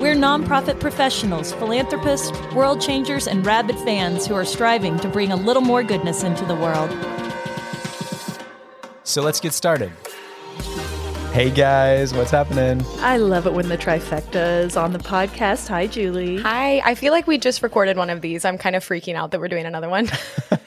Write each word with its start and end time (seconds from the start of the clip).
We're 0.00 0.14
nonprofit 0.14 0.80
professionals, 0.80 1.52
philanthropists, 1.52 2.32
world 2.54 2.80
changers, 2.80 3.28
and 3.28 3.44
rabid 3.44 3.76
fans 3.80 4.26
who 4.26 4.32
are 4.34 4.46
striving 4.46 4.98
to 5.00 5.08
bring 5.08 5.30
a 5.30 5.36
little 5.36 5.60
more 5.60 5.82
goodness 5.82 6.22
into 6.22 6.42
the 6.46 6.54
world. 6.54 6.90
So 9.04 9.20
let's 9.20 9.40
get 9.40 9.52
started. 9.52 9.92
Hey 11.32 11.48
guys, 11.48 12.12
what's 12.12 12.32
happening? 12.32 12.84
I 12.98 13.16
love 13.16 13.46
it 13.46 13.52
when 13.52 13.68
the 13.68 13.78
trifecta 13.78 14.64
is 14.64 14.76
on 14.76 14.92
the 14.92 14.98
podcast. 14.98 15.68
Hi, 15.68 15.86
Julie. 15.86 16.38
Hi, 16.42 16.80
I 16.80 16.96
feel 16.96 17.12
like 17.12 17.28
we 17.28 17.38
just 17.38 17.62
recorded 17.62 17.96
one 17.96 18.10
of 18.10 18.20
these. 18.20 18.44
I'm 18.44 18.58
kind 18.58 18.74
of 18.74 18.84
freaking 18.84 19.14
out 19.14 19.30
that 19.30 19.38
we're 19.38 19.46
doing 19.46 19.64
another 19.64 19.88
one. 19.88 20.10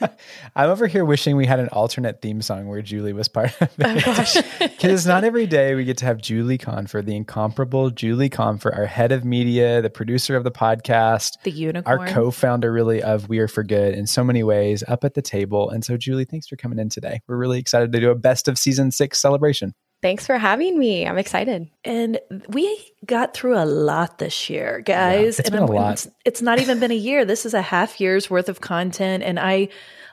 I'm 0.56 0.70
over 0.70 0.86
here 0.86 1.04
wishing 1.04 1.36
we 1.36 1.44
had 1.44 1.60
an 1.60 1.68
alternate 1.68 2.22
theme 2.22 2.40
song 2.40 2.66
where 2.66 2.80
Julie 2.80 3.12
was 3.12 3.28
part 3.28 3.52
of 3.60 3.70
oh, 3.78 3.90
it. 3.90 4.08
Oh 4.08 4.14
gosh. 4.14 4.36
Because 4.58 5.06
not 5.06 5.22
every 5.22 5.46
day 5.46 5.74
we 5.74 5.84
get 5.84 5.98
to 5.98 6.06
have 6.06 6.20
Julie 6.20 6.58
Confer, 6.58 7.02
the 7.02 7.14
incomparable 7.14 7.90
Julie 7.90 8.30
Confer, 8.30 8.70
our 8.70 8.86
head 8.86 9.12
of 9.12 9.24
media, 9.24 9.82
the 9.82 9.90
producer 9.90 10.34
of 10.34 10.44
the 10.44 10.50
podcast, 10.50 11.32
The 11.42 11.50
unicorn. 11.50 12.00
our 12.00 12.08
co-founder 12.08 12.72
really 12.72 13.02
of 13.02 13.28
We 13.28 13.38
Are 13.38 13.48
for 13.48 13.64
Good 13.64 13.94
in 13.94 14.06
so 14.06 14.24
many 14.24 14.42
ways 14.42 14.82
up 14.88 15.04
at 15.04 15.12
the 15.12 15.22
table. 15.22 15.68
And 15.68 15.84
so 15.84 15.98
Julie, 15.98 16.24
thanks 16.24 16.48
for 16.48 16.56
coming 16.56 16.78
in 16.78 16.88
today. 16.88 17.20
We're 17.28 17.36
really 17.36 17.58
excited 17.58 17.92
to 17.92 18.00
do 18.00 18.10
a 18.10 18.14
best 18.14 18.48
of 18.48 18.58
season 18.58 18.90
six 18.90 19.20
celebration. 19.20 19.74
Thanks 20.04 20.26
for 20.26 20.36
having 20.36 20.78
me. 20.78 21.06
I'm 21.06 21.16
excited. 21.16 21.70
And 21.82 22.20
we 22.50 22.78
got 23.06 23.32
through 23.32 23.56
a 23.56 23.64
lot 23.64 24.18
this 24.18 24.50
year, 24.50 24.82
guys. 24.84 25.38
it's 25.38 25.48
and 25.48 25.54
been 25.54 25.62
a 25.62 25.66
I'm- 25.66 25.74
lot. 25.74 25.92
It's, 25.94 26.08
it's 26.26 26.42
not 26.42 26.60
even 26.60 26.78
been 26.78 26.90
a 26.90 26.94
year. 26.94 27.24
This 27.24 27.46
is 27.46 27.54
a 27.54 27.62
half 27.62 27.98
year's 28.02 28.28
worth 28.28 28.50
of 28.50 28.60
content. 28.60 29.24
And 29.24 29.40
I 29.40 29.68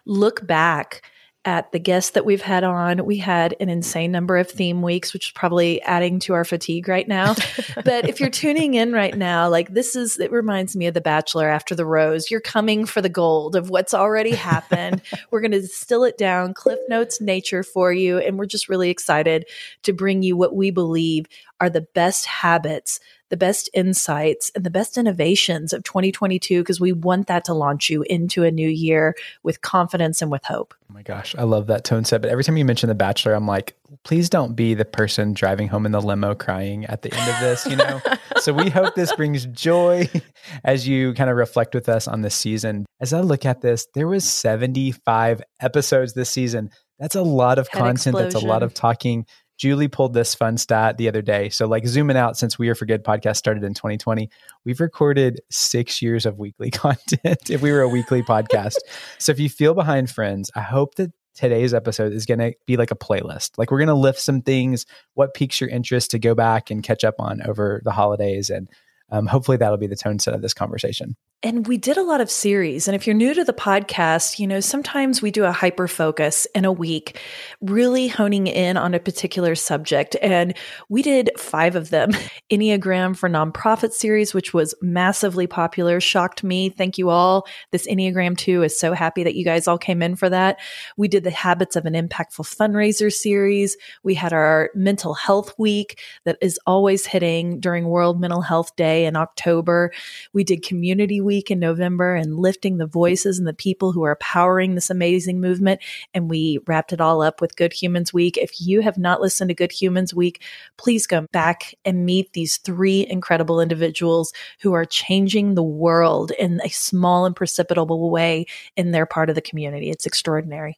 look 0.05 0.47
back 0.47 1.01
at 1.43 1.71
the 1.71 1.79
guests 1.79 2.11
that 2.11 2.25
we've 2.25 2.41
had 2.41 2.63
on. 2.63 3.03
We 3.03 3.17
had 3.17 3.55
an 3.59 3.67
insane 3.67 4.11
number 4.11 4.37
of 4.37 4.49
theme 4.49 4.83
weeks, 4.83 5.11
which 5.11 5.27
is 5.27 5.31
probably 5.31 5.81
adding 5.81 6.19
to 6.19 6.33
our 6.33 6.45
fatigue 6.45 6.87
right 6.87 7.07
now. 7.07 7.33
but 7.83 8.07
if 8.07 8.19
you're 8.19 8.29
tuning 8.29 8.75
in 8.75 8.91
right 8.91 9.17
now, 9.17 9.49
like 9.49 9.73
this 9.73 9.95
is, 9.95 10.19
it 10.19 10.31
reminds 10.31 10.75
me 10.75 10.85
of 10.85 10.93
The 10.93 11.01
Bachelor 11.01 11.49
after 11.49 11.73
the 11.73 11.85
rose. 11.85 12.29
You're 12.29 12.41
coming 12.41 12.85
for 12.85 13.01
the 13.01 13.09
gold 13.09 13.55
of 13.55 13.71
what's 13.71 13.93
already 13.93 14.31
happened. 14.31 15.01
we're 15.31 15.41
going 15.41 15.51
to 15.51 15.61
distill 15.61 16.03
it 16.03 16.17
down, 16.17 16.53
Cliff 16.53 16.79
Notes 16.87 17.19
nature 17.19 17.63
for 17.63 17.91
you. 17.91 18.19
And 18.19 18.37
we're 18.37 18.45
just 18.45 18.69
really 18.69 18.91
excited 18.91 19.45
to 19.83 19.93
bring 19.93 20.21
you 20.21 20.37
what 20.37 20.55
we 20.55 20.69
believe 20.69 21.25
are 21.59 21.69
the 21.69 21.81
best 21.81 22.25
habits, 22.25 22.99
the 23.31 23.37
best 23.37 23.69
insights, 23.73 24.51
and 24.53 24.65
the 24.65 24.69
best 24.69 24.97
innovations 24.97 25.71
of 25.71 25.83
2022 25.83 26.61
because 26.61 26.81
we 26.81 26.91
want 26.91 27.27
that 27.27 27.45
to 27.45 27.53
launch 27.53 27.89
you 27.89 28.03
into 28.03 28.43
a 28.43 28.51
new 28.51 28.67
year 28.67 29.15
with 29.41 29.61
confidence 29.61 30.21
and 30.21 30.29
with 30.29 30.43
hope. 30.43 30.75
Oh 30.89 30.93
my 30.93 31.01
gosh, 31.01 31.33
I 31.37 31.43
love 31.43 31.67
that 31.67 31.85
tone 31.85 32.03
set. 32.03 32.21
But 32.21 32.29
every 32.29 32.43
time 32.43 32.57
you 32.57 32.65
mention 32.65 32.89
The 32.89 32.95
Bachelor, 32.95 33.33
I'm 33.33 33.47
like, 33.47 33.77
please 34.03 34.29
don't 34.29 34.53
be 34.53 34.73
the 34.73 34.83
person 34.83 35.33
driving 35.33 35.69
home 35.69 35.85
in 35.85 35.93
the 35.93 36.01
limo 36.01 36.35
crying 36.35 36.85
at 36.85 37.03
the 37.03 37.13
end 37.15 37.31
of 37.31 37.39
this, 37.39 37.65
you 37.65 37.77
know? 37.77 38.01
so 38.41 38.51
we 38.51 38.69
hope 38.69 38.95
this 38.95 39.15
brings 39.15 39.45
joy 39.45 40.09
as 40.65 40.85
you 40.85 41.13
kind 41.13 41.29
of 41.29 41.37
reflect 41.37 41.73
with 41.73 41.87
us 41.87 42.09
on 42.09 42.21
this 42.21 42.35
season. 42.35 42.85
As 42.99 43.13
I 43.13 43.21
look 43.21 43.45
at 43.45 43.61
this, 43.61 43.87
there 43.93 44.09
was 44.09 44.27
75 44.27 45.41
episodes 45.61 46.13
this 46.13 46.29
season. 46.29 46.69
That's 46.99 47.15
a 47.15 47.21
lot 47.21 47.59
of 47.59 47.69
Head 47.69 47.79
content. 47.79 48.17
That's 48.17 48.35
a 48.35 48.39
lot 48.39 48.61
of 48.61 48.73
talking. 48.73 49.25
Julie 49.61 49.87
pulled 49.87 50.15
this 50.15 50.33
fun 50.33 50.57
stat 50.57 50.97
the 50.97 51.07
other 51.07 51.21
day. 51.21 51.49
So, 51.49 51.67
like 51.67 51.85
zooming 51.85 52.17
out 52.17 52.35
since 52.35 52.57
We 52.57 52.69
Are 52.69 52.73
for 52.73 52.87
Good 52.87 53.03
podcast 53.03 53.37
started 53.37 53.63
in 53.63 53.75
2020, 53.75 54.27
we've 54.65 54.79
recorded 54.79 55.39
six 55.51 56.01
years 56.01 56.25
of 56.25 56.39
weekly 56.39 56.71
content 56.71 57.47
if 57.47 57.61
we 57.61 57.71
were 57.71 57.81
a 57.81 57.87
weekly 57.87 58.23
podcast. 58.23 58.77
So, 59.19 59.31
if 59.31 59.39
you 59.39 59.49
feel 59.49 59.75
behind, 59.75 60.09
friends, 60.09 60.49
I 60.55 60.61
hope 60.61 60.95
that 60.95 61.11
today's 61.35 61.75
episode 61.75 62.11
is 62.11 62.25
going 62.25 62.39
to 62.39 62.53
be 62.65 62.75
like 62.75 62.89
a 62.89 62.95
playlist. 62.95 63.51
Like, 63.59 63.69
we're 63.69 63.77
going 63.77 63.87
to 63.89 63.93
lift 63.93 64.19
some 64.19 64.41
things, 64.41 64.87
what 65.13 65.35
piques 65.35 65.61
your 65.61 65.69
interest 65.69 66.09
to 66.11 66.17
go 66.17 66.33
back 66.33 66.71
and 66.71 66.81
catch 66.81 67.03
up 67.03 67.19
on 67.19 67.43
over 67.47 67.83
the 67.83 67.91
holidays. 67.91 68.49
And 68.49 68.67
um, 69.11 69.27
hopefully, 69.27 69.57
that'll 69.57 69.77
be 69.77 69.87
the 69.87 69.95
tone 69.95 70.19
set 70.19 70.33
of 70.33 70.41
this 70.41 70.53
conversation. 70.53 71.15
And 71.43 71.67
we 71.67 71.77
did 71.77 71.97
a 71.97 72.03
lot 72.03 72.21
of 72.21 72.29
series. 72.29 72.87
And 72.87 72.93
if 72.93 73.07
you're 73.07 73.15
new 73.15 73.33
to 73.33 73.43
the 73.43 73.51
podcast, 73.51 74.37
you 74.37 74.45
know, 74.45 74.59
sometimes 74.59 75.23
we 75.23 75.31
do 75.31 75.43
a 75.43 75.51
hyper 75.51 75.87
focus 75.87 76.45
in 76.53 76.65
a 76.65 76.71
week, 76.71 77.19
really 77.61 78.07
honing 78.07 78.45
in 78.45 78.77
on 78.77 78.93
a 78.93 78.99
particular 78.99 79.55
subject. 79.55 80.15
And 80.21 80.55
we 80.87 81.01
did 81.01 81.31
five 81.39 81.75
of 81.75 81.89
them. 81.89 82.11
Enneagram 82.51 83.17
for 83.17 83.27
Nonprofit 83.27 83.91
series, 83.91 84.35
which 84.35 84.53
was 84.53 84.75
massively 84.83 85.47
popular, 85.47 85.99
shocked 85.99 86.43
me. 86.43 86.69
Thank 86.69 86.99
you 86.99 87.09
all. 87.09 87.47
This 87.71 87.87
Enneagram 87.87 88.37
2 88.37 88.61
is 88.61 88.79
so 88.79 88.93
happy 88.93 89.23
that 89.23 89.33
you 89.33 89.43
guys 89.43 89.67
all 89.67 89.79
came 89.79 90.03
in 90.03 90.15
for 90.15 90.29
that. 90.29 90.59
We 90.95 91.07
did 91.07 91.23
the 91.23 91.31
Habits 91.31 91.75
of 91.75 91.87
an 91.87 91.93
Impactful 91.93 92.55
Fundraiser 92.55 93.11
series. 93.11 93.77
We 94.03 94.13
had 94.13 94.31
our 94.31 94.69
Mental 94.75 95.15
Health 95.15 95.55
Week 95.57 95.99
that 96.25 96.37
is 96.39 96.59
always 96.67 97.07
hitting 97.07 97.59
during 97.59 97.85
World 97.85 98.21
Mental 98.21 98.41
Health 98.41 98.75
Day 98.75 99.00
in 99.05 99.15
October. 99.15 99.91
We 100.33 100.43
did 100.43 100.63
Community 100.63 101.21
Week 101.21 101.51
in 101.51 101.59
November 101.59 102.15
and 102.15 102.37
lifting 102.37 102.77
the 102.77 102.85
voices 102.85 103.39
and 103.39 103.47
the 103.47 103.53
people 103.53 103.91
who 103.91 104.03
are 104.03 104.15
powering 104.17 104.75
this 104.75 104.89
amazing 104.89 105.41
movement. 105.41 105.81
And 106.13 106.29
we 106.29 106.59
wrapped 106.67 106.93
it 106.93 107.01
all 107.01 107.21
up 107.21 107.41
with 107.41 107.55
Good 107.55 107.73
Humans 107.73 108.13
Week. 108.13 108.37
If 108.37 108.61
you 108.61 108.81
have 108.81 108.97
not 108.97 109.21
listened 109.21 109.49
to 109.49 109.55
Good 109.55 109.71
Humans 109.71 110.13
Week, 110.13 110.43
please 110.77 111.07
go 111.07 111.27
back 111.31 111.75
and 111.85 112.05
meet 112.05 112.33
these 112.33 112.57
three 112.57 113.05
incredible 113.09 113.61
individuals 113.61 114.33
who 114.61 114.73
are 114.73 114.85
changing 114.85 115.55
the 115.55 115.63
world 115.63 116.31
in 116.37 116.61
a 116.63 116.69
small 116.69 117.25
and 117.25 117.35
precipitable 117.35 118.09
way 118.09 118.45
in 118.75 118.91
their 118.91 119.05
part 119.05 119.29
of 119.29 119.35
the 119.35 119.41
community. 119.41 119.89
It's 119.89 120.05
extraordinary. 120.05 120.77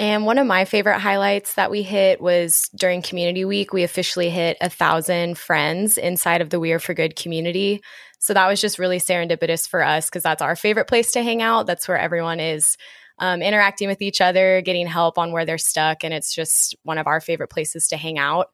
And 0.00 0.24
one 0.24 0.38
of 0.38 0.46
my 0.46 0.64
favorite 0.64 0.98
highlights 0.98 1.54
that 1.56 1.70
we 1.70 1.82
hit 1.82 2.22
was 2.22 2.70
during 2.74 3.02
Community 3.02 3.44
Week. 3.44 3.74
We 3.74 3.82
officially 3.82 4.30
hit 4.30 4.56
a 4.62 4.70
thousand 4.70 5.36
friends 5.36 5.98
inside 5.98 6.40
of 6.40 6.48
the 6.48 6.58
We 6.58 6.72
Are 6.72 6.78
for 6.78 6.94
Good 6.94 7.16
community. 7.16 7.82
So 8.18 8.32
that 8.32 8.48
was 8.48 8.62
just 8.62 8.78
really 8.78 8.96
serendipitous 8.96 9.68
for 9.68 9.84
us 9.84 10.08
because 10.08 10.22
that's 10.22 10.40
our 10.40 10.56
favorite 10.56 10.88
place 10.88 11.12
to 11.12 11.22
hang 11.22 11.42
out. 11.42 11.66
That's 11.66 11.86
where 11.86 11.98
everyone 11.98 12.40
is 12.40 12.78
um, 13.18 13.42
interacting 13.42 13.88
with 13.88 14.00
each 14.00 14.22
other, 14.22 14.62
getting 14.62 14.86
help 14.86 15.18
on 15.18 15.32
where 15.32 15.44
they're 15.44 15.58
stuck. 15.58 16.02
And 16.02 16.14
it's 16.14 16.34
just 16.34 16.74
one 16.82 16.96
of 16.96 17.06
our 17.06 17.20
favorite 17.20 17.50
places 17.50 17.88
to 17.88 17.98
hang 17.98 18.18
out. 18.18 18.46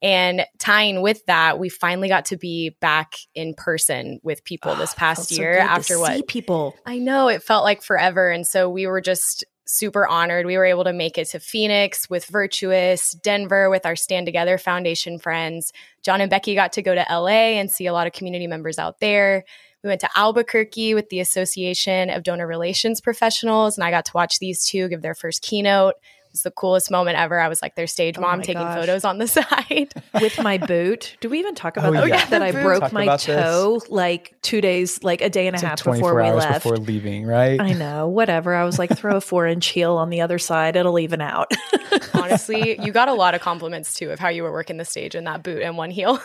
And 0.00 0.46
tying 0.58 1.02
with 1.02 1.22
that, 1.26 1.58
we 1.58 1.68
finally 1.68 2.08
got 2.08 2.26
to 2.26 2.38
be 2.38 2.76
back 2.80 3.12
in 3.34 3.52
person 3.52 4.20
with 4.22 4.42
people 4.42 4.74
this 4.74 4.94
Oh, 4.94 4.96
past 4.96 5.18
felt 5.18 5.28
so 5.28 5.42
year 5.42 5.56
to 5.56 5.60
after 5.60 5.98
what 5.98 6.16
see 6.16 6.22
people. 6.22 6.74
I 6.86 6.96
know 6.98 7.28
it 7.28 7.42
felt 7.42 7.62
like 7.62 7.82
forever. 7.82 8.30
And 8.30 8.46
so 8.46 8.70
we 8.70 8.86
were 8.86 9.02
just 9.02 9.44
super 9.66 10.06
honored. 10.06 10.46
We 10.46 10.56
were 10.56 10.64
able 10.64 10.84
to 10.84 10.92
make 10.92 11.18
it 11.18 11.28
to 11.28 11.40
Phoenix 11.40 12.08
with 12.10 12.26
Virtuous, 12.26 13.12
Denver 13.12 13.70
with 13.70 13.86
our 13.86 13.96
Stand 13.96 14.26
Together 14.26 14.58
Foundation 14.58 15.18
friends. 15.18 15.72
John 16.02 16.20
and 16.20 16.30
Becky 16.30 16.54
got 16.54 16.72
to 16.74 16.82
go 16.82 16.94
to 16.94 17.06
LA 17.10 17.58
and 17.58 17.70
see 17.70 17.86
a 17.86 17.92
lot 17.92 18.06
of 18.06 18.12
community 18.12 18.46
members 18.46 18.78
out 18.78 19.00
there. 19.00 19.44
We 19.82 19.88
went 19.88 20.00
to 20.00 20.10
Albuquerque 20.16 20.94
with 20.94 21.10
the 21.10 21.20
Association 21.20 22.08
of 22.08 22.22
Donor 22.22 22.46
Relations 22.46 23.00
Professionals, 23.00 23.76
and 23.76 23.84
I 23.84 23.90
got 23.90 24.06
to 24.06 24.12
watch 24.14 24.38
these 24.38 24.64
two 24.64 24.88
give 24.88 25.02
their 25.02 25.14
first 25.14 25.42
keynote. 25.42 25.94
It 26.34 26.38
was 26.38 26.42
the 26.42 26.50
coolest 26.50 26.90
moment 26.90 27.16
ever. 27.16 27.38
I 27.38 27.46
was 27.46 27.62
like 27.62 27.76
their 27.76 27.86
stage 27.86 28.18
Oh 28.18 28.22
mom 28.22 28.38
my 28.38 28.42
taking 28.42 28.60
gosh. 28.60 28.76
photos 28.76 29.04
on 29.04 29.18
the 29.18 29.28
side. 29.28 29.94
with 30.20 30.42
my 30.42 30.58
boot. 30.58 31.16
Do 31.20 31.28
we 31.28 31.38
even 31.38 31.54
talk 31.54 31.74
oh, 31.76 31.80
about 31.88 31.90
Oh, 31.96 32.00
that? 32.00 32.08
yeah. 32.08 32.26
That 32.26 32.42
I 32.42 32.50
boot. 32.50 32.62
broke 32.64 32.80
Talk 32.80 32.92
my 32.92 33.04
about 33.04 33.20
this. 33.20 33.36
toe 33.40 33.80
like 33.88 34.34
two 34.42 34.60
days, 34.60 35.04
like 35.04 35.20
a 35.20 35.30
day 35.30 35.46
and 35.46 35.54
a 35.54 35.58
It's 35.58 35.62
like 35.62 35.70
half 35.70 35.80
24 35.82 36.10
before 36.10 36.24
we 36.24 36.30
left. 36.36 36.54
before 36.64 36.76
leaving, 36.78 37.24
right? 37.24 37.60
I 37.60 37.72
know, 37.72 38.08
whatever. 38.08 38.52
I 38.52 38.64
was 38.64 38.80
like, 38.80 38.90
throw 38.98 39.14
a 39.18 39.20
four 39.20 39.46
inch 39.46 39.66
heel 39.68 39.96
on 39.96 40.10
the 40.10 40.22
other 40.22 40.40
side. 40.40 40.74
It'll 40.74 40.98
even 40.98 41.20
out. 41.20 41.52
Honestly, 42.14 42.80
you 42.82 42.90
got 42.90 43.08
a 43.08 43.14
lot 43.14 43.36
of 43.36 43.40
compliments 43.40 43.94
too 43.94 44.10
of 44.10 44.18
how 44.18 44.28
you 44.28 44.42
were 44.42 44.50
working 44.52 44.76
the 44.76 44.84
stage 44.84 45.14
in 45.14 45.22
that 45.24 45.44
boot 45.44 45.62
and 45.62 45.76
one 45.76 45.90
heel. 45.92 46.20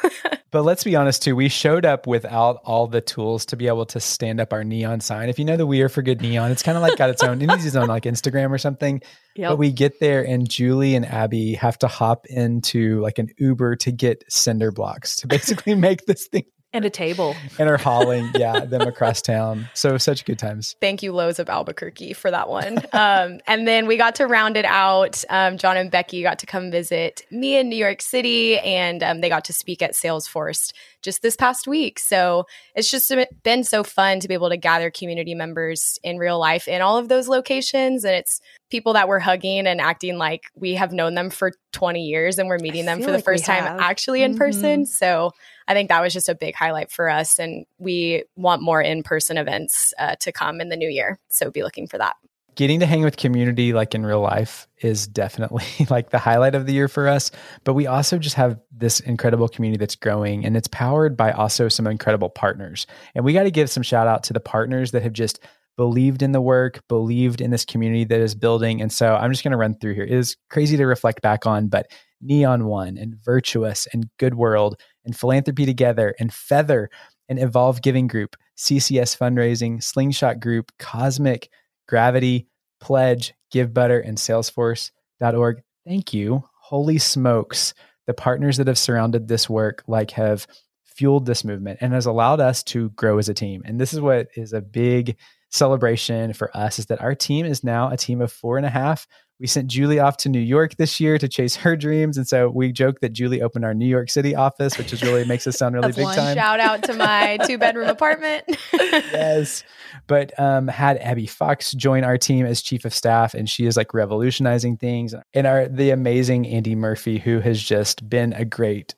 But 0.52 0.64
let's 0.64 0.84
be 0.84 0.96
honest 0.96 1.22
too, 1.22 1.36
we 1.36 1.48
showed 1.48 1.86
up 1.86 2.08
without 2.08 2.62
all 2.66 2.88
the 2.88 3.02
tools 3.02 3.46
to 3.46 3.56
be 3.56 3.68
able 3.68 3.86
to 3.86 4.00
stand 4.00 4.40
up 4.40 4.52
our 4.52 4.64
neon 4.64 5.00
sign. 5.00 5.30
If 5.30 5.38
you 5.38 5.46
know 5.46 5.58
the 5.58 5.68
We 5.68 5.82
Are 5.84 5.90
for 5.90 6.02
Good 6.02 6.22
neon, 6.22 6.50
it's 6.52 6.64
kind 6.64 6.76
of 6.76 6.82
like 6.82 6.98
got 6.98 7.12
its 7.12 7.22
own, 7.22 7.40
it 7.40 7.46
needs 7.46 7.64
its 7.68 7.76
own 7.76 7.88
like 7.88 8.04
Instagram 8.06 8.50
or 8.50 8.58
something. 8.58 9.00
Yep. 9.40 9.52
But 9.52 9.56
we 9.56 9.72
get 9.72 10.02
there 10.02 10.22
and 10.22 10.50
Julie 10.50 10.96
and 10.96 11.06
Abby 11.06 11.54
have 11.54 11.80
to 11.80 11.88
hop 11.88 12.26
into 12.26 13.00
like 13.00 13.20
an 13.20 13.30
Uber 13.38 13.78
to 13.78 13.92
get 13.94 14.26
cinder 14.28 14.70
blocks 14.70 15.16
to 15.18 15.28
basically 15.28 15.76
make 15.76 16.06
this 16.06 16.28
thing 16.28 16.44
and 16.74 16.86
a 16.86 16.90
table. 16.90 17.36
And 17.58 17.70
are 17.70 17.78
hauling 17.78 18.30
yeah 18.36 18.60
them 18.60 18.82
across 18.82 19.22
town. 19.22 19.70
So 19.74 19.98
such 19.98 20.26
good 20.26 20.38
times. 20.38 20.76
Thank 20.82 21.02
you 21.02 21.14
lowe's 21.14 21.40
of 21.40 21.50
albuquerque 21.50 22.14
for 22.14 22.30
that 22.30 22.50
one. 22.50 22.80
Um, 22.92 23.40
and 23.48 23.66
then 23.68 23.88
we 23.88 23.96
got 23.96 24.16
to 24.16 24.28
round 24.28 24.58
it 24.58 24.66
out. 24.66 25.24
Um, 25.30 25.58
john 25.58 25.78
and 25.78 25.90
becky 25.90 26.22
got 26.22 26.40
to 26.40 26.46
come 26.46 26.70
visit 26.70 27.26
me 27.32 27.58
in 27.58 27.70
new 27.70 27.78
york 27.78 28.02
city 28.02 28.60
and 28.60 29.02
um, 29.02 29.22
they 29.22 29.30
got 29.30 29.46
to 29.46 29.54
speak 29.54 29.82
at 29.82 29.94
salesforce 29.94 30.74
just 31.02 31.22
this 31.22 31.38
past 31.38 31.66
week. 31.66 31.98
So 31.98 32.46
it's 32.76 32.92
just 32.92 33.12
been 33.44 33.64
so 33.64 33.84
fun 33.84 34.20
to 34.20 34.28
be 34.28 34.34
able 34.34 34.50
to 34.50 34.58
gather 34.58 34.92
community 34.92 35.34
members 35.34 35.98
in 36.04 36.18
real 36.18 36.38
life 36.38 36.68
in 36.68 36.82
all 36.82 36.98
of 36.98 37.08
those 37.08 37.30
locations 37.30 38.04
and 38.04 38.16
it's 38.16 38.42
people 38.70 38.94
that 38.94 39.08
we're 39.08 39.20
hugging 39.20 39.66
and 39.68 39.82
acting 39.82 40.18
like 40.18 40.44
we 40.56 40.76
have 40.76 40.94
known 40.94 41.16
them 41.16 41.30
for 41.30 41.52
20 41.72 42.06
years 42.06 42.38
and 42.38 42.48
we're 42.48 42.60
meeting 42.60 42.86
them 42.86 43.00
for 43.00 43.08
the 43.08 43.14
like 43.14 43.26
first 43.26 43.46
time 43.46 43.80
actually 43.80 44.22
in 44.22 44.32
mm-hmm. 44.32 44.40
person 44.40 44.86
so 44.86 45.32
I 45.70 45.74
think 45.76 45.90
that 45.90 46.02
was 46.02 46.14
just 46.14 46.28
a 46.28 46.36
big 46.36 46.56
highlight 46.56 46.92
for 46.92 47.08
us. 47.08 47.38
And 47.38 47.66
we 47.78 48.24
want 48.36 48.64
more 48.64 48.82
in 48.82 49.04
person 49.04 49.38
events 49.38 49.94
uh, 50.00 50.16
to 50.22 50.32
come 50.32 50.60
in 50.62 50.70
the 50.70 50.76
new 50.76 50.90
year. 50.90 51.20
So 51.30 51.52
be 51.52 51.62
looking 51.62 51.88
for 51.88 52.00
that. 52.00 52.16
Getting 52.56 52.80
to 52.80 52.88
hang 52.88 53.04
with 53.04 53.18
community 53.18 53.72
like 53.72 53.94
in 53.94 54.04
real 54.04 54.20
life 54.20 54.68
is 54.82 55.08
definitely 55.08 55.66
like 55.92 56.10
the 56.10 56.18
highlight 56.18 56.56
of 56.56 56.66
the 56.66 56.74
year 56.74 56.88
for 56.88 57.08
us. 57.08 57.30
But 57.64 57.76
we 57.76 57.86
also 57.86 58.18
just 58.18 58.36
have 58.36 58.60
this 58.76 59.00
incredible 59.00 59.48
community 59.48 59.78
that's 59.78 59.96
growing 59.96 60.44
and 60.44 60.58
it's 60.58 60.68
powered 60.68 61.16
by 61.16 61.32
also 61.32 61.70
some 61.70 61.86
incredible 61.86 62.30
partners. 62.30 62.88
And 63.14 63.24
we 63.24 63.34
got 63.34 63.44
to 63.44 63.52
give 63.52 63.70
some 63.70 63.84
shout 63.84 64.08
out 64.08 64.24
to 64.24 64.34
the 64.34 64.40
partners 64.40 64.92
that 64.92 65.04
have 65.04 65.14
just 65.14 65.40
believed 65.80 66.22
in 66.22 66.34
the 66.34 66.42
work, 66.42 66.86
believed 66.90 67.40
in 67.40 67.52
this 67.52 67.64
community 67.64 68.04
that 68.04 68.20
is 68.20 68.36
building. 68.36 68.82
And 68.82 68.92
so 68.92 69.16
I'm 69.16 69.32
just 69.32 69.46
going 69.46 69.54
to 69.54 69.58
run 69.58 69.76
through 69.76 69.94
here. 69.94 70.04
It 70.04 70.12
is 70.12 70.36
crazy 70.50 70.76
to 70.76 70.86
reflect 70.86 71.22
back 71.22 71.46
on, 71.46 71.70
but 71.70 71.90
Neon 72.20 72.66
One 72.66 72.98
and 72.98 73.16
Virtuous 73.24 73.88
and 73.94 74.10
Good 74.18 74.34
World 74.34 74.78
and 75.06 75.16
Philanthropy 75.16 75.66
Together 75.66 76.14
and 76.20 76.34
Feather 76.34 76.90
and 77.30 77.40
Evolve 77.40 77.82
Giving 77.82 78.08
Group, 78.08 78.36
CCS 78.58 79.18
Fundraising, 79.18 79.82
Slingshot 79.82 80.42
Group, 80.42 80.74
Cosmic, 80.80 81.48
Gravity, 81.88 82.50
Pledge, 82.82 83.34
Givebutter, 83.54 84.06
and 84.06 84.18
Salesforce.org. 84.18 85.62
Thank 85.88 86.14
you. 86.14 86.44
Holy 86.60 86.98
smokes. 86.98 87.74
The 88.06 88.14
partners 88.14 88.58
that 88.58 88.68
have 88.68 88.78
surrounded 88.78 89.30
this 89.30 89.50
work 89.50 89.86
like 89.88 90.12
have 90.12 90.46
fueled 90.84 91.26
this 91.26 91.46
movement 91.46 91.78
and 91.80 91.94
has 91.94 92.06
allowed 92.06 92.42
us 92.42 92.64
to 92.64 92.90
grow 92.90 93.18
as 93.18 93.30
a 93.30 93.34
team. 93.34 93.62
And 93.64 93.80
this 93.80 93.94
is 93.94 94.02
what 94.02 94.28
is 94.36 94.52
a 94.52 94.60
big 94.60 95.16
celebration 95.50 96.34
for 96.34 96.56
us 96.56 96.80
is 96.80 96.88
that 96.88 97.02
our 97.02 97.16
team 97.16 97.46
is 97.46 97.64
now 97.64 97.90
a 97.90 97.98
team 97.98 98.22
of 98.22 98.32
four 98.32 98.58
and 98.58 98.66
a 98.66 98.70
half 98.70 99.08
we 99.40 99.48
sent 99.48 99.68
Julie 99.68 100.00
off 100.00 100.18
to 100.18 100.30
New 100.30 100.40
York 100.40 100.76
this 100.76 101.00
year 101.00 101.18
to 101.18 101.28
chase 101.30 101.56
her 101.56 101.78
dreams. 101.78 102.18
And 102.18 102.28
so 102.28 102.50
we 102.50 102.74
joke 102.74 103.00
that 103.00 103.14
Julie 103.14 103.42
opened 103.42 103.64
our 103.64 103.74
New 103.74 103.88
York 103.88 104.10
City 104.10 104.36
office, 104.36 104.78
which 104.78 104.92
is 104.92 105.02
really 105.02 105.24
makes 105.24 105.48
us 105.48 105.58
sound 105.58 105.76
really 105.76 105.94
big 105.94 106.06
time. 106.06 106.36
Shout 106.36 106.60
out 106.60 106.84
to 106.84 106.94
my 106.94 107.38
two 107.46 107.58
bedroom 107.58 107.88
apartment. 107.88 108.44
yes. 108.74 109.64
But 110.08 110.38
um, 110.38 110.68
had 110.68 110.98
Abby 110.98 111.26
Fox 111.26 111.72
join 111.72 112.04
our 112.04 112.18
team 112.18 112.46
as 112.46 112.62
chief 112.62 112.84
of 112.84 112.94
staff, 112.94 113.34
and 113.34 113.50
she 113.50 113.66
is 113.66 113.78
like 113.78 113.94
revolutionizing 113.94 114.76
things. 114.78 115.16
And 115.34 115.48
our 115.48 115.68
the 115.70 115.92
amazing 115.92 116.46
Andy 116.46 116.76
Murphy, 116.76 117.18
who 117.18 117.40
has 117.40 117.62
just 117.64 118.10
been 118.10 118.34
a 118.34 118.44
great 118.44 118.96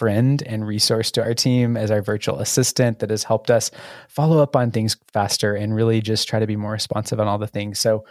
friend 0.00 0.42
and 0.46 0.66
resource 0.66 1.10
to 1.10 1.22
our 1.22 1.34
team 1.34 1.76
as 1.76 1.90
our 1.90 2.00
virtual 2.00 2.38
assistant 2.38 3.00
that 3.00 3.10
has 3.10 3.22
helped 3.22 3.50
us 3.50 3.70
follow 4.08 4.42
up 4.42 4.56
on 4.56 4.70
things 4.70 4.96
faster 5.12 5.54
and 5.54 5.74
really 5.74 6.00
just 6.00 6.26
try 6.26 6.38
to 6.38 6.46
be 6.46 6.56
more 6.56 6.72
responsive 6.72 7.20
on 7.20 7.28
all 7.28 7.36
the 7.36 7.46
things. 7.46 7.78
So 7.78 8.06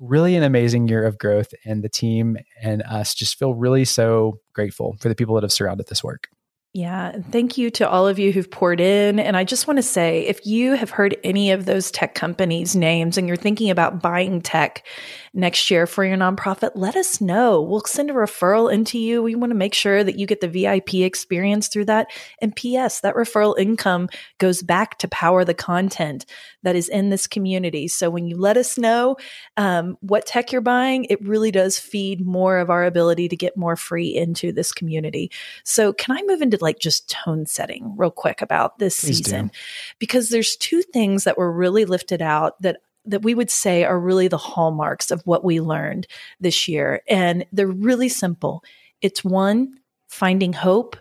really 0.00 0.34
an 0.34 0.42
amazing 0.42 0.88
year 0.88 1.06
of 1.06 1.16
growth 1.16 1.54
and 1.64 1.84
the 1.84 1.88
team 1.88 2.38
and 2.60 2.82
us 2.82 3.14
just 3.14 3.38
feel 3.38 3.54
really 3.54 3.84
so 3.84 4.40
grateful 4.52 4.96
for 4.98 5.08
the 5.08 5.14
people 5.14 5.36
that 5.36 5.44
have 5.44 5.52
surrounded 5.52 5.86
this 5.86 6.02
work. 6.02 6.28
Yeah. 6.74 7.12
And 7.14 7.32
thank 7.32 7.56
you 7.56 7.70
to 7.72 7.88
all 7.88 8.06
of 8.06 8.18
you 8.18 8.30
who've 8.30 8.50
poured 8.50 8.78
in. 8.78 9.18
And 9.18 9.38
I 9.38 9.44
just 9.44 9.66
want 9.66 9.78
to 9.78 9.82
say 9.82 10.26
if 10.26 10.44
you 10.44 10.74
have 10.74 10.90
heard 10.90 11.16
any 11.24 11.50
of 11.50 11.64
those 11.64 11.90
tech 11.90 12.14
companies' 12.14 12.76
names 12.76 13.16
and 13.16 13.26
you're 13.26 13.38
thinking 13.38 13.70
about 13.70 14.02
buying 14.02 14.42
tech 14.42 14.86
next 15.32 15.70
year 15.70 15.86
for 15.86 16.04
your 16.04 16.18
nonprofit, 16.18 16.72
let 16.74 16.94
us 16.94 17.22
know. 17.22 17.62
We'll 17.62 17.82
send 17.86 18.10
a 18.10 18.14
referral 18.14 18.70
into 18.70 18.98
you. 18.98 19.22
We 19.22 19.34
want 19.34 19.50
to 19.50 19.56
make 19.56 19.72
sure 19.72 20.04
that 20.04 20.18
you 20.18 20.26
get 20.26 20.42
the 20.42 20.48
VIP 20.48 20.94
experience 20.96 21.68
through 21.68 21.86
that. 21.86 22.08
And 22.42 22.54
P.S., 22.54 23.00
that 23.00 23.14
referral 23.14 23.58
income 23.58 24.10
goes 24.36 24.62
back 24.62 24.98
to 24.98 25.08
power 25.08 25.46
the 25.46 25.54
content 25.54 26.26
that 26.64 26.76
is 26.76 26.90
in 26.90 27.08
this 27.08 27.26
community. 27.26 27.88
So 27.88 28.10
when 28.10 28.26
you 28.26 28.36
let 28.36 28.58
us 28.58 28.76
know 28.76 29.16
um, 29.56 29.96
what 30.00 30.26
tech 30.26 30.52
you're 30.52 30.60
buying, 30.60 31.06
it 31.06 31.24
really 31.26 31.50
does 31.50 31.78
feed 31.78 32.26
more 32.26 32.58
of 32.58 32.68
our 32.68 32.84
ability 32.84 33.28
to 33.28 33.36
get 33.36 33.56
more 33.56 33.76
free 33.76 34.14
into 34.14 34.52
this 34.52 34.72
community. 34.72 35.30
So 35.64 35.94
can 35.94 36.16
I 36.16 36.22
move 36.26 36.42
into 36.42 36.57
like 36.62 36.78
just 36.78 37.10
tone 37.10 37.46
setting 37.46 37.94
real 37.96 38.10
quick 38.10 38.42
about 38.42 38.78
this 38.78 39.00
Please 39.00 39.18
season? 39.18 39.48
Do. 39.48 39.52
Because 39.98 40.30
there's 40.30 40.56
two 40.56 40.82
things 40.82 41.24
that 41.24 41.38
were 41.38 41.52
really 41.52 41.84
lifted 41.84 42.22
out 42.22 42.60
that 42.62 42.78
that 43.04 43.22
we 43.22 43.34
would 43.34 43.50
say 43.50 43.84
are 43.84 43.98
really 43.98 44.28
the 44.28 44.36
hallmarks 44.36 45.10
of 45.10 45.22
what 45.24 45.42
we 45.42 45.60
learned 45.60 46.06
this 46.40 46.68
year. 46.68 47.00
And 47.08 47.46
they're 47.52 47.66
really 47.66 48.10
simple. 48.10 48.62
It's 49.00 49.24
one, 49.24 49.78
finding 50.08 50.52
hope, 50.52 50.96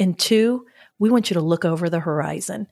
and 0.00 0.18
two, 0.18 0.66
we 0.98 1.10
want 1.10 1.28
you 1.28 1.34
to 1.34 1.40
look 1.40 1.64
over 1.64 1.90
the 1.90 2.00
horizon. 2.00 2.66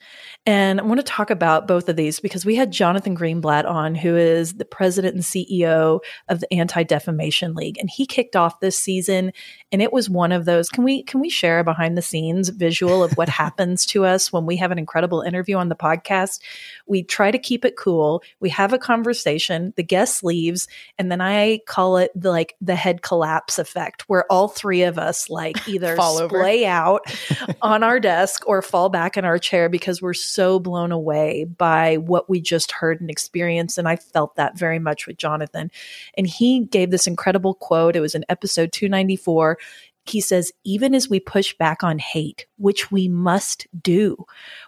And 0.46 0.80
I 0.80 0.84
want 0.84 1.00
to 1.00 1.04
talk 1.04 1.30
about 1.30 1.66
both 1.66 1.88
of 1.88 1.96
these 1.96 2.20
because 2.20 2.44
we 2.44 2.54
had 2.54 2.70
Jonathan 2.70 3.16
Greenblatt 3.16 3.68
on, 3.68 3.94
who 3.94 4.16
is 4.16 4.54
the 4.54 4.64
president 4.64 5.14
and 5.14 5.24
CEO 5.24 6.00
of 6.28 6.40
the 6.40 6.52
Anti 6.52 6.84
Defamation 6.84 7.54
League, 7.54 7.78
and 7.78 7.90
he 7.90 8.06
kicked 8.06 8.36
off 8.36 8.60
this 8.60 8.78
season. 8.78 9.32
And 9.72 9.82
it 9.82 9.92
was 9.92 10.08
one 10.08 10.32
of 10.32 10.44
those. 10.44 10.68
Can 10.68 10.84
we 10.84 11.02
can 11.02 11.20
we 11.20 11.28
share 11.28 11.58
a 11.58 11.64
behind 11.64 11.98
the 11.98 12.02
scenes 12.02 12.50
visual 12.50 13.02
of 13.02 13.12
what 13.12 13.28
happens 13.42 13.84
to 13.86 14.04
us 14.04 14.32
when 14.32 14.46
we 14.46 14.56
have 14.56 14.70
an 14.70 14.78
incredible 14.78 15.22
interview 15.22 15.56
on 15.56 15.68
the 15.68 15.76
podcast? 15.76 16.40
We 16.86 17.02
try 17.02 17.30
to 17.30 17.38
keep 17.38 17.64
it 17.64 17.76
cool. 17.76 18.22
We 18.40 18.50
have 18.50 18.72
a 18.72 18.78
conversation. 18.78 19.72
The 19.76 19.82
guest 19.82 20.22
leaves, 20.22 20.68
and 20.98 21.10
then 21.10 21.20
I 21.20 21.60
call 21.66 21.96
it 21.96 22.10
the, 22.14 22.30
like 22.30 22.54
the 22.60 22.76
head 22.76 23.02
collapse 23.02 23.58
effect, 23.58 24.08
where 24.08 24.30
all 24.30 24.48
three 24.48 24.82
of 24.82 24.98
us 24.98 25.28
like 25.28 25.68
either 25.68 25.96
splay 25.96 26.64
out 26.66 27.02
on 27.62 27.82
our 27.82 27.98
desk 27.98 28.12
desk 28.12 28.44
or 28.46 28.62
fall 28.62 28.88
back 28.88 29.16
in 29.16 29.24
our 29.24 29.38
chair 29.38 29.68
because 29.68 30.02
we're 30.02 30.12
so 30.12 30.58
blown 30.58 30.92
away 30.92 31.44
by 31.44 31.96
what 31.96 32.28
we 32.28 32.40
just 32.40 32.70
heard 32.72 33.00
and 33.00 33.10
experienced. 33.10 33.78
And 33.78 33.88
I 33.88 33.96
felt 33.96 34.36
that 34.36 34.58
very 34.58 34.78
much 34.78 35.06
with 35.06 35.16
Jonathan. 35.16 35.70
And 36.16 36.26
he 36.26 36.60
gave 36.66 36.90
this 36.90 37.06
incredible 37.06 37.54
quote. 37.54 37.96
It 37.96 38.00
was 38.00 38.14
in 38.14 38.24
episode 38.28 38.70
294. 38.72 39.58
He 40.04 40.20
says, 40.20 40.52
even 40.64 40.94
as 40.94 41.08
we 41.08 41.20
push 41.20 41.56
back 41.56 41.84
on 41.84 41.98
hate, 41.98 42.46
which 42.56 42.90
we 42.90 43.08
must 43.08 43.66
do, 43.82 44.24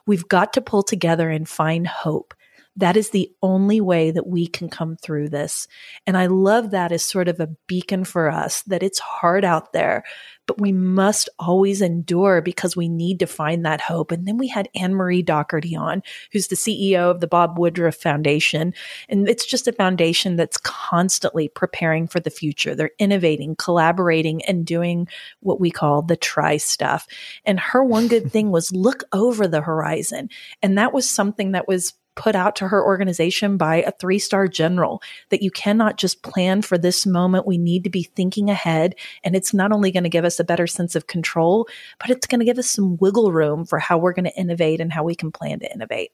we've 0.07 0.29
got 0.29 0.53
to 0.53 0.61
pull 0.61 0.83
together 0.83 1.29
and 1.31 1.49
find 1.49 1.87
hope. 1.87 2.35
That 2.77 2.97
is 2.97 3.11
the 3.11 3.31
only 3.41 3.81
way 3.81 4.11
that 4.11 4.27
we 4.27 4.49
can 4.49 4.69
come 4.69 4.97
through 4.97 5.29
this. 5.29 5.69
And 6.07 6.17
I 6.17 6.27
love 6.27 6.73
that 6.73 6.91
as 6.91 7.05
sort 7.05 7.29
of 7.29 7.39
a 7.39 7.51
beacon 7.69 8.05
for 8.05 8.29
us 8.31 8.63
that 8.63 8.83
it's 8.83 8.99
hard 8.99 9.45
out 9.45 9.73
there, 9.73 10.03
but 10.47 10.61
we 10.61 10.73
must 10.73 11.29
always 11.39 11.81
endure 11.81 12.43
because 12.43 12.77
we 12.77 12.89
need 12.89 13.21
to 13.21 13.27
find 13.27 13.65
that 13.65 13.81
hope. 13.81 14.11
And 14.11 14.27
then 14.27 14.39
we 14.39 14.49
had 14.49 14.69
Anne 14.75 14.95
Marie 14.95 15.23
Dougherty 15.23 15.77
on, 15.77 16.03
who's 16.33 16.49
the 16.49 16.57
CEO 16.57 17.11
of 17.11 17.21
the 17.21 17.29
Bob 17.29 17.59
Woodruff 17.59 17.95
Foundation. 17.95 18.75
And 19.09 19.29
it's 19.29 19.47
just 19.47 19.69
a 19.69 19.73
foundation 19.73 20.35
that's 20.35 20.59
constantly 20.59 21.49
preparing 21.49 22.09
for 22.09 22.19
the 22.19 22.31
future. 22.31 22.75
They're 22.75 22.91
innovating, 22.99 23.55
collaborating, 23.57 24.45
and 24.45 24.67
doing 24.67 25.07
what 25.41 25.61
we 25.61 25.71
call 25.71 26.03
the 26.03 26.17
try 26.17 26.57
stuff. 26.57 27.07
And 27.45 27.61
her 27.61 27.85
one 27.85 28.09
good 28.09 28.33
thing 28.33 28.51
was 28.51 28.73
look 28.73 29.05
over 29.13 29.47
the 29.47 29.61
horizon. 29.61 30.29
And 30.61 30.77
that 30.77 30.93
was 30.93 31.09
something 31.09 31.53
that 31.53 31.69
was 31.69 31.95
put 32.17 32.35
out 32.35 32.57
to 32.57 32.69
her 32.69 32.85
organization 32.85 33.57
by 33.57 33.77
a 33.77 33.93
three 33.93 34.19
star 34.19 34.49
general 34.49 35.03
that 35.31 35.43
you 35.43 35.51
cannot 35.51 35.97
just 35.97 36.23
plan 36.23 36.63
for 36.63 36.79
this 36.79 37.07
moment. 37.07 37.47
We 37.47 37.59
need 37.59 37.85
to 37.85 37.91
be 37.91 38.05
thinking 38.05 38.51
ahead. 38.51 38.95
And 39.23 39.35
it's 39.35 39.55
not 39.55 39.73
only 39.73 39.91
going 39.91 40.05
to 40.05 40.11
give 40.11 40.25
us 40.25 40.39
a 40.39 40.45
better 40.45 40.67
sense 40.67 40.95
of 40.95 41.07
control, 41.07 41.69
but 41.99 42.11
it's 42.11 42.27
going 42.27 42.41
to 42.41 42.45
give 42.45 42.59
us 42.59 42.71
some 42.71 42.97
wiggle 42.99 43.33
room 43.33 43.65
for 43.65 43.79
how 43.79 43.99
we're 43.99 44.13
going 44.13 44.25
to 44.25 44.39
innovate 44.39 44.81
and 44.81 44.93
how 44.93 45.05
we 45.05 45.15
can 45.15 45.33
plan 45.33 45.61
to 45.61 45.73
innovate. 45.73 46.13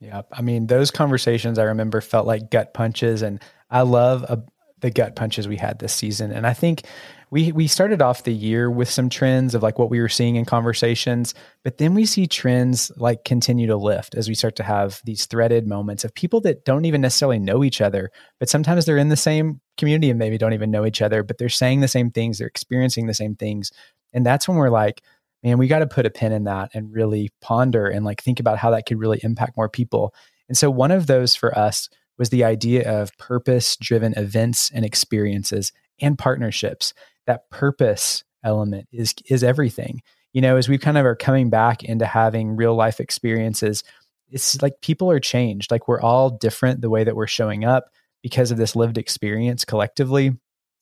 Yeah. 0.00 0.22
I 0.32 0.42
mean, 0.42 0.66
those 0.66 0.90
conversations 0.90 1.58
I 1.58 1.64
remember 1.64 2.00
felt 2.00 2.26
like 2.26 2.50
gut 2.50 2.72
punches. 2.74 3.22
And 3.22 3.40
I 3.70 3.82
love 3.82 4.22
a, 4.24 4.42
the 4.80 4.90
gut 4.90 5.14
punches 5.14 5.46
we 5.46 5.56
had 5.56 5.78
this 5.78 5.92
season. 5.92 6.32
And 6.32 6.46
I 6.46 6.54
think 6.54 6.84
we 7.30 7.52
we 7.52 7.66
started 7.66 8.02
off 8.02 8.24
the 8.24 8.34
year 8.34 8.70
with 8.70 8.90
some 8.90 9.08
trends 9.08 9.54
of 9.54 9.62
like 9.62 9.78
what 9.78 9.90
we 9.90 10.00
were 10.00 10.08
seeing 10.08 10.36
in 10.36 10.44
conversations, 10.44 11.34
but 11.62 11.78
then 11.78 11.94
we 11.94 12.04
see 12.04 12.26
trends 12.26 12.90
like 12.96 13.24
continue 13.24 13.68
to 13.68 13.76
lift 13.76 14.14
as 14.16 14.28
we 14.28 14.34
start 14.34 14.56
to 14.56 14.62
have 14.64 15.00
these 15.04 15.26
threaded 15.26 15.66
moments 15.66 16.04
of 16.04 16.14
people 16.14 16.40
that 16.40 16.64
don't 16.64 16.84
even 16.84 17.00
necessarily 17.00 17.38
know 17.38 17.62
each 17.62 17.80
other, 17.80 18.10
but 18.38 18.48
sometimes 18.48 18.84
they're 18.84 18.98
in 18.98 19.10
the 19.10 19.16
same 19.16 19.60
community 19.78 20.10
and 20.10 20.18
maybe 20.18 20.38
don't 20.38 20.54
even 20.54 20.70
know 20.70 20.84
each 20.84 21.00
other, 21.00 21.22
but 21.22 21.38
they're 21.38 21.48
saying 21.48 21.80
the 21.80 21.88
same 21.88 22.10
things, 22.10 22.38
they're 22.38 22.48
experiencing 22.48 23.06
the 23.06 23.14
same 23.14 23.36
things. 23.36 23.70
And 24.12 24.26
that's 24.26 24.48
when 24.48 24.56
we're 24.56 24.70
like, 24.70 25.02
man, 25.44 25.56
we 25.56 25.68
got 25.68 25.78
to 25.78 25.86
put 25.86 26.06
a 26.06 26.10
pin 26.10 26.32
in 26.32 26.44
that 26.44 26.70
and 26.74 26.92
really 26.92 27.30
ponder 27.40 27.86
and 27.86 28.04
like 28.04 28.22
think 28.22 28.40
about 28.40 28.58
how 28.58 28.70
that 28.70 28.86
could 28.86 28.98
really 28.98 29.20
impact 29.22 29.56
more 29.56 29.68
people. 29.68 30.12
And 30.48 30.58
so 30.58 30.68
one 30.68 30.90
of 30.90 31.06
those 31.06 31.36
for 31.36 31.56
us 31.56 31.88
was 32.18 32.30
the 32.30 32.44
idea 32.44 32.90
of 32.90 33.16
purpose 33.18 33.76
driven 33.76 34.12
events 34.18 34.70
and 34.74 34.84
experiences 34.84 35.72
and 36.00 36.18
partnerships 36.18 36.92
that 37.26 37.50
purpose 37.50 38.24
element 38.44 38.88
is 38.92 39.14
is 39.26 39.44
everything. 39.44 40.02
you 40.32 40.40
know, 40.40 40.56
as 40.56 40.68
we 40.68 40.78
kind 40.78 40.98
of 40.98 41.04
are 41.04 41.16
coming 41.16 41.50
back 41.50 41.82
into 41.82 42.06
having 42.06 42.56
real 42.56 42.74
life 42.74 43.00
experiences, 43.00 43.82
it's 44.30 44.62
like 44.62 44.80
people 44.80 45.10
are 45.10 45.20
changed. 45.20 45.70
Like 45.70 45.88
we're 45.88 46.00
all 46.00 46.30
different 46.30 46.80
the 46.80 46.90
way 46.90 47.04
that 47.04 47.16
we're 47.16 47.26
showing 47.26 47.64
up 47.64 47.90
because 48.22 48.50
of 48.50 48.58
this 48.58 48.76
lived 48.76 48.96
experience 48.96 49.64
collectively. 49.64 50.32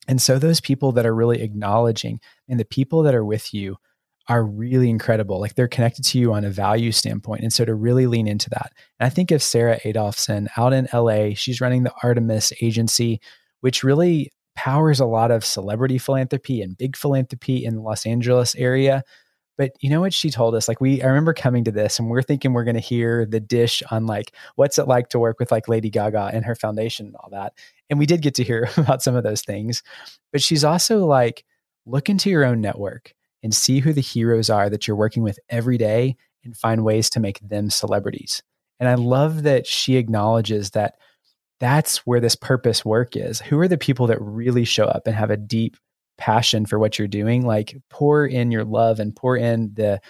And 0.06 0.20
so 0.20 0.38
those 0.38 0.60
people 0.60 0.92
that 0.92 1.06
are 1.06 1.14
really 1.14 1.42
acknowledging 1.42 2.20
and 2.48 2.60
the 2.60 2.64
people 2.64 3.02
that 3.02 3.14
are 3.14 3.24
with 3.24 3.54
you 3.54 3.76
are 4.28 4.44
really 4.44 4.90
incredible. 4.90 5.40
Like 5.40 5.54
they're 5.54 5.68
connected 5.68 6.04
to 6.06 6.18
you 6.18 6.34
on 6.34 6.44
a 6.44 6.50
value 6.50 6.92
standpoint. 6.92 7.42
And 7.42 7.52
so 7.52 7.64
to 7.64 7.74
really 7.74 8.06
lean 8.06 8.26
into 8.26 8.50
that. 8.50 8.72
And 9.00 9.06
I 9.06 9.08
think 9.08 9.30
of 9.30 9.42
Sarah 9.42 9.80
Adolphson 9.80 10.48
out 10.56 10.74
in 10.74 10.88
LA, 10.92 11.34
she's 11.34 11.62
running 11.62 11.84
the 11.84 11.94
Artemis 12.02 12.52
agency, 12.60 13.20
which 13.60 13.82
really 13.82 14.30
powers 14.58 14.98
a 14.98 15.06
lot 15.06 15.30
of 15.30 15.44
celebrity 15.44 15.98
philanthropy 15.98 16.62
and 16.62 16.76
big 16.76 16.96
philanthropy 16.96 17.64
in 17.64 17.76
the 17.76 17.80
Los 17.80 18.04
Angeles 18.04 18.56
area. 18.56 19.04
But 19.56 19.70
you 19.78 19.88
know 19.88 20.00
what 20.00 20.12
she 20.12 20.30
told 20.30 20.56
us? 20.56 20.66
Like 20.66 20.80
we 20.80 21.00
I 21.00 21.06
remember 21.06 21.32
coming 21.32 21.62
to 21.62 21.70
this 21.70 22.00
and 22.00 22.10
we're 22.10 22.22
thinking 22.22 22.52
we're 22.52 22.64
going 22.64 22.74
to 22.74 22.80
hear 22.80 23.24
the 23.24 23.38
dish 23.38 23.84
on 23.92 24.06
like 24.06 24.34
what's 24.56 24.76
it 24.76 24.88
like 24.88 25.10
to 25.10 25.20
work 25.20 25.38
with 25.38 25.52
like 25.52 25.68
Lady 25.68 25.90
Gaga 25.90 26.30
and 26.32 26.44
her 26.44 26.56
foundation 26.56 27.06
and 27.06 27.14
all 27.16 27.30
that. 27.30 27.52
And 27.88 28.00
we 28.00 28.06
did 28.06 28.20
get 28.20 28.34
to 28.34 28.42
hear 28.42 28.68
about 28.76 29.00
some 29.00 29.14
of 29.14 29.22
those 29.22 29.42
things. 29.42 29.84
But 30.32 30.42
she's 30.42 30.64
also 30.64 31.06
like 31.06 31.44
look 31.86 32.08
into 32.08 32.28
your 32.28 32.44
own 32.44 32.60
network 32.60 33.14
and 33.44 33.54
see 33.54 33.78
who 33.78 33.92
the 33.92 34.00
heroes 34.00 34.50
are 34.50 34.68
that 34.68 34.88
you're 34.88 34.96
working 34.96 35.22
with 35.22 35.38
every 35.48 35.78
day 35.78 36.16
and 36.42 36.56
find 36.56 36.84
ways 36.84 37.08
to 37.10 37.20
make 37.20 37.38
them 37.38 37.70
celebrities. 37.70 38.42
And 38.80 38.88
I 38.88 38.96
love 38.96 39.44
that 39.44 39.68
she 39.68 39.96
acknowledges 39.96 40.70
that 40.70 40.96
that's 41.60 41.98
where 42.06 42.20
this 42.20 42.36
purpose 42.36 42.84
work 42.84 43.16
is. 43.16 43.40
Who 43.40 43.58
are 43.58 43.68
the 43.68 43.78
people 43.78 44.06
that 44.08 44.20
really 44.20 44.64
show 44.64 44.84
up 44.84 45.06
and 45.06 45.14
have 45.14 45.30
a 45.30 45.36
deep 45.36 45.76
passion 46.16 46.66
for 46.66 46.78
what 46.78 46.98
you're 46.98 47.08
doing? 47.08 47.46
Like 47.46 47.76
pour 47.90 48.26
in 48.26 48.50
your 48.50 48.64
love 48.64 49.00
and 49.00 49.14
pour 49.14 49.36
in 49.36 49.72
the 49.74 50.00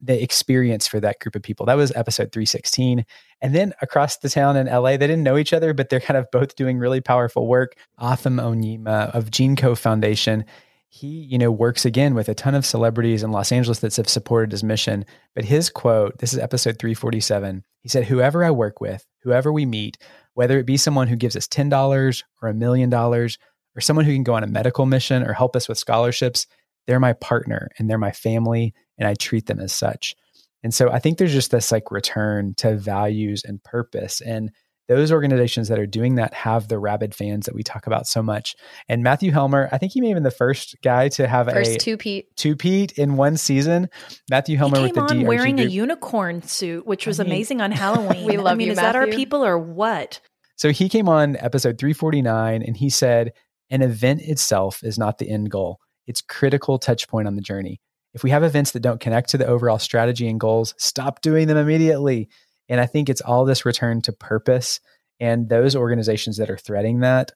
the 0.00 0.22
experience 0.22 0.86
for 0.86 1.00
that 1.00 1.18
group 1.18 1.34
of 1.34 1.42
people. 1.42 1.66
That 1.66 1.76
was 1.76 1.90
episode 1.96 2.30
316 2.32 3.04
and 3.40 3.54
then 3.54 3.72
across 3.82 4.18
the 4.18 4.28
town 4.28 4.56
in 4.56 4.66
la 4.66 4.80
they 4.80 4.96
didn't 4.98 5.24
know 5.24 5.36
each 5.36 5.52
other 5.52 5.74
but 5.74 5.88
they're 5.88 5.98
kind 5.98 6.16
of 6.16 6.30
both 6.30 6.54
doing 6.54 6.78
really 6.78 7.00
powerful 7.00 7.48
work. 7.48 7.76
Otham 7.98 8.36
Onyema 8.36 9.14
of 9.14 9.30
GeneCo 9.30 9.76
Foundation 9.76 10.44
he 10.90 11.06
you 11.06 11.36
know 11.36 11.50
works 11.50 11.84
again 11.84 12.14
with 12.14 12.28
a 12.28 12.34
ton 12.34 12.54
of 12.54 12.64
celebrities 12.64 13.22
in 13.22 13.30
los 13.30 13.52
angeles 13.52 13.80
that 13.80 13.94
have 13.96 14.08
supported 14.08 14.52
his 14.52 14.64
mission. 14.64 15.04
But 15.34 15.44
his 15.44 15.68
quote 15.68 16.18
this 16.18 16.32
is 16.32 16.38
episode 16.38 16.78
347 16.78 17.64
he 17.82 17.88
said 17.88 18.04
whoever 18.04 18.44
i 18.44 18.50
work 18.50 18.80
with 18.80 19.04
whoever 19.22 19.52
we 19.52 19.66
meet 19.66 19.98
whether 20.38 20.56
it 20.60 20.66
be 20.66 20.76
someone 20.76 21.08
who 21.08 21.16
gives 21.16 21.34
us 21.34 21.48
$10 21.48 22.22
or 22.40 22.48
a 22.48 22.54
million 22.54 22.88
dollars 22.88 23.38
or 23.74 23.80
someone 23.80 24.04
who 24.04 24.14
can 24.14 24.22
go 24.22 24.34
on 24.34 24.44
a 24.44 24.46
medical 24.46 24.86
mission 24.86 25.24
or 25.24 25.32
help 25.32 25.56
us 25.56 25.68
with 25.68 25.76
scholarships, 25.76 26.46
they're 26.86 27.00
my 27.00 27.12
partner 27.12 27.68
and 27.76 27.90
they're 27.90 27.98
my 27.98 28.12
family 28.12 28.72
and 28.98 29.08
I 29.08 29.14
treat 29.14 29.46
them 29.46 29.58
as 29.58 29.72
such. 29.72 30.14
And 30.62 30.72
so 30.72 30.92
I 30.92 31.00
think 31.00 31.18
there's 31.18 31.32
just 31.32 31.50
this 31.50 31.72
like 31.72 31.90
return 31.90 32.54
to 32.58 32.76
values 32.76 33.42
and 33.44 33.60
purpose. 33.64 34.20
And 34.20 34.52
those 34.88 35.12
organizations 35.12 35.68
that 35.68 35.78
are 35.78 35.86
doing 35.86 36.14
that 36.14 36.32
have 36.32 36.66
the 36.66 36.78
rabid 36.78 37.14
fans 37.14 37.44
that 37.46 37.54
we 37.54 37.62
talk 37.62 37.86
about 37.86 38.06
so 38.06 38.22
much. 38.22 38.56
And 38.88 39.02
Matthew 39.02 39.30
Helmer, 39.30 39.68
I 39.70 39.78
think 39.78 39.92
he 39.92 40.00
may 40.00 40.08
have 40.08 40.16
been 40.16 40.22
the 40.22 40.30
first 40.30 40.76
guy 40.82 41.10
to 41.10 41.28
have 41.28 41.48
first 41.50 41.72
a 41.72 41.78
two 41.78 41.96
Pete 41.98 42.34
two 42.36 42.56
Pete 42.56 42.92
in 42.92 43.16
one 43.16 43.36
season. 43.36 43.90
Matthew 44.30 44.56
Helmer 44.56 44.78
he 44.78 44.84
came 44.84 44.94
with 44.94 45.08
the 45.08 45.14
on 45.14 45.20
DRG 45.20 45.26
wearing 45.26 45.56
group. 45.56 45.68
a 45.68 45.70
unicorn 45.70 46.42
suit, 46.42 46.86
which 46.86 47.06
was 47.06 47.20
I 47.20 47.24
mean, 47.24 47.32
amazing 47.32 47.60
on 47.60 47.70
Halloween. 47.72 48.24
we 48.24 48.38
love 48.38 48.46
I 48.46 48.54
mean, 48.54 48.68
you, 48.68 48.72
is 48.72 48.78
that 48.78 48.96
our 48.96 49.06
people 49.06 49.44
or 49.44 49.58
what? 49.58 50.20
So 50.58 50.72
he 50.72 50.88
came 50.88 51.08
on 51.08 51.36
episode 51.36 51.78
349 51.78 52.62
and 52.62 52.76
he 52.76 52.90
said, 52.90 53.32
an 53.70 53.80
event 53.80 54.22
itself 54.22 54.82
is 54.82 54.98
not 54.98 55.18
the 55.18 55.30
end 55.30 55.50
goal. 55.50 55.78
It's 56.08 56.20
critical 56.20 56.78
touch 56.78 57.06
point 57.06 57.28
on 57.28 57.36
the 57.36 57.42
journey. 57.42 57.80
If 58.12 58.24
we 58.24 58.30
have 58.30 58.42
events 58.42 58.72
that 58.72 58.80
don't 58.80 59.00
connect 59.00 59.30
to 59.30 59.38
the 59.38 59.46
overall 59.46 59.78
strategy 59.78 60.28
and 60.28 60.40
goals, 60.40 60.74
stop 60.76 61.20
doing 61.20 61.46
them 61.46 61.56
immediately. 61.56 62.28
And 62.68 62.80
I 62.80 62.86
think 62.86 63.08
it's 63.08 63.20
all 63.20 63.44
this 63.44 63.64
return 63.64 64.02
to 64.02 64.12
purpose. 64.12 64.80
And 65.20 65.48
those 65.48 65.76
organizations 65.76 66.38
that 66.38 66.50
are 66.50 66.56
threading 66.56 67.00
that 67.00 67.30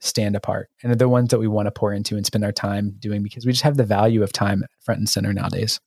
stand 0.00 0.36
apart 0.36 0.68
and 0.82 0.92
are 0.92 0.96
the 0.96 1.08
ones 1.08 1.30
that 1.30 1.40
we 1.40 1.48
want 1.48 1.66
to 1.66 1.72
pour 1.72 1.92
into 1.92 2.16
and 2.16 2.24
spend 2.24 2.44
our 2.44 2.52
time 2.52 2.94
doing 3.00 3.24
because 3.24 3.44
we 3.44 3.50
just 3.50 3.64
have 3.64 3.76
the 3.76 3.84
value 3.84 4.22
of 4.22 4.32
time 4.32 4.62
front 4.78 4.98
and 4.98 5.08
center 5.08 5.32
nowadays. 5.32 5.80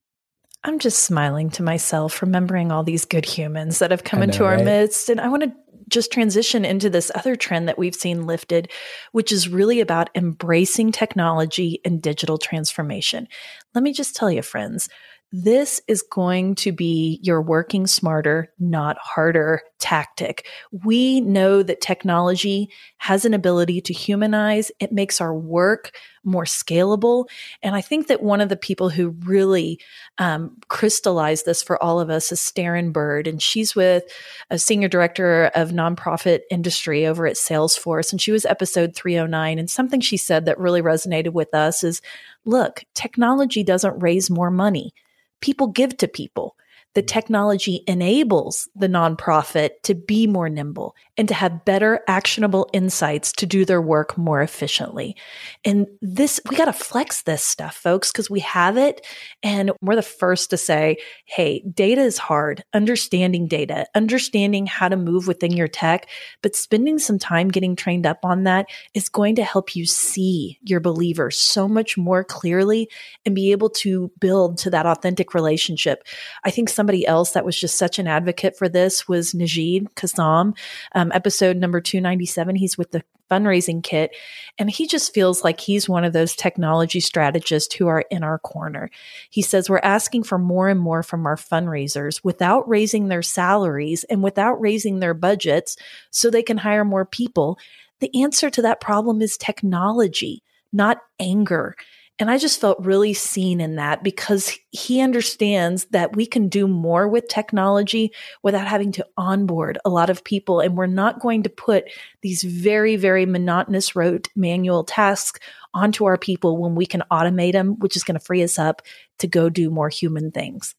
I'm 0.63 0.77
just 0.77 1.03
smiling 1.03 1.50
to 1.51 1.63
myself, 1.63 2.21
remembering 2.21 2.71
all 2.71 2.83
these 2.83 3.05
good 3.05 3.25
humans 3.25 3.79
that 3.79 3.91
have 3.91 4.03
come 4.03 4.21
into 4.21 4.43
our 4.43 4.55
right? 4.55 4.65
midst. 4.65 5.10
And 5.10 5.19
I 5.19 5.29
want 5.29 5.43
to 5.43 5.53
just 5.91 6.12
transition 6.12 6.65
into 6.65 6.89
this 6.89 7.12
other 7.13 7.36
trend 7.36 7.67
that 7.67 7.77
we've 7.77 7.95
seen 7.95 8.25
lifted, 8.25 8.71
which 9.12 9.31
is 9.31 9.50
really 9.50 9.79
about 9.79 10.10
embracing 10.15 10.91
technology 10.91 11.79
and 11.86 12.01
digital 12.01 12.38
transformation. 12.38 13.27
Let 13.75 13.83
me 13.83 13.93
just 13.93 14.15
tell 14.15 14.31
you, 14.31 14.41
friends, 14.41 14.89
this 15.31 15.81
is 15.88 16.01
going 16.01 16.55
to 16.55 16.73
be 16.73 17.19
your 17.23 17.41
working 17.41 17.88
smarter, 17.88 18.51
not 18.59 18.97
harder 18.97 19.61
tactic. 19.79 20.45
We 20.71 21.21
know 21.21 21.63
that 21.63 21.79
technology 21.79 22.69
has 22.97 23.23
an 23.23 23.33
ability 23.33 23.81
to 23.81 23.93
humanize. 23.93 24.71
It 24.79 24.91
makes 24.91 25.21
our 25.21 25.33
work 25.33 25.91
more 26.23 26.43
scalable. 26.43 27.25
And 27.63 27.75
I 27.75 27.81
think 27.81 28.07
that 28.07 28.21
one 28.21 28.41
of 28.41 28.50
the 28.50 28.57
people 28.57 28.89
who 28.89 29.09
really 29.21 29.79
um, 30.17 30.55
crystallized 30.67 31.45
this 31.45 31.63
for 31.63 31.81
all 31.81 32.00
of 32.00 32.09
us 32.09 32.31
is 32.31 32.39
Staryn 32.39 32.91
Bird. 32.91 33.25
And 33.25 33.41
she's 33.41 33.75
with 33.75 34.03
a 34.50 34.59
senior 34.59 34.88
director 34.88 35.45
of 35.55 35.69
nonprofit 35.69 36.41
industry 36.51 37.07
over 37.07 37.25
at 37.25 37.38
Salesforce. 37.38 38.11
And 38.11 38.21
she 38.21 38.31
was 38.31 38.45
episode 38.45 38.95
309. 38.95 39.57
And 39.57 39.69
something 39.69 40.01
she 40.01 40.17
said 40.17 40.45
that 40.45 40.59
really 40.59 40.81
resonated 40.81 41.33
with 41.33 41.53
us 41.53 41.83
is 41.83 42.01
look, 42.45 42.83
technology 42.93 43.63
doesn't 43.63 44.00
raise 44.00 44.29
more 44.29 44.51
money 44.51 44.93
people 45.41 45.67
give 45.67 45.98
to 45.98 46.07
people. 46.07 46.55
The 46.93 47.01
technology 47.01 47.83
enables 47.88 48.67
the 48.75 48.88
nonprofit 48.88 49.81
to 49.83 49.95
be 49.95 50.27
more 50.27 50.50
nimble 50.50 50.95
and 51.17 51.27
to 51.27 51.33
have 51.33 51.65
better 51.65 52.01
actionable 52.07 52.69
insights 52.74 53.31
to 53.33 53.45
do 53.45 53.63
their 53.63 53.81
work 53.81 54.17
more 54.17 54.41
efficiently. 54.41 55.15
And 55.63 55.88
this, 56.01 56.39
we 56.50 56.55
got 56.55 56.65
to 56.65 56.74
flex 56.74 57.21
this 57.21 57.43
stuff, 57.43 57.75
folks, 57.75 58.12
because 58.12 58.29
we 58.29 58.39
have 58.41 58.77
it. 58.77 59.05
And 59.43 59.71
we're 59.81 59.95
the 59.95 60.01
first 60.01 60.50
to 60.50 60.57
say, 60.57 60.98
hey, 61.25 61.63
data 61.74 62.01
is 62.01 62.17
hard, 62.17 62.63
understanding 62.74 63.48
data, 63.48 63.86
understanding 63.95 64.65
how 64.65 64.89
to 64.89 64.98
move 64.98 65.27
within 65.27 65.51
your 65.51 65.67
tech, 65.67 66.07
but 66.41 66.55
spending 66.55 66.98
some 66.98 67.19
time 67.19 67.50
getting 67.50 67.75
trained 67.75 68.05
up 68.05 68.19
on 68.24 68.43
that 68.43 68.65
is 68.93 69.10
going 69.10 69.36
to 69.36 69.43
help 69.43 69.75
you 69.75 69.86
see 69.86 70.60
your 70.62 70.79
believers 70.79 71.38
so 71.38 71.67
much 71.67 71.98
more 71.98 72.24
clearly 72.24 72.89
and 73.25 73.36
be 73.36 73.51
able 73.51 73.69
to 73.69 74.12
build 74.19 74.57
to 74.57 74.69
that 74.69 74.86
authentic 74.86 75.33
relationship. 75.33 76.03
I 76.43 76.51
think 76.51 76.69
somebody 76.81 77.05
else 77.05 77.33
that 77.33 77.45
was 77.45 77.59
just 77.59 77.77
such 77.77 78.00
an 78.00 78.07
advocate 78.07 78.57
for 78.57 78.67
this 78.67 79.07
was 79.07 79.33
Najid 79.33 79.93
Kassam, 79.93 80.57
um, 80.95 81.11
episode 81.13 81.57
number 81.57 81.79
297. 81.79 82.55
He's 82.55 82.75
with 82.75 82.89
the 82.89 83.03
fundraising 83.29 83.83
kit. 83.83 84.15
And 84.57 84.67
he 84.67 84.88
just 84.88 85.13
feels 85.13 85.43
like 85.43 85.59
he's 85.59 85.88
one 85.88 86.03
of 86.03 86.11
those 86.11 86.35
technology 86.35 87.00
strategists 87.00 87.75
who 87.75 87.88
are 87.88 88.03
in 88.09 88.23
our 88.23 88.39
corner. 88.39 88.89
He 89.29 89.43
says, 89.43 89.69
We're 89.69 89.77
asking 89.83 90.23
for 90.23 90.39
more 90.39 90.69
and 90.69 90.79
more 90.79 91.03
from 91.03 91.27
our 91.27 91.35
fundraisers 91.35 92.23
without 92.23 92.67
raising 92.67 93.09
their 93.09 93.21
salaries 93.21 94.03
and 94.05 94.23
without 94.23 94.59
raising 94.59 95.01
their 95.01 95.13
budgets 95.13 95.77
so 96.09 96.31
they 96.31 96.41
can 96.41 96.57
hire 96.57 96.83
more 96.83 97.05
people. 97.05 97.59
The 98.00 98.23
answer 98.23 98.50
to 98.50 98.63
that 98.63 98.81
problem 98.81 99.21
is 99.21 99.38
technology, 99.38 100.41
not 100.73 100.97
anger. 101.19 101.75
And 102.21 102.29
I 102.29 102.37
just 102.37 102.61
felt 102.61 102.77
really 102.79 103.15
seen 103.15 103.59
in 103.59 103.77
that 103.77 104.03
because 104.03 104.55
he 104.69 105.01
understands 105.01 105.85
that 105.85 106.15
we 106.15 106.27
can 106.27 106.49
do 106.49 106.67
more 106.67 107.07
with 107.07 107.27
technology 107.27 108.11
without 108.43 108.67
having 108.67 108.91
to 108.91 109.07
onboard 109.17 109.79
a 109.85 109.89
lot 109.89 110.11
of 110.11 110.23
people. 110.23 110.59
And 110.59 110.77
we're 110.77 110.85
not 110.85 111.19
going 111.19 111.41
to 111.41 111.49
put 111.49 111.85
these 112.21 112.43
very, 112.43 112.95
very 112.95 113.25
monotonous, 113.25 113.95
rote 113.95 114.27
manual 114.35 114.83
tasks 114.83 115.39
onto 115.73 116.05
our 116.05 116.15
people 116.15 116.57
when 116.57 116.75
we 116.75 116.85
can 116.85 117.01
automate 117.09 117.53
them, 117.53 117.79
which 117.79 117.95
is 117.95 118.03
going 118.03 118.19
to 118.19 118.23
free 118.23 118.43
us 118.43 118.59
up 118.59 118.83
to 119.17 119.25
go 119.25 119.49
do 119.49 119.71
more 119.71 119.89
human 119.89 120.29
things. 120.29 120.75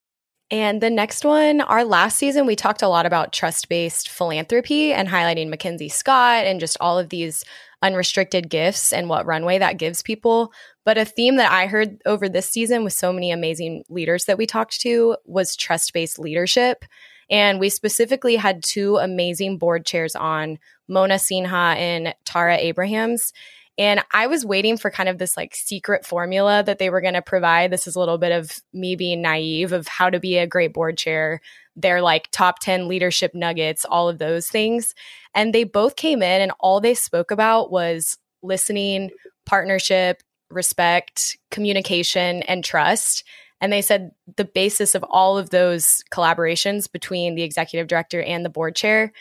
And 0.53 0.83
the 0.83 0.91
next 0.91 1.25
one, 1.25 1.63
our 1.63 1.83
last 1.83 2.19
season, 2.19 2.45
we 2.45 2.57
talked 2.57 2.83
a 2.83 2.89
lot 2.89 3.07
about 3.07 3.33
trust 3.33 3.71
based 3.71 4.11
philanthropy 4.11 4.93
and 4.93 5.09
highlighting 5.09 5.49
Mackenzie 5.49 5.89
Scott 5.89 6.45
and 6.45 6.61
just 6.61 6.77
all 6.79 6.99
of 6.99 7.09
these 7.09 7.43
unrestricted 7.81 8.51
gifts 8.51 8.93
and 8.93 9.09
what 9.09 9.25
runway 9.25 9.59
that 9.59 9.79
gives 9.79 10.03
people. 10.03 10.53
But 10.85 10.99
a 10.99 11.07
theme 11.07 11.37
that 11.37 11.51
I 11.51 11.69
heard 11.69 12.03
over 12.05 12.29
this 12.29 12.51
season 12.51 12.85
with 12.85 12.93
so 12.93 13.15
many 13.15 13.33
amazing 13.33 13.85
leaders 13.89 14.27
that 14.27 14.37
we 14.37 14.45
talked 14.45 14.79
to 14.83 15.17
was 15.25 15.57
trust 15.57 15.95
based 15.95 16.19
leadership. 16.19 16.85
And 17.31 17.59
we 17.59 17.71
specifically 17.71 18.37
had 18.37 18.63
two 18.63 18.99
amazing 18.99 19.57
board 19.57 19.87
chairs 19.87 20.15
on 20.15 20.59
Mona 20.87 21.15
Sinha 21.15 21.77
and 21.77 22.15
Tara 22.27 22.59
Abrahams. 22.59 23.33
And 23.79 24.03
I 24.13 24.27
was 24.27 24.45
waiting 24.45 24.77
for 24.77 24.91
kind 24.91 25.09
of 25.09 25.19
this 25.19 25.37
like 25.37 25.55
secret 25.55 26.05
formula 26.05 26.63
that 26.63 26.79
they 26.79 26.91
were 26.91 27.01
going 27.01 27.15
to 27.15 27.23
provide. 27.23 27.71
This 27.71 27.87
is 27.87 27.97
a 27.97 28.01
little 28.01 28.19
bit 28.19 28.33
of 28.33 28.59
me 28.73 28.97
being 28.97 29.23
naive 29.23 29.73
of 29.73 29.89
how 29.89 30.11
to 30.11 30.21
be 30.21 30.37
a 30.37 30.47
great 30.47 30.75
board 30.75 30.99
chair. 30.99 31.41
Their 31.75 32.03
like 32.03 32.29
top 32.31 32.59
10 32.59 32.87
leadership 32.87 33.35
nuggets, 33.35 33.87
all 33.87 34.09
of 34.11 34.19
those 34.19 34.47
things. 34.47 34.95
And 35.35 35.55
they 35.55 35.65
both 35.65 35.97
came 35.97 36.23
in 36.23 36.43
and 36.43 36.53
all 36.61 36.81
they 36.81 36.95
spoke 36.95 37.31
about 37.31 37.73
was 37.73 38.19
listening, 38.43 39.11
partnership, 39.47 40.23
respect, 40.51 41.39
communication, 41.51 42.43
and 42.43 42.63
trust. 42.63 43.25
And 43.63 43.73
they 43.73 43.81
said 43.81 44.11
the 44.37 44.45
basis 44.45 44.95
of 44.95 45.05
all 45.09 45.39
of 45.39 45.49
those 45.49 46.03
collaborations 46.13 46.91
between 46.91 47.37
the 47.37 47.43
executive 47.43 47.87
director 47.87 48.21
and 48.21 48.45
the 48.45 48.51
board 48.51 48.77
chair 48.77 49.13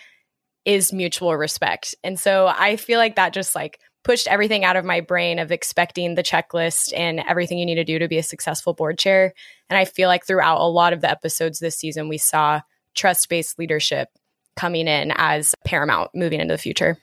is 0.66 0.92
mutual 0.92 1.36
respect. 1.38 1.96
And 2.04 2.20
so 2.20 2.48
I 2.48 2.76
feel 2.76 3.00
like 3.00 3.16
that 3.16 3.34
just 3.34 3.56
like 3.56 3.80
pushed 4.04 4.28
everything 4.28 4.64
out 4.64 4.76
of 4.76 4.86
my 4.86 5.00
brain 5.00 5.40
of 5.40 5.52
expecting 5.52 6.16
the 6.16 6.24
checklist 6.24 6.92
and 6.96 7.22
everything 7.28 7.58
you 7.58 7.66
need 7.66 7.76
to 7.76 7.84
do 7.84 8.00
to 8.00 8.08
be 8.08 8.18
a 8.18 8.24
successful 8.24 8.74
board 8.74 8.98
chair. 8.98 9.34
And 9.70 9.78
I 9.78 9.86
feel 9.86 10.08
like 10.08 10.26
throughout 10.26 10.60
a 10.60 10.68
lot 10.68 10.94
of 10.94 11.02
the 11.02 11.10
episodes 11.10 11.60
this 11.60 11.78
season, 11.78 12.10
we 12.10 12.18
saw 12.18 12.62
trust 12.96 13.30
based 13.30 13.60
leadership 13.60 14.10
coming 14.56 14.88
in 14.88 15.12
as 15.16 15.56
paramount 15.66 16.12
moving 16.14 16.40
into 16.40 16.54
the 16.54 16.58
future. 16.58 16.98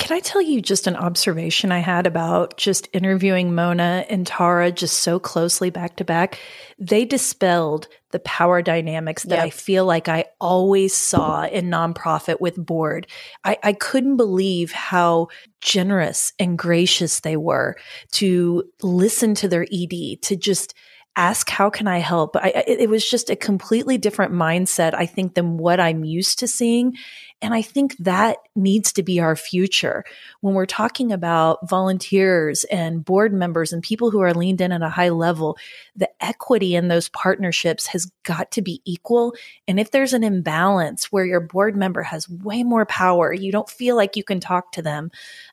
Can 0.00 0.16
I 0.16 0.20
tell 0.20 0.40
you 0.40 0.62
just 0.62 0.86
an 0.86 0.96
observation 0.96 1.70
I 1.70 1.80
had 1.80 2.06
about 2.06 2.56
just 2.56 2.88
interviewing 2.94 3.54
Mona 3.54 4.06
and 4.08 4.26
Tara 4.26 4.72
just 4.72 5.00
so 5.00 5.18
closely 5.20 5.68
back 5.68 5.96
to 5.96 6.04
back? 6.04 6.38
They 6.78 7.04
dispelled 7.04 7.86
the 8.10 8.18
power 8.20 8.62
dynamics 8.62 9.24
that 9.24 9.36
yep. 9.36 9.44
I 9.44 9.50
feel 9.50 9.84
like 9.84 10.08
I 10.08 10.24
always 10.40 10.94
saw 10.94 11.44
in 11.44 11.66
nonprofit 11.66 12.40
with 12.40 12.56
board. 12.56 13.08
I, 13.44 13.58
I 13.62 13.74
couldn't 13.74 14.16
believe 14.16 14.72
how 14.72 15.28
generous 15.60 16.32
and 16.38 16.56
gracious 16.56 17.20
they 17.20 17.36
were 17.36 17.76
to 18.12 18.64
listen 18.82 19.34
to 19.34 19.48
their 19.48 19.66
ED, 19.70 20.22
to 20.22 20.34
just 20.34 20.74
ask 21.16 21.50
how 21.50 21.68
can 21.68 21.88
i 21.88 21.98
help 21.98 22.36
I, 22.36 22.64
it 22.66 22.88
was 22.88 23.08
just 23.08 23.30
a 23.30 23.36
completely 23.36 23.98
different 23.98 24.32
mindset 24.32 24.94
i 24.94 25.06
think 25.06 25.34
than 25.34 25.58
what 25.58 25.80
i'm 25.80 26.04
used 26.04 26.38
to 26.38 26.46
seeing 26.46 26.96
and 27.42 27.54
i 27.54 27.62
think 27.62 27.96
that 27.98 28.38
needs 28.54 28.92
to 28.92 29.02
be 29.02 29.20
our 29.20 29.36
future 29.36 30.04
when 30.40 30.54
we're 30.54 30.66
talking 30.66 31.12
about 31.12 31.68
volunteers 31.68 32.64
and 32.64 33.04
board 33.04 33.32
members 33.32 33.72
and 33.72 33.82
people 33.82 34.10
who 34.10 34.20
are 34.20 34.34
leaned 34.34 34.60
in 34.60 34.72
at 34.72 34.82
a 34.82 34.88
high 34.88 35.08
level 35.08 35.56
the 35.96 36.10
equity 36.20 36.74
in 36.74 36.88
those 36.88 37.08
partnerships 37.08 37.86
has 37.86 38.10
got 38.22 38.50
to 38.50 38.62
be 38.62 38.80
equal 38.84 39.34
and 39.68 39.78
if 39.80 39.90
there's 39.90 40.12
an 40.12 40.24
imbalance 40.24 41.12
where 41.12 41.24
your 41.24 41.40
board 41.40 41.76
member 41.76 42.02
has 42.02 42.28
way 42.28 42.62
more 42.62 42.86
power 42.86 43.32
you 43.32 43.52
don't 43.52 43.70
feel 43.70 43.96
like 43.96 44.16
you 44.16 44.24
can 44.24 44.40
talk 44.40 44.72
to 44.72 44.82
them 44.82 45.10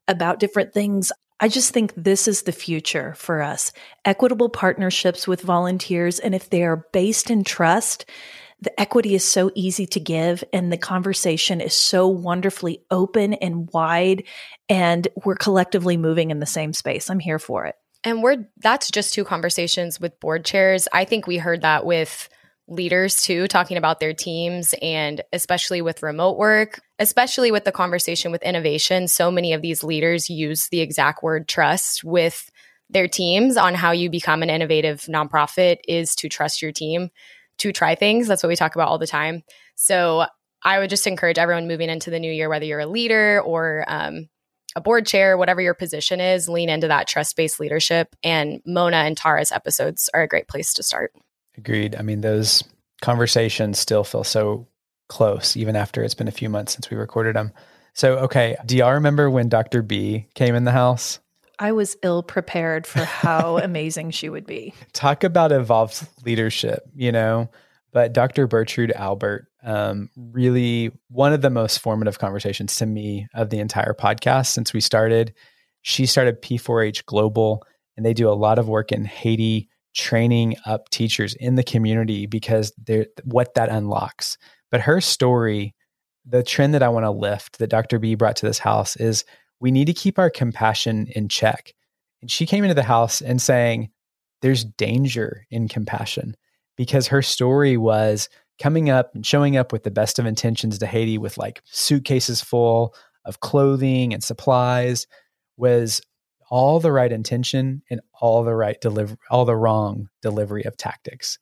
about 0.08 0.40
different 0.40 0.74
things 0.74 1.12
I 1.40 1.50
just 1.50 1.72
think 1.72 1.94
this 1.96 2.28
is 2.28 2.44
the 2.44 2.52
future 2.52 3.14
for 3.16 3.42
us 3.42 3.72
equitable 4.06 4.50
partnerships 4.50 5.28
with 5.28 5.42
volunteers. 5.42 6.18
And 6.18 6.34
if 6.34 6.50
they 6.50 6.64
are 6.64 6.88
based 6.92 7.30
in 7.30 7.44
trust, 7.44 8.06
the 8.62 8.80
equity 8.80 9.14
is 9.14 9.24
so 9.24 9.52
easy 9.54 9.86
to 9.86 10.00
give 10.00 10.44
and 10.52 10.72
the 10.72 10.78
conversation 10.78 11.62
is 11.62 11.74
so 11.74 12.08
wonderfully 12.08 12.82
open 12.90 13.34
and 13.36 13.70
wide. 13.72 14.24
And 14.68 15.08
we're 15.24 15.36
collectively 15.36 15.96
moving 15.96 16.32
in 16.32 16.40
the 16.40 16.46
same 16.46 16.74
space. 16.74 17.10
I'm 17.10 17.20
here 17.20 17.40
for 17.40 17.66
it. 17.66 17.76
And 18.04 18.24
we're 18.24 18.48
that's 18.58 18.90
just 18.90 19.14
two 19.14 19.24
conversations 19.24 20.00
with 20.00 20.20
board 20.20 20.46
chairs. 20.46 20.88
I 20.92 21.06
think 21.06 21.28
we 21.28 21.38
heard 21.38 21.62
that 21.62 21.86
with 21.86 22.30
leaders 22.68 23.22
too 23.22 23.48
talking 23.48 23.78
about 23.78 24.00
their 24.00 24.14
teams 24.14 24.76
and 24.82 25.22
especially 25.32 25.82
with 25.82 26.04
remote 26.04 26.38
work 26.38 26.82
especially 27.00 27.50
with 27.50 27.64
the 27.64 27.72
conversation 27.72 28.30
with 28.30 28.44
innovation 28.44 29.08
so 29.08 29.32
many 29.32 29.54
of 29.54 29.62
these 29.62 29.86
leaders 29.86 30.30
use 30.30 30.68
the 30.68 30.82
exact 30.82 31.24
word 31.24 31.48
trust 31.48 32.04
with 32.04 32.52
their 32.90 33.08
teams 33.08 33.56
on 33.56 33.74
how 33.74 33.92
you 33.92 34.10
become 34.10 34.44
an 34.44 34.50
innovative 34.50 35.04
nonprofit 35.04 35.78
is 35.88 36.14
to 36.14 36.28
trust 36.28 36.62
your 36.62 36.74
team 36.74 37.10
to 37.58 37.72
try 37.72 37.96
things 37.96 38.28
that's 38.28 38.44
what 38.44 38.50
we 38.50 38.56
talk 38.56 38.76
about 38.76 38.88
all 38.88 38.98
the 38.98 39.08
time 39.08 39.44
so 39.76 40.26
i 40.64 40.80
would 40.80 40.90
just 40.90 41.08
encourage 41.08 41.38
everyone 41.38 41.68
moving 41.68 41.90
into 41.90 42.10
the 42.10 42.20
new 42.20 42.32
year 42.32 42.50
whether 42.50 42.66
you're 42.66 42.80
a 42.80 42.88
leader 42.88 43.42
or 43.42 43.86
um, 43.88 44.28
a 44.76 44.82
board 44.82 45.06
chair 45.06 45.38
whatever 45.38 45.62
your 45.62 45.74
position 45.74 46.20
is 46.20 46.50
lean 46.50 46.70
into 46.70 46.88
that 46.88 47.08
trust-based 47.08 47.60
leadership 47.60 48.16
and 48.24 48.62
mona 48.66 48.98
and 48.98 49.18
tara's 49.18 49.52
episodes 49.52 50.10
are 50.14 50.22
a 50.22 50.28
great 50.28 50.48
place 50.48 50.74
to 50.74 50.84
start 50.84 51.12
Agreed. 51.58 51.96
I 51.96 52.04
mean, 52.04 52.22
those 52.22 52.64
conversations 53.02 53.80
still 53.80 54.04
feel 54.04 54.24
so 54.24 54.68
close, 55.10 55.58
even 55.58 55.76
after 55.76 56.04
it's 56.04 56.14
been 56.14 56.28
a 56.28 56.32
few 56.32 56.50
months 56.50 56.74
since 56.74 56.90
we 56.90 56.98
recorded 56.98 57.36
them. 57.36 57.52
So, 57.94 58.18
okay, 58.20 58.56
do 58.66 58.78
y'all 58.78 58.94
remember 58.94 59.30
when 59.30 59.50
Dr. 59.50 59.82
B 59.82 60.28
came 60.36 60.54
in 60.54 60.66
the 60.66 60.72
house? 60.72 61.20
I 61.60 61.72
was 61.72 61.98
ill 62.04 62.24
prepared 62.24 62.86
for 62.86 63.04
how 63.04 63.58
amazing 63.64 64.12
she 64.12 64.30
would 64.30 64.46
be. 64.46 64.74
Talk 64.94 65.24
about 65.24 65.52
evolved 65.52 66.08
leadership, 66.26 66.84
you 66.96 67.12
know. 67.12 67.50
But 67.94 68.14
Dr. 68.14 68.48
Bertrude 68.48 68.94
Albert, 68.94 69.48
um, 69.64 70.10
really 70.16 70.92
one 71.10 71.34
of 71.34 71.42
the 71.42 71.50
most 71.50 71.80
formative 71.80 72.20
conversations 72.20 72.76
to 72.78 72.86
me 72.86 73.28
of 73.34 73.50
the 73.50 73.60
entire 73.60 73.94
podcast 73.94 74.48
since 74.48 74.74
we 74.74 74.82
started. 74.82 75.34
She 75.82 76.06
started 76.06 76.42
P4H 76.42 77.06
Global, 77.06 77.64
and 77.96 78.06
they 78.06 78.14
do 78.14 78.30
a 78.30 78.34
lot 78.34 78.60
of 78.60 78.68
work 78.68 78.92
in 78.92 79.06
Haiti 79.06 79.70
training 79.96 80.56
up 80.66 80.90
teachers 80.90 81.34
in 81.34 81.56
the 81.56 81.64
community 81.64 82.28
because 82.28 82.72
they're 82.78 83.08
what 83.24 83.56
that 83.56 83.70
unlocks. 83.70 84.38
But 84.70 84.82
her 84.82 85.02
story, 85.02 85.74
the 86.26 86.44
trend 86.44 86.74
that 86.76 86.84
I 86.84 86.90
want 86.90 87.06
to 87.06 87.12
lift 87.12 87.58
that 87.58 87.70
Dr. 87.70 88.00
B 88.00 88.16
brought 88.16 88.36
to 88.38 88.46
this 88.46 88.60
house 88.60 88.96
is 88.96 89.26
we 89.60 89.72
need 89.72 89.86
to 89.86 89.94
keep 89.94 90.20
our 90.20 90.30
compassion 90.30 91.08
in 91.16 91.30
check. 91.30 91.74
And 92.22 92.30
she 92.30 92.46
came 92.46 92.64
into 92.64 92.74
the 92.74 92.84
house 92.84 93.22
and 93.22 93.42
saying, 93.42 93.90
there's 94.42 94.64
danger 94.64 95.46
in 95.50 95.68
compassion 95.68 96.36
because 96.76 97.08
her 97.08 97.22
story 97.22 97.78
was 97.78 98.30
coming 98.62 98.90
up 98.90 99.14
and 99.14 99.26
showing 99.26 99.58
up 99.58 99.72
with 99.72 99.84
the 99.84 99.92
best 99.92 100.20
of 100.20 100.26
intentions 100.26 100.78
to 100.80 100.88
Haiti 100.88 101.18
with 101.18 101.38
like 101.38 101.62
suitcases 101.66 102.42
full 102.42 102.94
of 103.26 103.40
clothing 103.40 104.14
and 104.14 104.24
supplies 104.24 105.08
was 105.58 106.02
all 106.50 106.80
the 106.80 106.92
right 106.92 107.12
intention 107.12 107.82
and 107.90 108.00
all 108.22 108.44
the 108.44 108.56
right 108.56 108.80
deliver 108.80 109.18
all 109.30 109.46
the 109.46 109.56
wrong 109.56 110.08
delivery 110.22 110.64
of 110.64 110.78
tactics 110.78 111.38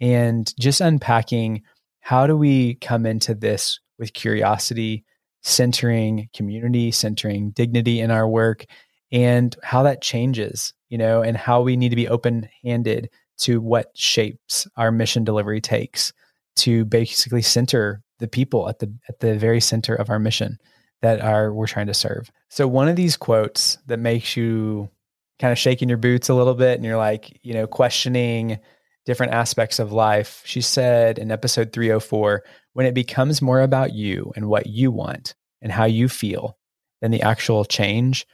and 0.00 0.52
just 0.58 0.80
unpacking 0.80 1.62
how 2.00 2.26
do 2.26 2.36
we 2.36 2.74
come 2.74 3.06
into 3.06 3.34
this 3.34 3.80
with 3.98 4.12
curiosity 4.12 5.04
centering 5.42 6.28
community 6.34 6.90
centering 6.90 7.50
dignity 7.50 8.00
in 8.00 8.10
our 8.10 8.28
work 8.28 8.66
and 9.12 9.56
how 9.62 9.82
that 9.82 10.02
changes 10.02 10.74
you 10.88 10.98
know 10.98 11.22
and 11.22 11.36
how 11.36 11.60
we 11.62 11.76
need 11.76 11.88
to 11.88 11.96
be 11.96 12.08
open 12.08 12.48
handed 12.62 13.08
to 13.38 13.60
what 13.60 13.90
shapes 13.94 14.66
our 14.76 14.92
mission 14.92 15.24
delivery 15.24 15.60
takes 15.60 16.12
to 16.56 16.84
basically 16.84 17.42
center 17.42 18.02
the 18.18 18.28
people 18.28 18.68
at 18.68 18.78
the 18.78 18.92
at 19.08 19.20
the 19.20 19.36
very 19.36 19.60
center 19.60 19.94
of 19.94 20.10
our 20.10 20.18
mission 20.18 20.58
that 21.02 21.20
are 21.20 21.52
we're 21.52 21.66
trying 21.66 21.86
to 21.86 21.94
serve. 21.94 22.30
So 22.48 22.68
one 22.68 22.88
of 22.88 22.96
these 22.96 23.16
quotes 23.16 23.78
that 23.86 23.98
makes 23.98 24.36
you 24.36 24.90
kind 25.38 25.52
of 25.52 25.58
shaking 25.58 25.88
your 25.88 25.98
boots 25.98 26.28
a 26.28 26.34
little 26.34 26.54
bit 26.54 26.76
and 26.76 26.84
you're 26.84 26.98
like, 26.98 27.40
you 27.42 27.54
know, 27.54 27.66
questioning 27.66 28.58
different 29.06 29.32
aspects 29.32 29.78
of 29.78 29.92
life. 29.92 30.42
She 30.44 30.60
said 30.60 31.18
in 31.18 31.30
episode 31.30 31.72
304, 31.72 32.44
when 32.72 32.86
it 32.86 32.94
becomes 32.94 33.42
more 33.42 33.60
about 33.60 33.92
you 33.92 34.32
and 34.36 34.46
what 34.46 34.66
you 34.66 34.90
want 34.90 35.34
and 35.62 35.72
how 35.72 35.84
you 35.84 36.08
feel 36.08 36.56
than 37.00 37.10
the 37.10 37.22
actual 37.22 37.64
change, 37.64 38.26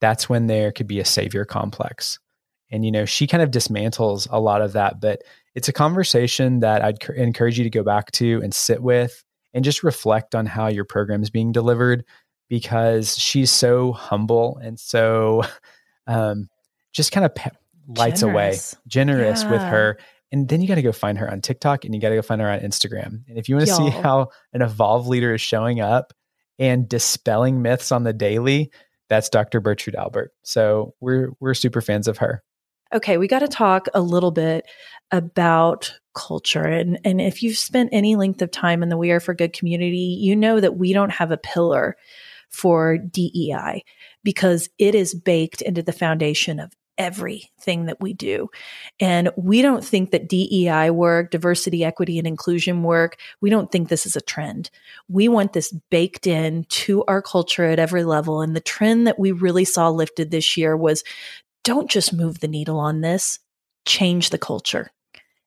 that's 0.00 0.28
when 0.28 0.46
there 0.46 0.72
could 0.72 0.86
be 0.86 1.00
a 1.00 1.04
savior 1.04 1.44
complex. 1.44 2.18
And, 2.70 2.84
you 2.84 2.90
know, 2.90 3.04
she 3.04 3.26
kind 3.26 3.42
of 3.42 3.50
dismantles 3.50 4.26
a 4.30 4.40
lot 4.40 4.62
of 4.62 4.72
that, 4.72 5.00
but 5.00 5.22
it's 5.54 5.68
a 5.68 5.72
conversation 5.72 6.60
that 6.60 6.82
I'd 6.82 7.02
encourage 7.10 7.58
you 7.58 7.64
to 7.64 7.70
go 7.70 7.82
back 7.82 8.10
to 8.12 8.40
and 8.42 8.54
sit 8.54 8.82
with 8.82 9.22
and 9.52 9.64
just 9.64 9.82
reflect 9.82 10.34
on 10.34 10.46
how 10.46 10.68
your 10.68 10.84
program 10.84 11.22
is 11.22 11.30
being 11.30 11.52
delivered 11.52 12.04
because 12.48 13.18
she's 13.18 13.50
so 13.50 13.92
humble 13.92 14.58
and 14.62 14.80
so 14.80 15.42
um, 16.06 16.48
just 16.92 17.12
kind 17.12 17.26
of 17.26 17.34
pe- 17.34 17.50
lights 17.96 18.20
generous. 18.20 18.72
away, 18.72 18.80
generous 18.86 19.42
yeah. 19.42 19.50
with 19.50 19.60
her. 19.60 19.98
And 20.30 20.48
then 20.48 20.60
you 20.60 20.68
got 20.68 20.76
to 20.76 20.82
go 20.82 20.92
find 20.92 21.18
her 21.18 21.30
on 21.30 21.40
TikTok 21.40 21.84
and 21.84 21.94
you 21.94 22.00
got 22.00 22.08
to 22.08 22.14
go 22.14 22.22
find 22.22 22.40
her 22.40 22.50
on 22.50 22.60
Instagram. 22.60 23.24
And 23.28 23.36
if 23.36 23.48
you 23.48 23.56
want 23.56 23.68
to 23.68 23.74
see 23.74 23.90
how 23.90 24.28
an 24.52 24.62
evolved 24.62 25.08
leader 25.08 25.34
is 25.34 25.40
showing 25.40 25.80
up 25.80 26.12
and 26.58 26.88
dispelling 26.88 27.60
myths 27.60 27.92
on 27.92 28.04
the 28.04 28.12
daily, 28.12 28.70
that's 29.08 29.28
Dr. 29.28 29.60
Bertrude 29.60 29.94
Albert. 29.94 30.32
So 30.42 30.94
we're 31.00 31.32
we're 31.38 31.54
super 31.54 31.82
fans 31.82 32.08
of 32.08 32.18
her. 32.18 32.42
Okay, 32.94 33.16
we 33.16 33.26
got 33.26 33.38
to 33.40 33.48
talk 33.48 33.88
a 33.94 34.00
little 34.00 34.30
bit 34.30 34.66
about 35.10 35.94
culture. 36.14 36.64
And, 36.64 36.98
and 37.04 37.20
if 37.20 37.42
you've 37.42 37.56
spent 37.56 37.90
any 37.92 38.16
length 38.16 38.42
of 38.42 38.50
time 38.50 38.82
in 38.82 38.90
the 38.90 38.98
We 38.98 39.10
Are 39.10 39.20
for 39.20 39.34
Good 39.34 39.54
community, 39.54 40.18
you 40.20 40.36
know 40.36 40.60
that 40.60 40.76
we 40.76 40.92
don't 40.92 41.10
have 41.10 41.30
a 41.30 41.38
pillar 41.38 41.96
for 42.50 42.98
DEI 42.98 43.82
because 44.22 44.68
it 44.78 44.94
is 44.94 45.14
baked 45.14 45.62
into 45.62 45.82
the 45.82 45.92
foundation 45.92 46.60
of 46.60 46.72
everything 46.98 47.86
that 47.86 48.00
we 48.00 48.12
do. 48.12 48.48
And 49.00 49.30
we 49.36 49.62
don't 49.62 49.84
think 49.84 50.10
that 50.10 50.28
DEI 50.28 50.90
work, 50.90 51.30
diversity, 51.30 51.84
equity, 51.84 52.18
and 52.18 52.26
inclusion 52.26 52.82
work, 52.82 53.18
we 53.40 53.50
don't 53.50 53.70
think 53.72 53.88
this 53.88 54.06
is 54.06 54.16
a 54.16 54.20
trend. 54.20 54.70
We 55.08 55.28
want 55.28 55.52
this 55.52 55.72
baked 55.90 56.26
in 56.26 56.64
to 56.64 57.04
our 57.04 57.22
culture 57.22 57.64
at 57.64 57.78
every 57.78 58.04
level. 58.04 58.40
And 58.40 58.54
the 58.54 58.60
trend 58.60 59.06
that 59.06 59.18
we 59.18 59.32
really 59.32 59.64
saw 59.64 59.88
lifted 59.88 60.30
this 60.30 60.56
year 60.56 60.76
was 60.76 61.02
don't 61.64 61.90
just 61.90 62.12
move 62.12 62.40
the 62.40 62.48
needle 62.48 62.78
on 62.78 63.00
this, 63.00 63.38
change 63.86 64.30
the 64.30 64.38
culture. 64.38 64.90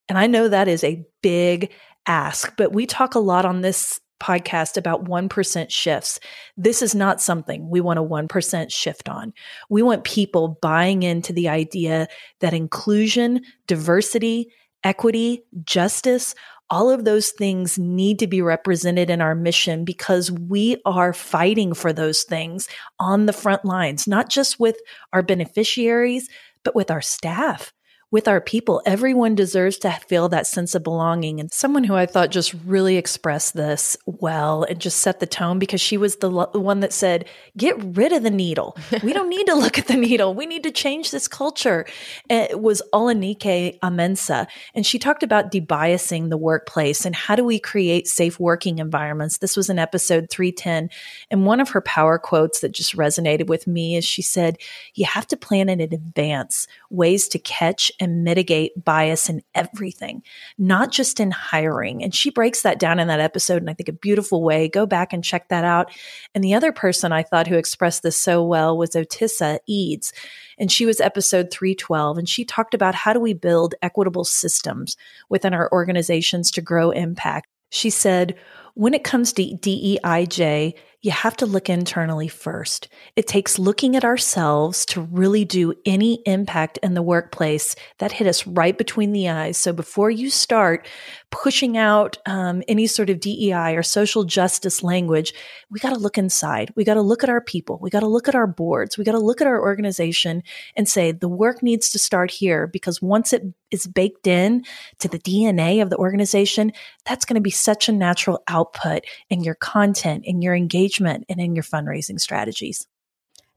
And 0.07 0.17
I 0.17 0.27
know 0.27 0.47
that 0.47 0.67
is 0.67 0.83
a 0.83 1.05
big 1.21 1.71
ask, 2.07 2.55
but 2.57 2.73
we 2.73 2.85
talk 2.85 3.15
a 3.15 3.19
lot 3.19 3.45
on 3.45 3.61
this 3.61 3.99
podcast 4.19 4.77
about 4.77 5.05
1% 5.05 5.69
shifts. 5.69 6.19
This 6.57 6.81
is 6.81 6.95
not 6.95 7.21
something 7.21 7.69
we 7.69 7.81
want 7.81 7.99
a 7.99 8.03
1% 8.03 8.71
shift 8.71 9.09
on. 9.09 9.33
We 9.69 9.81
want 9.81 10.03
people 10.03 10.57
buying 10.61 11.03
into 11.03 11.33
the 11.33 11.49
idea 11.49 12.07
that 12.39 12.53
inclusion, 12.53 13.41
diversity, 13.67 14.51
equity, 14.83 15.43
justice, 15.63 16.35
all 16.69 16.89
of 16.89 17.05
those 17.05 17.29
things 17.29 17.77
need 17.77 18.19
to 18.19 18.27
be 18.27 18.41
represented 18.41 19.09
in 19.09 19.21
our 19.21 19.35
mission 19.35 19.85
because 19.85 20.31
we 20.31 20.81
are 20.85 21.13
fighting 21.13 21.73
for 21.73 21.93
those 21.93 22.23
things 22.23 22.67
on 22.99 23.27
the 23.27 23.33
front 23.33 23.65
lines, 23.65 24.07
not 24.07 24.29
just 24.29 24.59
with 24.59 24.77
our 25.13 25.21
beneficiaries, 25.21 26.27
but 26.63 26.75
with 26.75 26.89
our 26.89 27.01
staff 27.01 27.71
with 28.11 28.27
our 28.27 28.39
people. 28.39 28.81
Everyone 28.85 29.35
deserves 29.35 29.77
to 29.79 29.91
feel 30.07 30.29
that 30.29 30.47
sense 30.47 30.75
of 30.75 30.83
belonging. 30.83 31.39
And 31.39 31.51
someone 31.51 31.83
who 31.83 31.95
I 31.95 32.05
thought 32.05 32.31
just 32.31 32.53
really 32.65 32.97
expressed 32.97 33.55
this 33.55 33.97
well 34.05 34.63
and 34.63 34.79
just 34.79 34.99
set 34.99 35.19
the 35.19 35.25
tone 35.25 35.59
because 35.59 35.81
she 35.81 35.97
was 35.97 36.17
the, 36.17 36.29
the 36.53 36.59
one 36.59 36.81
that 36.81 36.93
said, 36.93 37.25
get 37.57 37.75
rid 37.97 38.13
of 38.13 38.23
the 38.23 38.31
needle. 38.31 38.77
We 39.03 39.11
don't 39.11 39.29
need 39.29 39.47
to 39.47 39.55
look 39.55 39.77
at 39.79 39.87
the 39.87 39.97
needle. 39.97 40.33
We 40.33 40.45
need 40.45 40.63
to 40.63 40.71
change 40.71 41.11
this 41.11 41.27
culture. 41.27 41.85
It 42.29 42.61
was 42.61 42.81
Olanike 42.93 43.79
Amensa. 43.79 44.47
And 44.75 44.85
she 44.85 44.99
talked 44.99 45.23
about 45.23 45.51
debiasing 45.51 46.29
the 46.29 46.37
workplace 46.37 47.05
and 47.05 47.15
how 47.15 47.35
do 47.35 47.43
we 47.43 47.59
create 47.59 48.07
safe 48.07 48.39
working 48.39 48.79
environments. 48.79 49.39
This 49.39 49.57
was 49.57 49.69
in 49.69 49.79
episode 49.79 50.29
310. 50.29 50.89
And 51.31 51.45
one 51.45 51.59
of 51.59 51.69
her 51.69 51.81
power 51.81 52.19
quotes 52.19 52.59
that 52.59 52.71
just 52.71 52.95
resonated 52.95 53.47
with 53.47 53.67
me 53.67 53.95
is 53.95 54.05
she 54.05 54.21
said, 54.21 54.57
you 54.93 55.05
have 55.05 55.27
to 55.27 55.37
plan 55.37 55.69
in 55.69 55.81
advance 55.81 56.67
ways 56.89 57.27
to 57.29 57.39
catch 57.39 57.91
and 57.99 58.23
mitigate 58.23 58.83
bias 58.83 59.29
in 59.29 59.41
everything, 59.53 60.23
not 60.57 60.91
just 60.91 61.19
in 61.19 61.31
hiring. 61.31 62.03
And 62.03 62.13
she 62.13 62.29
breaks 62.29 62.61
that 62.61 62.79
down 62.79 62.99
in 62.99 63.07
that 63.07 63.19
episode 63.19 63.61
in 63.61 63.69
I 63.69 63.73
think 63.73 63.89
a 63.89 63.93
beautiful 63.93 64.43
way. 64.43 64.67
Go 64.67 64.85
back 64.85 65.13
and 65.13 65.23
check 65.23 65.49
that 65.49 65.63
out. 65.63 65.91
And 66.33 66.43
the 66.43 66.53
other 66.53 66.71
person 66.71 67.11
I 67.11 67.23
thought 67.23 67.47
who 67.47 67.55
expressed 67.55 68.03
this 68.03 68.17
so 68.17 68.43
well 68.43 68.77
was 68.77 68.91
Otissa 68.91 69.59
Eads. 69.67 70.13
And 70.57 70.71
she 70.71 70.85
was 70.85 70.99
episode 70.99 71.51
312. 71.51 72.17
And 72.17 72.29
she 72.29 72.45
talked 72.45 72.73
about 72.73 72.95
how 72.95 73.13
do 73.13 73.19
we 73.19 73.33
build 73.33 73.75
equitable 73.81 74.25
systems 74.25 74.95
within 75.29 75.53
our 75.53 75.69
organizations 75.71 76.51
to 76.51 76.61
grow 76.61 76.91
impact. 76.91 77.47
She 77.71 77.89
said, 77.89 78.35
when 78.75 78.93
it 78.93 79.03
comes 79.03 79.33
to 79.33 79.43
DEIJ, 79.43 80.75
you 81.05 81.11
have 81.11 81.37
to 81.37 81.45
look 81.45 81.69
internally 81.69 82.27
first. 82.27 82.87
It 83.15 83.27
takes 83.27 83.59
looking 83.59 83.95
at 83.95 84.03
ourselves 84.03 84.87
to 84.87 85.01
really 85.01 85.45
do 85.45 85.75
any 85.85 86.23
impact 86.25 86.79
in 86.81 86.95
the 86.95 87.03
workplace 87.03 87.75
that 87.99 88.11
hit 88.11 88.25
us 88.25 88.47
right 88.47 88.75
between 88.75 89.11
the 89.11 89.29
eyes. 89.29 89.55
So 89.55 89.71
before 89.71 90.09
you 90.09 90.31
start 90.31 90.87
pushing 91.29 91.77
out 91.77 92.17
um, 92.25 92.63
any 92.67 92.87
sort 92.87 93.11
of 93.11 93.19
DEI 93.19 93.75
or 93.75 93.83
social 93.83 94.23
justice 94.23 94.81
language, 94.81 95.31
we 95.69 95.79
got 95.79 95.91
to 95.91 95.99
look 95.99 96.17
inside. 96.17 96.73
We 96.75 96.83
got 96.83 96.95
to 96.95 97.01
look 97.01 97.23
at 97.23 97.29
our 97.29 97.41
people. 97.41 97.77
We 97.79 97.91
got 97.91 97.99
to 97.99 98.07
look 98.07 98.27
at 98.27 98.33
our 98.33 98.47
boards. 98.47 98.97
We 98.97 99.03
got 99.03 99.11
to 99.11 99.19
look 99.19 99.41
at 99.41 99.47
our 99.47 99.61
organization 99.61 100.41
and 100.75 100.89
say 100.89 101.11
the 101.11 101.27
work 101.27 101.61
needs 101.61 101.91
to 101.91 101.99
start 101.99 102.31
here 102.31 102.65
because 102.65 102.99
once 102.99 103.31
it 103.31 103.43
is 103.75 103.85
baked 103.85 104.25
in 104.25 104.63
to 104.99 105.07
the 105.07 105.19
DNA 105.19 105.81
of 105.81 105.91
the 105.91 105.97
organization, 105.97 106.71
that's 107.05 107.25
going 107.25 107.35
to 107.35 107.41
be 107.41 107.51
such 107.51 107.87
a 107.87 107.91
natural 107.91 108.41
output 108.47 109.03
in 109.29 109.43
your 109.43 109.55
content, 109.55 110.25
in 110.25 110.41
your 110.41 110.55
engagement, 110.55 111.25
and 111.29 111.39
in 111.39 111.53
your 111.53 111.63
fundraising 111.63 112.19
strategies. 112.19 112.87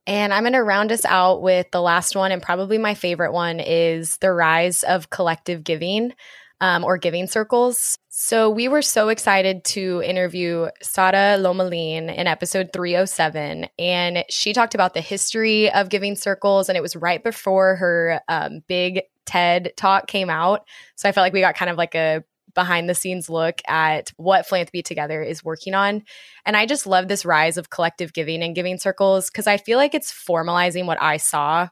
And 0.07 0.33
I'm 0.35 0.43
going 0.43 0.55
to 0.55 0.63
round 0.63 0.91
us 0.91 1.05
out 1.05 1.43
with 1.43 1.71
the 1.71 1.83
last 1.83 2.17
one, 2.17 2.33
and 2.33 2.43
probably 2.43 2.79
my 2.79 2.95
favorite 2.95 3.33
one 3.33 3.61
is 3.61 4.17
the 4.19 4.33
rise 4.33 4.83
of 4.83 5.11
collective 5.11 5.65
giving 5.65 6.13
um, 6.61 6.85
or 6.85 6.99
giving 6.99 7.27
circles. 7.27 7.99
So 8.09 8.51
we 8.51 8.69
were 8.69 8.83
so 8.83 9.11
excited 9.11 9.65
to 9.65 10.03
interview 10.03 10.69
Sara 10.83 11.39
Lomelin 11.39 12.15
in 12.15 12.27
episode 12.27 12.71
307. 12.73 13.69
And 13.79 14.25
she 14.29 14.53
talked 14.53 14.75
about 14.75 14.95
the 14.95 15.01
history 15.01 15.71
of 15.71 15.89
giving 15.89 16.17
circles. 16.17 16.69
And 16.69 16.77
it 16.77 16.81
was 16.81 16.97
right 16.97 17.23
before 17.23 17.77
her 17.77 18.21
um, 18.29 18.61
big 18.67 19.03
TED 19.29 19.73
talk 19.77 20.07
came 20.07 20.31
out. 20.31 20.67
So 20.97 21.09
I 21.09 21.13
felt 21.13 21.25
like 21.25 21.33
we 21.33 21.41
got 21.41 21.55
kind 21.55 21.71
of 21.71 21.77
like 21.77 21.95
a 21.95 22.25
behind 22.55 22.89
the 22.89 22.95
scenes 22.95 23.29
look 23.29 23.61
at 23.69 24.11
what 24.17 24.47
Philanthropy 24.47 24.83
Together 24.83 25.23
is 25.23 25.45
working 25.45 25.75
on. 25.75 26.03
And 26.45 26.57
I 26.57 26.67
just 26.67 26.87
love 26.87 27.07
this 27.07 27.25
rise 27.25 27.57
of 27.57 27.71
collective 27.71 28.13
giving 28.13 28.43
and 28.43 28.55
giving 28.55 28.79
circles 28.79 29.31
because 29.31 29.47
I 29.47 29.59
feel 29.59 29.79
like 29.79 29.95
it's 29.95 30.13
formalizing 30.13 30.87
what 30.87 31.01
I 31.01 31.19
saw 31.19 31.69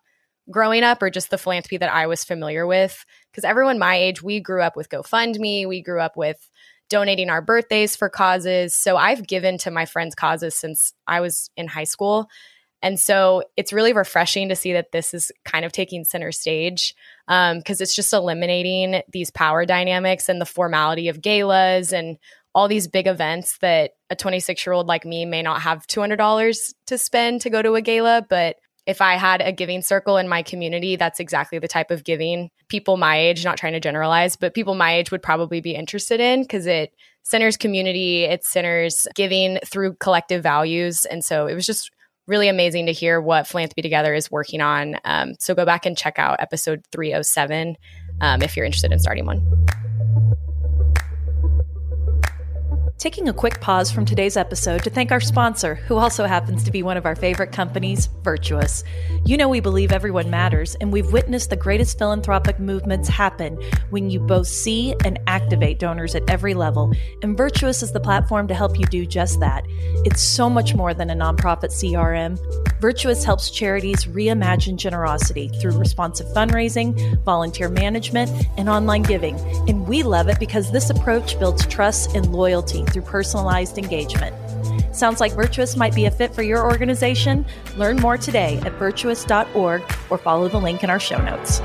growing 0.51 0.85
up 0.85 1.03
or 1.03 1.11
just 1.11 1.31
the 1.31 1.39
philanthropy 1.39 1.79
that 1.79 1.93
I 1.93 2.07
was 2.07 2.23
familiar 2.23 2.67
with. 2.67 3.05
Because 3.33 3.45
everyone 3.45 3.79
my 3.79 3.97
age, 3.97 4.23
we 4.23 4.39
grew 4.39 4.63
up 4.63 4.77
with 4.77 4.89
GoFundMe, 4.89 5.67
we 5.67 5.83
grew 5.83 6.01
up 6.01 6.17
with 6.17 6.39
donating 6.89 7.31
our 7.31 7.43
birthdays 7.43 7.97
for 7.97 8.09
causes. 8.09 8.75
So 8.75 8.97
I've 8.97 9.27
given 9.27 9.59
to 9.59 9.71
my 9.71 9.87
friends' 9.87 10.15
causes 10.15 10.55
since 10.55 10.93
I 11.07 11.21
was 11.21 11.51
in 11.57 11.67
high 11.67 11.85
school. 11.85 12.29
And 12.87 13.01
so 13.01 13.43
it's 13.57 13.73
really 13.73 13.93
refreshing 13.93 14.49
to 14.49 14.55
see 14.55 14.73
that 14.75 14.93
this 14.93 15.13
is 15.13 15.33
kind 15.45 15.65
of 15.65 15.73
taking 15.73 16.05
center 16.05 16.31
stage 16.31 16.95
because 17.27 17.51
um, 17.51 17.63
it's 17.67 17.97
just 17.97 18.13
eliminating 18.13 19.03
these 19.11 19.29
power 19.29 19.67
dynamics 19.67 20.29
and 20.29 20.41
the 20.41 20.47
formality 20.47 21.09
of 21.09 21.21
galas 21.21 21.93
and 21.93 22.17
all 22.55 22.69
these 22.69 22.87
big 22.87 23.09
events 23.09 23.59
that 23.59 23.95
a 24.09 24.15
26 24.15 24.65
year 24.65 24.73
old 24.73 24.87
like 24.87 25.05
me 25.05 25.25
may 25.25 25.43
not 25.43 25.63
have 25.63 25.85
$200 25.89 26.75
to 26.87 26.97
spend 26.97 27.41
to 27.41 27.51
go 27.51 27.61
to 27.61 27.75
a 27.75 27.83
gala, 27.83 28.25
but 28.31 28.55
if 28.87 29.01
I 29.01 29.15
had 29.15 29.41
a 29.41 29.51
giving 29.51 29.83
circle 29.83 30.17
in 30.17 30.29
my 30.29 30.45
community, 30.45 30.95
that's 30.95 31.19
exactly 31.19 31.59
the 31.59 31.67
type 31.67 31.91
of 31.91 32.05
giving 32.05 32.51
people 32.69 32.97
my 32.97 33.19
age, 33.19 33.45
not 33.45 33.59
trying 33.59 33.73
to 33.73 33.81
generalize, 33.81 34.37
but 34.37 34.55
people 34.55 34.77
my 34.77 34.95
age 34.95 35.11
would 35.11 35.25
probably 35.25 35.61
be 35.61 35.75
interested 35.75 36.21
in 36.21 36.43
because 36.43 36.67
it 36.67 36.93
centers 37.25 37.57
community, 37.57 38.23
it 38.23 38.45
centers 38.45 39.09
giving 39.17 39.59
through 39.67 39.95
collective 39.95 40.45
values. 40.45 41.05
And 41.05 41.25
so 41.25 41.49
it 41.49 41.55
was 41.55 41.67
just 41.67 41.91
really 42.27 42.49
amazing 42.49 42.87
to 42.87 42.93
hear 42.93 43.21
what 43.21 43.47
Philanthropy 43.47 43.83
Together 43.83 44.15
is 44.15 44.31
working 44.31 44.61
on. 44.61 44.97
Um, 45.05 45.35
so 45.39 45.55
go 45.55 45.65
back 45.65 45.87
and 45.87 45.97
check 45.97 46.19
out 46.19 46.37
episode 46.41 46.85
307 46.93 47.77
um, 48.21 48.43
if 48.43 48.57
you're 48.57 48.67
interested 48.67 48.93
in 48.93 48.99
starting 48.99 49.27
one. 49.27 49.67
Taking 52.99 53.29
a 53.29 53.35
quick 53.35 53.61
pause 53.61 53.93
from 53.93 54.07
today's 54.07 54.39
episode 54.39 54.83
to 54.85 54.89
thank 54.89 55.13
our 55.13 55.21
sponsor, 55.21 55.75
who 55.75 55.97
also 55.97 56.25
happens 56.25 56.65
to 56.65 56.71
be 56.71 56.83
one 56.83 56.97
of 56.97 57.05
our 57.05 57.15
favorite 57.15 57.53
companies, 57.53 58.09
Virtuous. 58.23 58.85
You 59.27 59.37
know, 59.37 59.51
we 59.51 59.61
believe 59.61 59.93
everyone 59.93 60.31
matters, 60.31 60.77
and 60.77 60.91
we've 60.91 61.13
witnessed 61.13 61.51
the 61.51 61.57
greatest 61.57 61.99
philanthropic 61.99 62.59
movements 62.59 63.07
happen 63.07 63.61
when 63.91 64.09
you 64.09 64.19
both 64.19 64.47
see 64.47 64.95
and 65.05 65.21
activate 65.27 65.79
donors 65.79 66.15
at 66.15 66.29
every 66.31 66.55
level. 66.55 66.91
And 67.23 67.37
Virtuous 67.37 67.83
is 67.83 67.93
the 67.93 68.01
platform 68.01 68.49
to 68.49 68.55
help 68.55 68.79
you 68.79 68.87
do 68.87 69.05
just 69.05 69.41
that. 69.41 69.67
It's 70.07 70.23
so 70.23 70.49
much 70.49 70.75
more 70.75 70.95
than 70.95 71.11
a 71.11 71.15
nonprofit 71.15 71.73
CRM. 71.73 72.39
Virtuous 72.81 73.25
helps 73.25 73.51
charities 73.51 74.07
reimagine 74.07 74.77
generosity 74.77 75.49
through 75.61 75.79
responsive 75.79 76.29
fundraising, 76.29 77.23
volunteer 77.25 77.69
management, 77.69 78.31
and 78.57 78.71
online 78.71 79.03
giving. 79.03 79.39
And 79.69 79.87
we 79.87 80.03
love 80.03 80.29
it 80.29 80.41
because 80.41 80.73
this 80.73 80.89
approach 80.89 81.39
builds 81.39 81.67
trust 81.67 82.17
and 82.17 82.33
loyalty 82.33 82.86
through 82.91 83.03
personalized 83.03 83.79
engagement. 83.79 84.35
Sounds 84.95 85.21
like 85.21 85.33
Virtuous 85.33 85.77
might 85.77 85.95
be 85.95 86.07
a 86.07 86.11
fit 86.11 86.35
for 86.35 86.43
your 86.43 86.65
organization? 86.65 87.45
Learn 87.77 87.97
more 87.97 88.17
today 88.17 88.59
at 88.65 88.73
virtuous.org 88.73 89.83
or 90.09 90.19
follow 90.19 90.49
the 90.49 90.59
link 90.59 90.83
in 90.83 90.91
our 90.91 91.01
show 91.01 91.23
notes. 91.23 91.61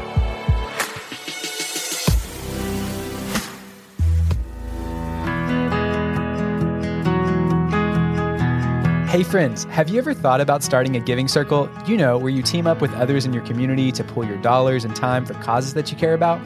Hey 9.11 9.23
friends, 9.23 9.65
have 9.65 9.89
you 9.89 9.97
ever 9.97 10.13
thought 10.13 10.39
about 10.39 10.63
starting 10.63 10.95
a 10.95 10.99
giving 11.01 11.27
circle? 11.27 11.69
You 11.85 11.97
know, 11.97 12.17
where 12.17 12.29
you 12.29 12.41
team 12.41 12.65
up 12.65 12.79
with 12.79 12.93
others 12.93 13.25
in 13.25 13.33
your 13.33 13.43
community 13.43 13.91
to 13.91 14.05
pool 14.05 14.23
your 14.23 14.37
dollars 14.37 14.85
and 14.85 14.95
time 14.95 15.25
for 15.25 15.33
causes 15.33 15.73
that 15.73 15.91
you 15.91 15.97
care 15.97 16.13
about? 16.13 16.39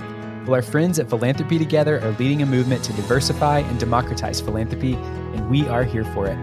Well, 0.45 0.53
our 0.53 0.61
friends 0.61 0.99
at 0.99 1.09
Philanthropy 1.09 1.57
Together 1.57 1.99
are 2.01 2.11
leading 2.19 2.43
a 2.43 2.45
movement 2.45 2.83
to 2.83 2.93
diversify 2.93 3.59
and 3.59 3.79
democratize 3.79 4.39
philanthropy, 4.39 4.93
and 4.93 5.49
we 5.49 5.67
are 5.67 5.83
here 5.83 6.05
for 6.13 6.27
it. 6.27 6.37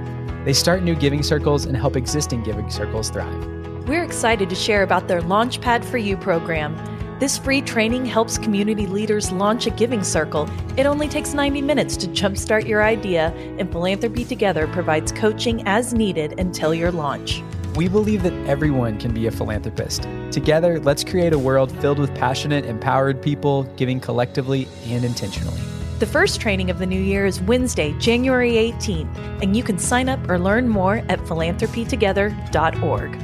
They 0.44 0.54
start 0.54 0.82
new 0.82 0.96
giving 0.96 1.22
circles 1.22 1.66
and 1.66 1.76
help 1.76 1.94
existing 1.94 2.42
giving 2.42 2.68
circles 2.68 3.10
thrive. 3.10 3.46
We're 3.86 4.02
excited 4.02 4.50
to 4.50 4.56
share 4.56 4.82
about 4.82 5.06
their 5.06 5.20
Launchpad 5.20 5.84
for 5.84 5.98
You 5.98 6.16
program. 6.16 6.76
This 7.20 7.38
free 7.38 7.62
training 7.62 8.04
helps 8.04 8.38
community 8.38 8.88
leaders 8.88 9.30
launch 9.30 9.68
a 9.68 9.70
giving 9.70 10.02
circle. 10.02 10.50
It 10.76 10.86
only 10.86 11.06
takes 11.06 11.32
90 11.32 11.62
minutes 11.62 11.96
to 11.98 12.08
jumpstart 12.08 12.66
your 12.66 12.82
idea, 12.82 13.28
and 13.58 13.70
Philanthropy 13.70 14.24
Together 14.24 14.66
provides 14.66 15.12
coaching 15.12 15.62
as 15.68 15.94
needed 15.94 16.40
until 16.40 16.74
your 16.74 16.90
launch. 16.90 17.40
We 17.74 17.88
believe 17.88 18.22
that 18.24 18.34
everyone 18.46 18.98
can 18.98 19.14
be 19.14 19.26
a 19.26 19.30
philanthropist. 19.30 20.06
Together, 20.30 20.78
let's 20.78 21.02
create 21.02 21.32
a 21.32 21.38
world 21.38 21.72
filled 21.80 21.98
with 21.98 22.14
passionate, 22.14 22.66
empowered 22.66 23.22
people 23.22 23.62
giving 23.76 23.98
collectively 23.98 24.68
and 24.84 25.04
intentionally. 25.04 25.58
The 25.98 26.06
first 26.06 26.38
training 26.38 26.68
of 26.68 26.78
the 26.78 26.86
new 26.86 27.00
year 27.00 27.24
is 27.24 27.40
Wednesday, 27.40 27.96
January 27.98 28.52
18th, 28.52 29.16
and 29.42 29.56
you 29.56 29.62
can 29.62 29.78
sign 29.78 30.10
up 30.10 30.28
or 30.28 30.38
learn 30.38 30.68
more 30.68 30.96
at 31.08 31.18
philanthropytogether.org. 31.20 33.18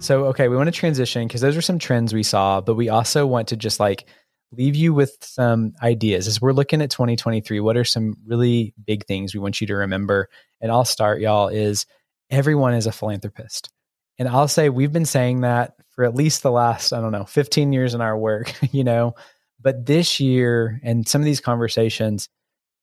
So, 0.00 0.24
okay, 0.24 0.48
we 0.48 0.56
want 0.56 0.66
to 0.66 0.72
transition 0.72 1.28
because 1.28 1.40
those 1.40 1.56
are 1.56 1.62
some 1.62 1.78
trends 1.78 2.12
we 2.12 2.24
saw, 2.24 2.60
but 2.60 2.74
we 2.74 2.88
also 2.88 3.24
want 3.26 3.46
to 3.48 3.56
just 3.56 3.78
like 3.78 4.06
leave 4.52 4.76
you 4.76 4.92
with 4.94 5.16
some 5.20 5.72
ideas 5.82 6.28
as 6.28 6.40
we're 6.40 6.52
looking 6.52 6.82
at 6.82 6.90
2023. 6.90 7.60
What 7.60 7.76
are 7.76 7.84
some 7.84 8.16
really 8.26 8.74
big 8.84 9.06
things 9.06 9.34
we 9.34 9.40
want 9.40 9.60
you 9.60 9.66
to 9.68 9.74
remember? 9.74 10.28
And 10.60 10.70
I'll 10.70 10.84
start, 10.84 11.20
y'all, 11.20 11.48
is 11.48 11.86
everyone 12.30 12.74
is 12.74 12.86
a 12.86 12.92
philanthropist. 12.92 13.70
And 14.18 14.28
I'll 14.28 14.48
say 14.48 14.68
we've 14.68 14.92
been 14.92 15.06
saying 15.06 15.40
that 15.40 15.74
for 15.90 16.04
at 16.04 16.14
least 16.14 16.42
the 16.42 16.50
last, 16.50 16.92
I 16.92 17.00
don't 17.00 17.12
know, 17.12 17.24
15 17.24 17.72
years 17.72 17.94
in 17.94 18.00
our 18.00 18.16
work, 18.16 18.54
you 18.72 18.84
know. 18.84 19.14
But 19.60 19.86
this 19.86 20.20
year 20.20 20.80
and 20.82 21.08
some 21.08 21.20
of 21.20 21.24
these 21.24 21.40
conversations 21.40 22.28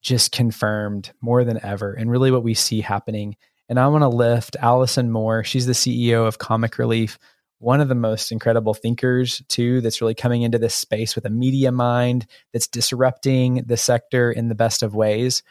just 0.01 0.32
confirmed 0.32 1.12
more 1.21 1.43
than 1.43 1.63
ever, 1.63 1.93
and 1.93 2.10
really 2.10 2.32
what 2.32 2.43
we 2.43 2.53
see 2.53 2.82
happening. 2.82 3.36
And 3.67 3.79
I 3.79 3.88
want 3.88 4.01
to 4.01 4.10
lift 4.10 4.55
Allison 4.60 5.12
Moore. 5.12 5.43
She's 5.43 5.65
the 5.65 5.73
CEO 5.73 6.25
of 6.25 6.38
Comic 6.38 6.77
Relief, 6.77 7.19
one 7.60 7.82
of 7.82 7.89
the 7.89 7.95
most 7.95 8.32
incredible 8.32 8.74
thinkers, 8.74 9.41
too, 9.50 9.82
that's 9.82 10.02
really 10.02 10.15
coming 10.15 10.41
into 10.41 10.58
this 10.58 10.74
space 10.74 11.13
with 11.15 11.26
a 11.26 11.30
media 11.30 11.72
mind 11.72 12.26
that's 12.54 12.67
disrupting 12.67 13.63
the 13.65 13.78
sector 13.78 14.32
in 14.32 14.48
the 14.48 14.56
best 14.56 14.82
of 14.82 14.95
ways. 14.95 15.43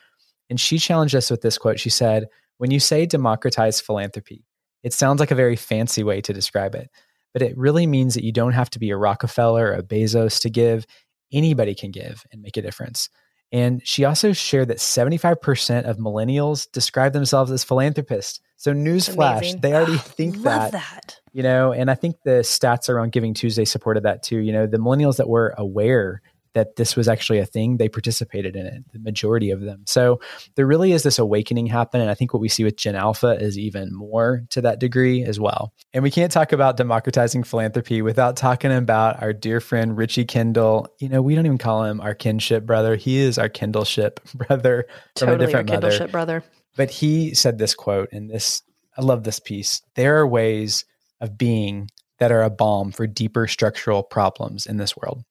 And 0.51 0.59
she 0.59 0.79
challenged 0.79 1.14
us 1.14 1.31
with 1.31 1.42
this 1.42 1.59
quote. 1.59 1.79
She 1.79 1.90
said, 1.90 2.29
When 2.57 2.71
you 2.71 2.81
say 2.81 3.05
democratize 3.05 3.81
philanthropy, 3.81 4.47
it 4.83 4.94
sounds 4.94 5.21
like 5.21 5.31
a 5.31 5.37
very 5.37 5.57
fancy 5.57 6.03
way 6.03 6.23
to 6.23 6.33
describe 6.33 6.75
it, 6.75 6.90
but 7.33 7.42
it 7.42 7.57
really 7.59 7.87
means 7.87 8.14
that 8.14 8.25
you 8.25 8.33
don't 8.33 8.53
have 8.53 8.71
to 8.71 8.79
be 8.79 8.90
a 8.90 8.97
Rockefeller 8.97 9.68
or 9.68 9.75
a 9.75 9.83
Bezos 9.83 10.40
to 10.42 10.51
give. 10.51 10.87
Anybody 11.31 11.75
can 11.75 11.90
give 11.90 12.25
and 12.33 12.40
make 12.40 12.57
a 12.57 12.62
difference. 12.62 13.11
And 13.51 13.87
she 13.87 14.05
also 14.05 14.33
shared 14.33 14.68
that 14.68 14.79
75% 14.79 15.85
of 15.85 15.99
millennials 15.99 16.71
describe 16.71 17.12
themselves 17.12 17.51
as 17.51 17.64
philanthropists. 17.64 18.40
So 18.57 18.73
newsflash, 18.73 19.61
they 19.61 19.75
already 19.75 19.97
think 19.99 20.42
that, 20.42 20.73
that. 20.73 21.17
You 21.32 21.42
know, 21.42 21.72
and 21.72 21.90
I 21.90 21.94
think 21.94 22.16
the 22.24 22.40
stats 22.40 22.88
around 22.88 23.12
Giving 23.12 23.34
Tuesday 23.34 23.64
supported 23.64 24.04
that 24.04 24.22
too. 24.22 24.38
You 24.38 24.52
know, 24.52 24.66
the 24.66 24.78
millennials 24.78 25.16
that 25.16 25.28
were 25.28 25.54
aware 25.56 26.22
that 26.54 26.76
this 26.76 26.96
was 26.96 27.08
actually 27.08 27.38
a 27.38 27.46
thing, 27.46 27.76
they 27.76 27.88
participated 27.88 28.56
in 28.56 28.66
it, 28.66 28.84
the 28.92 28.98
majority 28.98 29.50
of 29.50 29.60
them. 29.60 29.84
So 29.86 30.20
there 30.56 30.66
really 30.66 30.92
is 30.92 31.02
this 31.02 31.18
awakening 31.18 31.66
happen. 31.66 32.00
And 32.00 32.10
I 32.10 32.14
think 32.14 32.32
what 32.32 32.40
we 32.40 32.48
see 32.48 32.64
with 32.64 32.76
Gen 32.76 32.96
Alpha 32.96 33.38
is 33.40 33.58
even 33.58 33.94
more 33.94 34.42
to 34.50 34.60
that 34.62 34.80
degree 34.80 35.22
as 35.22 35.38
well. 35.38 35.72
And 35.92 36.02
we 36.02 36.10
can't 36.10 36.32
talk 36.32 36.52
about 36.52 36.76
democratizing 36.76 37.44
philanthropy 37.44 38.02
without 38.02 38.36
talking 38.36 38.72
about 38.72 39.22
our 39.22 39.32
dear 39.32 39.60
friend 39.60 39.96
Richie 39.96 40.24
Kendall. 40.24 40.88
You 40.98 41.08
know, 41.08 41.22
we 41.22 41.34
don't 41.34 41.46
even 41.46 41.58
call 41.58 41.84
him 41.84 42.00
our 42.00 42.14
kinship 42.14 42.66
brother. 42.66 42.96
He 42.96 43.18
is 43.18 43.38
our 43.38 43.48
Kindleship 43.48 44.22
brother 44.48 44.86
from 45.16 45.30
a 45.30 45.38
different 45.38 45.70
our 45.70 45.80
mother. 45.80 46.08
brother. 46.08 46.44
But 46.76 46.90
he 46.90 47.34
said 47.34 47.58
this 47.58 47.74
quote, 47.74 48.08
and 48.12 48.30
this 48.30 48.62
I 48.96 49.02
love 49.02 49.22
this 49.22 49.38
piece. 49.38 49.82
There 49.94 50.18
are 50.18 50.26
ways 50.26 50.84
of 51.20 51.38
being 51.38 51.88
that 52.18 52.33
are 52.33 52.42
a 52.42 52.50
balm 52.50 52.92
for 52.92 53.07
deeper 53.07 53.46
structural 53.46 54.02
problems 54.02 54.66
in 54.66 54.76
this 54.76 54.96
world. 54.96 55.22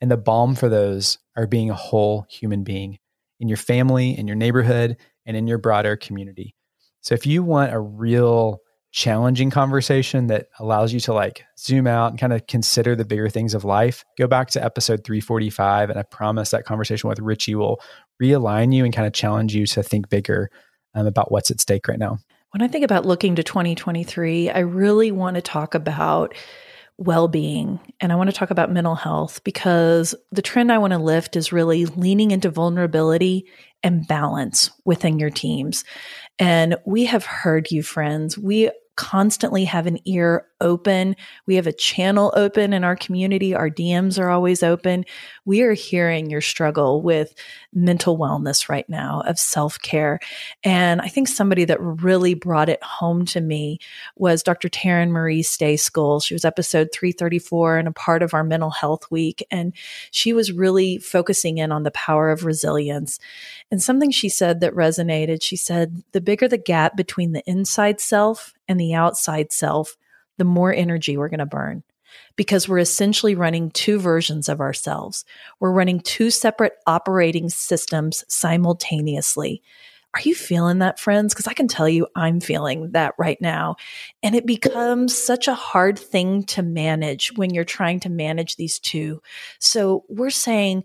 And 0.00 0.10
the 0.10 0.16
balm 0.16 0.54
for 0.54 0.68
those 0.68 1.18
are 1.36 1.46
being 1.46 1.70
a 1.70 1.74
whole 1.74 2.26
human 2.30 2.64
being 2.64 2.98
in 3.38 3.48
your 3.48 3.56
family, 3.56 4.16
in 4.18 4.26
your 4.26 4.36
neighborhood, 4.36 4.96
and 5.26 5.36
in 5.36 5.46
your 5.46 5.58
broader 5.58 5.96
community. 5.96 6.54
So 7.02 7.14
if 7.14 7.26
you 7.26 7.42
want 7.42 7.72
a 7.72 7.80
real 7.80 8.60
challenging 8.92 9.50
conversation 9.50 10.26
that 10.26 10.48
allows 10.58 10.92
you 10.92 11.00
to 11.00 11.12
like 11.12 11.44
zoom 11.58 11.86
out 11.86 12.10
and 12.10 12.18
kind 12.18 12.32
of 12.32 12.46
consider 12.46 12.96
the 12.96 13.04
bigger 13.04 13.28
things 13.28 13.54
of 13.54 13.64
life, 13.64 14.04
go 14.18 14.26
back 14.26 14.48
to 14.50 14.64
episode 14.64 15.04
345. 15.04 15.90
And 15.90 15.98
I 15.98 16.02
promise 16.02 16.50
that 16.50 16.64
conversation 16.64 17.08
with 17.08 17.20
Richie 17.20 17.54
will 17.54 17.80
realign 18.20 18.74
you 18.74 18.84
and 18.84 18.94
kind 18.94 19.06
of 19.06 19.12
challenge 19.12 19.54
you 19.54 19.66
to 19.66 19.82
think 19.82 20.08
bigger 20.08 20.50
um, 20.94 21.06
about 21.06 21.30
what's 21.30 21.50
at 21.50 21.60
stake 21.60 21.86
right 21.88 21.98
now. 21.98 22.18
When 22.52 22.62
I 22.62 22.68
think 22.68 22.84
about 22.84 23.06
looking 23.06 23.36
to 23.36 23.44
2023, 23.44 24.50
I 24.50 24.58
really 24.60 25.12
want 25.12 25.36
to 25.36 25.42
talk 25.42 25.74
about 25.76 26.34
well 26.96 27.28
being. 27.28 27.78
And 28.00 28.12
I 28.12 28.16
want 28.16 28.28
to 28.28 28.36
talk 28.36 28.50
about 28.50 28.72
mental 28.72 28.96
health 28.96 29.42
because 29.44 30.14
the 30.32 30.42
trend 30.42 30.72
I 30.72 30.78
want 30.78 30.92
to 30.92 30.98
lift 30.98 31.36
is 31.36 31.52
really 31.52 31.86
leaning 31.86 32.32
into 32.32 32.50
vulnerability 32.50 33.46
and 33.82 34.06
balance 34.06 34.70
within 34.84 35.18
your 35.18 35.30
teams. 35.30 35.84
And 36.38 36.76
we 36.84 37.04
have 37.06 37.24
heard 37.24 37.70
you, 37.70 37.82
friends. 37.82 38.36
We 38.36 38.70
constantly 38.96 39.64
have 39.64 39.86
an 39.86 39.98
ear 40.04 40.46
open. 40.60 41.16
We 41.46 41.54
have 41.54 41.66
a 41.66 41.72
channel 41.72 42.34
open 42.36 42.74
in 42.74 42.84
our 42.84 42.96
community. 42.96 43.54
Our 43.54 43.70
DMs 43.70 44.18
are 44.18 44.28
always 44.28 44.62
open. 44.62 45.06
We 45.44 45.62
are 45.62 45.72
hearing 45.72 46.30
your 46.30 46.40
struggle 46.40 47.02
with 47.02 47.34
mental 47.72 48.18
wellness 48.18 48.68
right 48.68 48.88
now, 48.88 49.22
of 49.26 49.38
self 49.38 49.80
care. 49.80 50.20
And 50.64 51.00
I 51.00 51.08
think 51.08 51.28
somebody 51.28 51.64
that 51.64 51.80
really 51.80 52.34
brought 52.34 52.68
it 52.68 52.82
home 52.82 53.24
to 53.26 53.40
me 53.40 53.78
was 54.16 54.42
Dr. 54.42 54.68
Taryn 54.68 55.10
Marie 55.10 55.42
Stejskal. 55.42 56.22
She 56.22 56.34
was 56.34 56.44
episode 56.44 56.90
334 56.92 57.78
and 57.78 57.88
a 57.88 57.92
part 57.92 58.22
of 58.22 58.34
our 58.34 58.44
mental 58.44 58.70
health 58.70 59.10
week. 59.10 59.46
And 59.50 59.72
she 60.10 60.32
was 60.32 60.52
really 60.52 60.98
focusing 60.98 61.58
in 61.58 61.72
on 61.72 61.82
the 61.82 61.90
power 61.90 62.30
of 62.30 62.44
resilience. 62.44 63.18
And 63.70 63.82
something 63.82 64.10
she 64.10 64.28
said 64.28 64.60
that 64.60 64.74
resonated, 64.74 65.42
she 65.42 65.56
said, 65.56 66.02
the 66.12 66.20
bigger 66.20 66.48
the 66.48 66.58
gap 66.58 66.96
between 66.96 67.32
the 67.32 67.42
inside 67.46 68.00
self 68.00 68.54
and 68.68 68.78
the 68.78 68.94
outside 68.94 69.52
self, 69.52 69.96
the 70.36 70.44
more 70.44 70.72
energy 70.72 71.16
we're 71.16 71.28
going 71.28 71.38
to 71.38 71.46
burn 71.46 71.82
because 72.36 72.68
we're 72.68 72.78
essentially 72.78 73.34
running 73.34 73.70
two 73.70 73.98
versions 73.98 74.48
of 74.48 74.60
ourselves. 74.60 75.24
We're 75.58 75.72
running 75.72 76.00
two 76.00 76.30
separate 76.30 76.74
operating 76.86 77.50
systems 77.50 78.24
simultaneously. 78.28 79.62
Are 80.14 80.22
you 80.22 80.34
feeling 80.34 80.78
that, 80.80 80.98
friends? 80.98 81.32
Because 81.32 81.46
I 81.46 81.54
can 81.54 81.68
tell 81.68 81.88
you 81.88 82.08
I'm 82.16 82.40
feeling 82.40 82.90
that 82.92 83.14
right 83.16 83.40
now. 83.40 83.76
And 84.22 84.34
it 84.34 84.44
becomes 84.44 85.16
such 85.16 85.46
a 85.46 85.54
hard 85.54 85.98
thing 85.98 86.42
to 86.44 86.62
manage 86.62 87.32
when 87.36 87.54
you're 87.54 87.64
trying 87.64 88.00
to 88.00 88.10
manage 88.10 88.56
these 88.56 88.80
two. 88.80 89.22
So 89.60 90.04
we're 90.08 90.30
saying, 90.30 90.82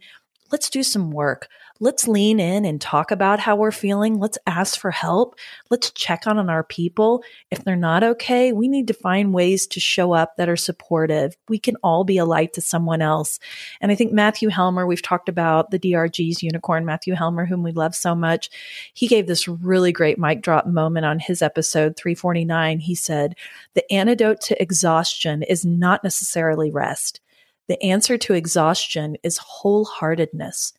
let's 0.52 0.70
do 0.70 0.84
some 0.84 1.12
work 1.12 1.48
let's 1.80 2.08
lean 2.08 2.40
in 2.40 2.64
and 2.64 2.80
talk 2.80 3.12
about 3.12 3.40
how 3.40 3.56
we're 3.56 3.72
feeling. 3.72 4.18
Let's 4.18 4.38
ask 4.48 4.80
for 4.80 4.92
help. 4.92 5.36
Let's 5.70 5.92
check 5.92 6.26
on, 6.26 6.36
our 6.36 6.64
people. 6.64 7.24
If 7.50 7.64
they're 7.64 7.76
not 7.76 8.04
okay, 8.04 8.52
we 8.52 8.68
need 8.68 8.88
to 8.88 8.94
find 8.94 9.34
ways 9.34 9.68
to 9.68 9.80
show 9.80 10.14
up 10.14 10.36
that 10.36 10.50
are 10.50 10.58
supportive. 10.58 11.36
We 11.48 11.60
can 11.60 11.76
all 11.78 12.04
be 12.04 12.18
a 12.18 12.26
light 12.26 12.54
to 12.54 12.62
someone 12.62 13.02
else. 13.02 13.40
And 13.80 13.92
I 13.92 13.96
think 13.96 14.12
Matthew 14.12 14.50
Helmer, 14.50 14.86
we've 14.86 15.02
talked 15.02 15.30
about 15.30 15.72
the 15.72 15.80
DRG's 15.80 16.44
unicorn, 16.44 16.86
Matthew 16.86 17.14
Helmer, 17.14 17.46
whom 17.46 17.64
we 17.64 17.72
love 17.72 17.96
so 17.96 18.14
much. 18.16 18.50
He 18.94 19.08
gave 19.08 19.28
this 19.28 19.48
really 19.48 19.94
great 19.94 20.20
mic 20.20 20.42
drop 20.42 20.68
moment 20.68 21.06
on 21.06 21.20
his 21.20 21.42
episode 21.42 21.96
349. 21.96 22.80
He 22.80 22.96
said, 22.96 23.36
The 23.76 23.92
antidote 23.92 24.42
to 24.42 24.62
exhaustion 24.62 25.42
is 25.44 25.66
not 25.66 26.04
necessarily 26.04 26.70
rest. 26.70 27.22
The 27.68 27.82
answer 27.84 28.18
to 28.18 28.34
exhaustion 28.34 29.18
is 29.24 29.40
wholeheartedness 29.40 30.74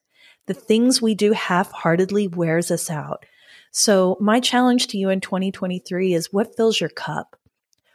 the 0.47 0.55
things 0.55 1.03
we 1.03 1.15
do 1.15 1.33
half 1.33 1.71
heartedly 1.73 2.29
wears 2.29 2.71
us 2.71 2.91
out. 2.91 3.27
So, 3.73 4.17
my 4.21 4.41
challenge 4.41 4.87
to 4.89 4.99
you 4.99 5.11
in 5.11 5.21
2023 5.21 6.15
is 6.15 6.33
what 6.33 6.57
fills 6.57 6.81
your 6.81 6.91
cup? 6.91 7.37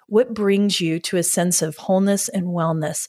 What 0.07 0.33
brings 0.33 0.79
you 0.79 0.99
to 0.99 1.17
a 1.17 1.23
sense 1.23 1.61
of 1.61 1.77
wholeness 1.77 2.29
and 2.29 2.47
wellness? 2.47 3.07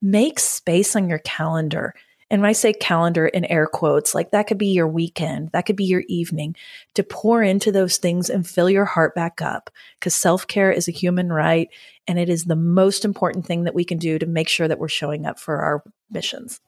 Make 0.00 0.38
space 0.38 0.96
on 0.96 1.08
your 1.08 1.18
calendar. 1.18 1.94
And 2.30 2.40
when 2.40 2.48
I 2.48 2.52
say 2.52 2.72
calendar 2.72 3.26
in 3.26 3.44
air 3.44 3.66
quotes, 3.66 4.14
like 4.14 4.30
that 4.30 4.46
could 4.46 4.58
be 4.58 4.68
your 4.68 4.88
weekend, 4.88 5.50
that 5.52 5.66
could 5.66 5.76
be 5.76 5.84
your 5.84 6.04
evening 6.08 6.56
to 6.94 7.02
pour 7.02 7.42
into 7.42 7.70
those 7.70 7.98
things 7.98 8.30
and 8.30 8.46
fill 8.46 8.70
your 8.70 8.86
heart 8.86 9.14
back 9.14 9.42
up. 9.42 9.68
Because 9.98 10.14
self 10.14 10.46
care 10.46 10.72
is 10.72 10.88
a 10.88 10.92
human 10.92 11.32
right. 11.32 11.68
And 12.06 12.18
it 12.18 12.28
is 12.28 12.44
the 12.44 12.56
most 12.56 13.04
important 13.04 13.46
thing 13.46 13.64
that 13.64 13.74
we 13.74 13.84
can 13.84 13.98
do 13.98 14.18
to 14.18 14.26
make 14.26 14.48
sure 14.48 14.68
that 14.68 14.78
we're 14.78 14.88
showing 14.88 15.26
up 15.26 15.38
for 15.38 15.62
our 15.62 15.82
missions. 16.10 16.60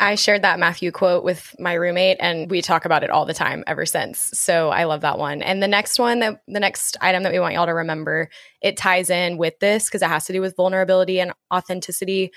I 0.00 0.14
shared 0.14 0.42
that 0.42 0.60
Matthew 0.60 0.92
quote 0.92 1.24
with 1.24 1.56
my 1.58 1.74
roommate 1.74 2.18
and 2.20 2.48
we 2.48 2.62
talk 2.62 2.84
about 2.84 3.02
it 3.02 3.10
all 3.10 3.26
the 3.26 3.34
time 3.34 3.64
ever 3.66 3.84
since. 3.84 4.30
So 4.38 4.68
I 4.68 4.84
love 4.84 5.00
that 5.00 5.18
one. 5.18 5.42
And 5.42 5.60
the 5.60 5.68
next 5.68 5.98
one 5.98 6.20
that 6.20 6.40
the 6.46 6.60
next 6.60 6.96
item 7.00 7.24
that 7.24 7.32
we 7.32 7.40
want 7.40 7.54
y'all 7.54 7.66
to 7.66 7.74
remember, 7.74 8.28
it 8.62 8.76
ties 8.76 9.10
in 9.10 9.38
with 9.38 9.58
this 9.58 9.86
because 9.86 10.02
it 10.02 10.08
has 10.08 10.24
to 10.26 10.32
do 10.32 10.40
with 10.40 10.56
vulnerability 10.56 11.20
and 11.20 11.32
authenticity 11.52 12.30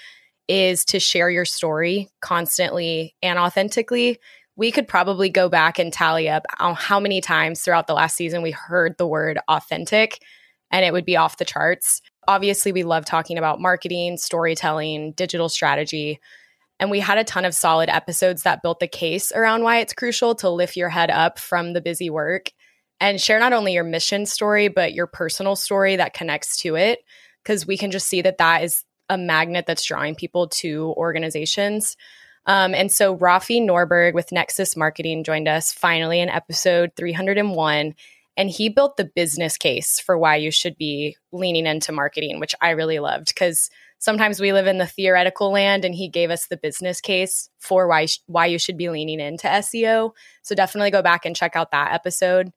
is 0.47 0.83
to 0.85 0.99
share 0.99 1.29
your 1.29 1.45
story 1.45 2.09
constantly 2.19 3.15
and 3.21 3.37
authentically. 3.37 4.17
We 4.55 4.71
could 4.71 4.87
probably 4.87 5.29
go 5.29 5.47
back 5.47 5.77
and 5.77 5.93
tally 5.93 6.27
up 6.27 6.45
how 6.57 6.99
many 6.99 7.21
times 7.21 7.61
throughout 7.61 7.85
the 7.85 7.93
last 7.93 8.15
season 8.15 8.41
we 8.41 8.51
heard 8.51 8.97
the 8.97 9.07
word 9.07 9.39
authentic 9.47 10.19
and 10.71 10.83
it 10.83 10.93
would 10.93 11.05
be 11.05 11.17
off 11.17 11.37
the 11.37 11.45
charts. 11.45 12.01
Obviously, 12.27 12.71
we 12.71 12.83
love 12.83 13.05
talking 13.05 13.37
about 13.37 13.61
marketing, 13.61 14.17
storytelling, 14.17 15.11
digital 15.13 15.49
strategy 15.49 16.19
and 16.81 16.89
we 16.89 16.99
had 16.99 17.19
a 17.19 17.23
ton 17.23 17.45
of 17.45 17.53
solid 17.53 17.89
episodes 17.89 18.41
that 18.41 18.63
built 18.63 18.79
the 18.79 18.87
case 18.87 19.31
around 19.31 19.61
why 19.61 19.77
it's 19.77 19.93
crucial 19.93 20.33
to 20.35 20.49
lift 20.49 20.75
your 20.75 20.89
head 20.89 21.11
up 21.11 21.37
from 21.37 21.73
the 21.73 21.81
busy 21.81 22.09
work 22.09 22.51
and 22.99 23.21
share 23.21 23.39
not 23.39 23.53
only 23.53 23.73
your 23.73 23.83
mission 23.83 24.25
story, 24.25 24.67
but 24.67 24.91
your 24.93 25.05
personal 25.05 25.55
story 25.55 25.97
that 25.97 26.15
connects 26.15 26.59
to 26.61 26.75
it. 26.75 26.99
Because 27.43 27.67
we 27.67 27.77
can 27.77 27.91
just 27.91 28.07
see 28.07 28.23
that 28.23 28.39
that 28.39 28.63
is 28.63 28.83
a 29.09 29.17
magnet 29.17 29.65
that's 29.67 29.83
drawing 29.85 30.15
people 30.15 30.47
to 30.47 30.93
organizations. 30.97 31.97
Um, 32.47 32.73
and 32.73 32.91
so 32.91 33.15
Rafi 33.15 33.61
Norberg 33.61 34.15
with 34.15 34.31
Nexus 34.31 34.75
Marketing 34.75 35.23
joined 35.23 35.47
us 35.47 35.71
finally 35.71 36.19
in 36.19 36.29
episode 36.29 36.93
301. 36.95 37.93
And 38.37 38.49
he 38.49 38.69
built 38.69 38.97
the 38.97 39.11
business 39.13 39.57
case 39.57 39.99
for 39.99 40.17
why 40.17 40.37
you 40.37 40.51
should 40.51 40.77
be 40.77 41.17
leaning 41.31 41.65
into 41.65 41.91
marketing, 41.91 42.39
which 42.39 42.55
I 42.61 42.71
really 42.71 42.99
loved 42.99 43.27
because 43.27 43.69
sometimes 43.99 44.39
we 44.39 44.51
live 44.51 44.67
in 44.67 44.77
the 44.77 44.87
theoretical 44.87 45.51
land 45.51 45.85
and 45.85 45.93
he 45.93 46.09
gave 46.09 46.31
us 46.31 46.47
the 46.47 46.57
business 46.57 47.01
case 47.01 47.49
for 47.59 47.87
why 47.87 48.07
why 48.27 48.47
you 48.47 48.57
should 48.57 48.77
be 48.77 48.89
leaning 48.89 49.19
into 49.19 49.47
SEO. 49.47 50.11
So 50.41 50.55
definitely 50.55 50.91
go 50.91 51.01
back 51.01 51.25
and 51.25 51.35
check 51.35 51.55
out 51.55 51.71
that 51.71 51.93
episode. 51.93 52.51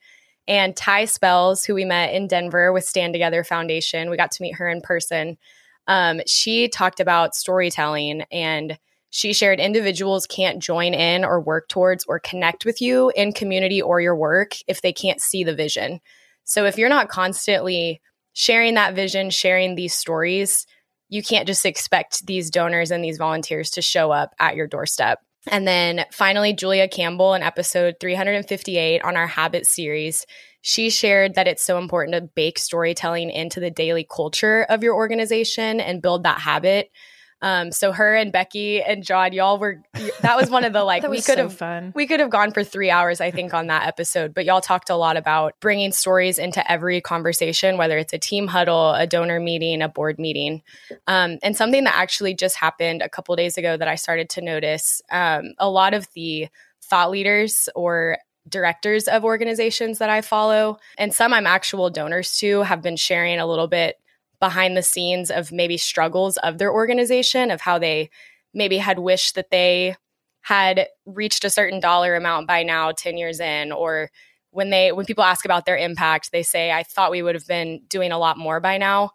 And 0.46 0.76
Ty 0.76 1.06
Spells, 1.06 1.64
who 1.64 1.74
we 1.74 1.84
met 1.84 2.12
in 2.12 2.28
Denver 2.28 2.72
with 2.72 2.84
Stand 2.84 3.14
Together 3.14 3.44
Foundation, 3.44 4.10
we 4.10 4.16
got 4.16 4.30
to 4.32 4.42
meet 4.42 4.56
her 4.56 4.68
in 4.68 4.80
person. 4.80 5.38
Um, 5.86 6.20
she 6.26 6.68
talked 6.68 7.00
about 7.00 7.34
storytelling 7.34 8.22
and 8.30 8.78
she 9.14 9.32
shared 9.32 9.60
individuals 9.60 10.26
can't 10.26 10.60
join 10.60 10.92
in 10.92 11.24
or 11.24 11.40
work 11.40 11.68
towards 11.68 12.04
or 12.06 12.18
connect 12.18 12.64
with 12.64 12.82
you 12.82 13.12
in 13.14 13.32
community 13.32 13.80
or 13.80 14.00
your 14.00 14.16
work 14.16 14.56
if 14.66 14.82
they 14.82 14.92
can't 14.92 15.20
see 15.20 15.44
the 15.44 15.54
vision. 15.54 16.00
So 16.42 16.64
if 16.64 16.76
you're 16.76 16.88
not 16.88 17.08
constantly 17.08 18.00
sharing 18.32 18.74
that 18.74 18.96
vision, 18.96 19.30
sharing 19.30 19.76
these 19.76 19.94
stories, 19.94 20.66
you 21.10 21.22
can't 21.22 21.46
just 21.46 21.64
expect 21.64 22.26
these 22.26 22.50
donors 22.50 22.90
and 22.90 23.04
these 23.04 23.16
volunteers 23.16 23.70
to 23.70 23.82
show 23.82 24.10
up 24.10 24.34
at 24.40 24.56
your 24.56 24.66
doorstep. 24.66 25.20
And 25.46 25.64
then 25.64 26.06
finally, 26.10 26.52
Julia 26.52 26.88
Campbell 26.88 27.34
in 27.34 27.42
episode 27.44 27.94
358 28.00 29.00
on 29.02 29.16
our 29.16 29.28
Habit 29.28 29.64
series, 29.64 30.26
she 30.60 30.90
shared 30.90 31.36
that 31.36 31.46
it's 31.46 31.62
so 31.62 31.78
important 31.78 32.16
to 32.16 32.30
bake 32.34 32.58
storytelling 32.58 33.30
into 33.30 33.60
the 33.60 33.70
daily 33.70 34.04
culture 34.12 34.64
of 34.68 34.82
your 34.82 34.96
organization 34.96 35.78
and 35.78 36.02
build 36.02 36.24
that 36.24 36.40
habit. 36.40 36.90
Um, 37.42 37.72
so 37.72 37.92
her 37.92 38.14
and 38.14 38.32
Becky 38.32 38.82
and 38.82 39.04
John, 39.04 39.32
y'all 39.32 39.58
were 39.58 39.82
that 40.22 40.36
was 40.36 40.50
one 40.50 40.64
of 40.64 40.72
the 40.72 40.82
like 40.84 41.06
we 41.06 41.20
could 41.20 41.38
have 41.38 41.54
fun. 41.54 41.92
we 41.94 42.06
could 42.06 42.20
have 42.20 42.30
gone 42.30 42.52
for 42.52 42.64
three 42.64 42.90
hours, 42.90 43.20
I 43.20 43.30
think, 43.30 43.52
on 43.52 43.66
that 43.66 43.86
episode. 43.86 44.34
But 44.34 44.44
y'all 44.44 44.60
talked 44.60 44.90
a 44.90 44.96
lot 44.96 45.16
about 45.16 45.54
bringing 45.60 45.92
stories 45.92 46.38
into 46.38 46.70
every 46.70 47.00
conversation, 47.00 47.76
whether 47.76 47.98
it's 47.98 48.12
a 48.12 48.18
team 48.18 48.46
huddle, 48.46 48.92
a 48.92 49.06
donor 49.06 49.40
meeting, 49.40 49.82
a 49.82 49.88
board 49.88 50.18
meeting, 50.18 50.62
um, 51.06 51.38
and 51.42 51.56
something 51.56 51.84
that 51.84 51.94
actually 51.94 52.34
just 52.34 52.56
happened 52.56 53.02
a 53.02 53.08
couple 53.08 53.36
days 53.36 53.58
ago 53.58 53.76
that 53.76 53.88
I 53.88 53.96
started 53.96 54.30
to 54.30 54.40
notice. 54.40 55.02
Um, 55.10 55.54
a 55.58 55.68
lot 55.68 55.94
of 55.94 56.08
the 56.14 56.48
thought 56.82 57.10
leaders 57.10 57.68
or 57.74 58.18
directors 58.48 59.08
of 59.08 59.24
organizations 59.24 59.98
that 59.98 60.10
I 60.10 60.20
follow, 60.20 60.78
and 60.98 61.14
some 61.14 61.32
I'm 61.32 61.46
actual 61.46 61.90
donors 61.90 62.36
to, 62.38 62.62
have 62.62 62.82
been 62.82 62.96
sharing 62.96 63.38
a 63.38 63.46
little 63.46 63.68
bit 63.68 63.96
behind 64.44 64.76
the 64.76 64.82
scenes 64.82 65.30
of 65.30 65.50
maybe 65.50 65.78
struggles 65.78 66.36
of 66.36 66.58
their 66.58 66.70
organization, 66.70 67.50
of 67.50 67.62
how 67.62 67.78
they 67.78 68.10
maybe 68.52 68.76
had 68.76 68.98
wished 68.98 69.36
that 69.36 69.50
they 69.50 69.96
had 70.42 70.86
reached 71.06 71.46
a 71.46 71.50
certain 71.50 71.80
dollar 71.80 72.14
amount 72.14 72.46
by 72.46 72.62
now 72.62 72.92
10 72.92 73.16
years 73.16 73.40
in 73.40 73.72
or 73.72 74.10
when 74.50 74.68
they 74.68 74.92
when 74.92 75.06
people 75.06 75.24
ask 75.24 75.46
about 75.46 75.64
their 75.64 75.78
impact 75.78 76.30
they 76.30 76.42
say 76.42 76.70
i 76.70 76.82
thought 76.82 77.10
we 77.10 77.22
would 77.22 77.34
have 77.34 77.46
been 77.46 77.80
doing 77.88 78.12
a 78.12 78.18
lot 78.18 78.36
more 78.36 78.60
by 78.60 78.76
now 78.76 79.10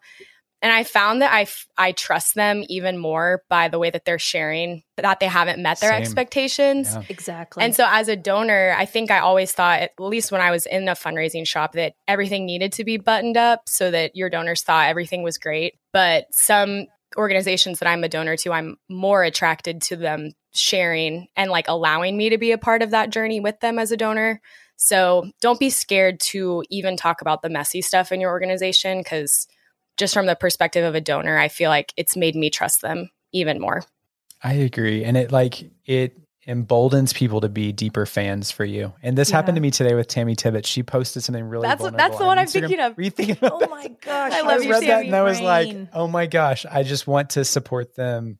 and 0.62 0.72
i 0.72 0.84
found 0.84 1.22
that 1.22 1.32
i 1.32 1.46
i 1.78 1.92
trust 1.92 2.34
them 2.34 2.64
even 2.68 2.98
more 2.98 3.42
by 3.48 3.68
the 3.68 3.78
way 3.78 3.90
that 3.90 4.04
they're 4.04 4.18
sharing 4.18 4.82
that 4.96 5.20
they 5.20 5.26
haven't 5.26 5.62
met 5.62 5.80
their 5.80 5.92
Same. 5.92 6.02
expectations 6.02 6.88
Yeah. 6.92 7.02
Exactly. 7.08 7.64
and 7.64 7.74
so 7.74 7.86
as 7.88 8.08
a 8.08 8.16
donor, 8.16 8.74
I 8.76 8.84
think 8.84 9.10
I 9.10 9.20
always 9.20 9.50
thought, 9.52 9.80
at 9.80 9.92
least 9.98 10.30
when 10.30 10.42
I 10.42 10.50
was 10.50 10.66
in 10.66 10.88
a 10.88 10.92
fundraising 10.92 11.46
shop, 11.46 11.72
that 11.72 11.94
everything 12.06 12.44
needed 12.44 12.72
to 12.72 12.84
be 12.84 12.98
buttoned 12.98 13.38
up 13.38 13.62
so 13.66 13.90
that 13.90 14.14
your 14.14 14.28
donors 14.28 14.62
thought 14.62 14.88
everything 14.88 15.22
was 15.22 15.38
great. 15.38 15.74
But 15.92 16.26
some 16.32 16.86
organizations 17.16 17.78
that 17.78 17.88
I'm 17.88 18.04
a 18.04 18.08
donor 18.10 18.36
to, 18.38 18.52
I'm 18.52 18.76
more 18.90 19.22
attracted 19.24 19.80
to 19.82 19.96
them 19.96 20.32
sharing 20.52 21.28
and 21.34 21.50
like 21.50 21.68
allowing 21.68 22.16
me 22.16 22.28
to 22.30 22.38
be 22.38 22.52
a 22.52 22.58
part 22.58 22.82
of 22.82 22.90
that 22.90 23.10
journey 23.10 23.40
with 23.40 23.58
them 23.60 23.78
as 23.78 23.90
a 23.92 23.96
donor. 23.96 24.40
So 24.76 25.30
don't 25.40 25.60
be 25.60 25.70
scared 25.70 26.20
to 26.30 26.62
even 26.68 26.96
talk 26.96 27.22
about 27.22 27.40
the 27.42 27.48
messy 27.50 27.80
stuff 27.82 28.12
in 28.12 28.20
your 28.20 28.30
organization 28.30 28.98
because 28.98 29.46
just 30.00 30.12
from 30.14 30.26
the 30.26 30.34
perspective 30.34 30.84
of 30.84 30.96
a 30.96 31.00
donor, 31.00 31.38
I 31.38 31.46
feel 31.48 31.70
like 31.70 31.92
it's 31.96 32.16
made 32.16 32.34
me 32.34 32.50
trust 32.50 32.80
them 32.82 33.10
even 33.32 33.60
more. 33.60 33.84
I 34.42 34.54
agree. 34.54 35.04
And 35.04 35.16
it 35.16 35.30
like 35.30 35.70
it 35.84 36.16
emboldens 36.46 37.12
people 37.12 37.42
to 37.42 37.48
be 37.48 37.70
deeper 37.70 38.06
fans 38.06 38.50
for 38.50 38.64
you. 38.64 38.92
And 39.02 39.16
this 39.16 39.30
happened 39.30 39.56
to 39.56 39.60
me 39.60 39.70
today 39.70 39.94
with 39.94 40.08
Tammy 40.08 40.34
Tibbet. 40.34 40.64
She 40.66 40.82
posted 40.82 41.22
something 41.22 41.44
really 41.44 41.62
That's- 41.68 41.80
vulnerable 41.80 41.98
that's 41.98 42.16
the 42.16 42.22
on 42.22 42.26
one 42.28 42.38
I'm 42.38 42.46
Instagram. 42.46 42.52
thinking 42.60 42.80
of. 42.80 42.96
Were 42.96 43.02
you 43.02 43.10
thinking 43.10 43.36
about 43.42 43.52
oh 43.52 43.58
that? 43.60 43.70
my 43.70 43.88
gosh. 44.00 44.32
I 44.32 44.38
I 44.38 44.42
love 44.42 44.64
you, 44.64 44.70
read 44.70 44.82
that 44.82 44.86
Tammy. 44.88 45.06
and 45.08 45.16
I 45.16 45.22
was 45.22 45.40
like, 45.40 45.76
oh 45.92 46.08
my 46.08 46.26
gosh, 46.26 46.64
I 46.66 46.82
just 46.82 47.06
want 47.06 47.30
to 47.30 47.44
support 47.44 47.94
them 47.94 48.38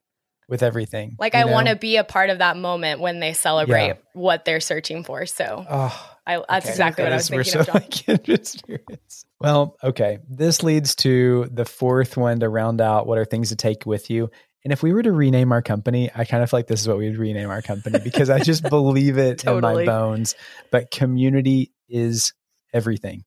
with 0.49 0.63
everything. 0.65 1.15
Like 1.21 1.35
I 1.37 1.45
want 1.45 1.69
to 1.69 1.77
be 1.77 1.97
a 1.99 2.03
part 2.05 2.31
of 2.31 2.39
that 2.39 2.57
moment 2.57 3.01
when 3.01 3.21
they 3.21 3.35
celebrate 3.35 3.87
Yeah. 3.87 3.95
what 4.15 4.45
they're 4.45 4.59
searching 4.61 5.05
for. 5.05 5.27
So 5.27 5.65
Oh, 5.69 6.11
I, 6.27 6.37
that's 6.49 6.65
Okay. 6.65 6.71
exactly 6.71 7.05
what 7.05 7.13
I 7.13 7.17
was 7.17 7.29
Guys, 7.29 7.37
we're 7.37 7.45
thinking 7.45 7.53
so 7.53 7.61
of, 7.61 7.67
John. 7.67 7.75
like 7.75 7.91
kindred 8.27 8.47
spirits. 8.47 9.25
Well, 9.41 9.77
okay. 9.83 10.19
This 10.29 10.63
leads 10.63 10.95
to 10.97 11.49
the 11.51 11.65
fourth 11.65 12.17
one 12.17 12.41
to 12.41 12.49
round 12.49 12.81
out 12.81 13.07
what 13.07 13.19
are 13.19 13.25
things 13.25 13.49
to 13.49 13.57
take 13.57 13.87
with 13.87 14.11
you. 14.11 14.31
And 14.65 14.73
if 14.73 14.83
we 14.83 14.93
were 14.93 15.03
to 15.03 15.13
rename 15.13 15.53
our 15.53 15.63
company, 15.63 16.11
I 16.15 16.25
kind 16.25 16.43
of 16.43 16.51
feel 16.51 16.59
like 16.59 16.67
this 16.67 16.83
is 16.83 16.89
what 16.89 16.99
we 16.99 17.09
would 17.09 17.19
rename 17.19 17.49
our 17.49 17.63
company 17.63 17.99
because 17.99 18.29
I 18.29 18.41
just 18.41 18.63
believe 18.69 19.17
it 19.17 19.45
in 19.45 19.61
my 19.61 19.87
bones. 19.87 20.35
But 20.71 20.91
community 20.91 21.73
is 21.89 22.35
everything. 22.75 23.25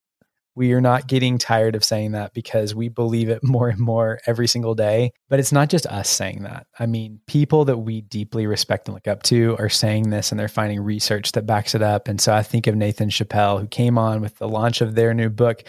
We 0.55 0.73
are 0.73 0.81
not 0.81 1.07
getting 1.07 1.39
tired 1.39 1.75
of 1.75 1.83
saying 1.83 2.11
that 2.11 2.35
because 2.35 2.75
we 2.75 2.87
believe 2.87 3.29
it 3.29 3.39
more 3.43 3.69
and 3.69 3.79
more 3.79 4.19
every 4.27 4.47
single 4.47 4.75
day. 4.75 5.11
But 5.27 5.39
it's 5.39 5.51
not 5.51 5.69
just 5.69 5.87
us 5.87 6.07
saying 6.07 6.43
that. 6.43 6.67
I 6.77 6.85
mean, 6.85 7.19
people 7.25 7.65
that 7.65 7.79
we 7.79 8.01
deeply 8.01 8.45
respect 8.45 8.87
and 8.87 8.93
look 8.93 9.07
up 9.07 9.23
to 9.23 9.55
are 9.57 9.69
saying 9.69 10.11
this 10.11 10.31
and 10.31 10.39
they're 10.39 10.47
finding 10.47 10.79
research 10.81 11.31
that 11.31 11.47
backs 11.47 11.73
it 11.73 11.81
up. 11.81 12.07
And 12.07 12.21
so 12.21 12.31
I 12.31 12.43
think 12.43 12.67
of 12.67 12.75
Nathan 12.75 13.09
Chappell, 13.09 13.57
who 13.57 13.67
came 13.67 13.97
on 13.97 14.21
with 14.21 14.37
the 14.37 14.47
launch 14.47 14.81
of 14.81 14.93
their 14.93 15.15
new 15.15 15.31
book, 15.31 15.63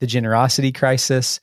The 0.00 0.06
Generosity 0.06 0.72
Crisis. 0.72 1.40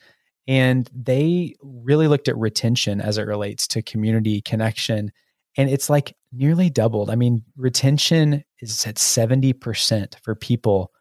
And 0.48 0.90
they 0.94 1.56
really 1.62 2.08
looked 2.08 2.28
at 2.28 2.38
retention 2.38 3.00
as 3.00 3.18
it 3.18 3.28
relates 3.28 3.68
to 3.70 3.82
community 3.82 4.42
connection. 4.42 5.12
And 5.58 5.70
it's 5.70 5.90
like 5.90 6.16
nearly 6.32 6.70
doubled. 6.70 7.10
I 7.10 7.16
mean, 7.16 7.44
retention 7.56 8.44
is 8.60 8.86
at 8.86 8.96
70% 8.96 10.16
for 10.24 10.36
people 10.36 10.92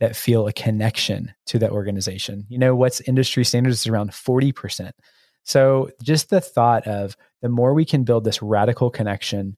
that 0.00 0.16
feel 0.16 0.46
a 0.46 0.52
connection 0.52 1.32
to 1.46 1.58
that 1.58 1.70
organization. 1.70 2.46
You 2.48 2.58
know, 2.58 2.74
what's 2.74 3.00
industry 3.02 3.44
standards 3.44 3.80
is 3.80 3.86
around 3.86 4.10
40%. 4.10 4.92
So 5.44 5.90
just 6.02 6.30
the 6.30 6.40
thought 6.40 6.86
of 6.86 7.16
the 7.42 7.48
more 7.48 7.74
we 7.74 7.84
can 7.84 8.04
build 8.04 8.24
this 8.24 8.42
radical 8.42 8.90
connection, 8.90 9.56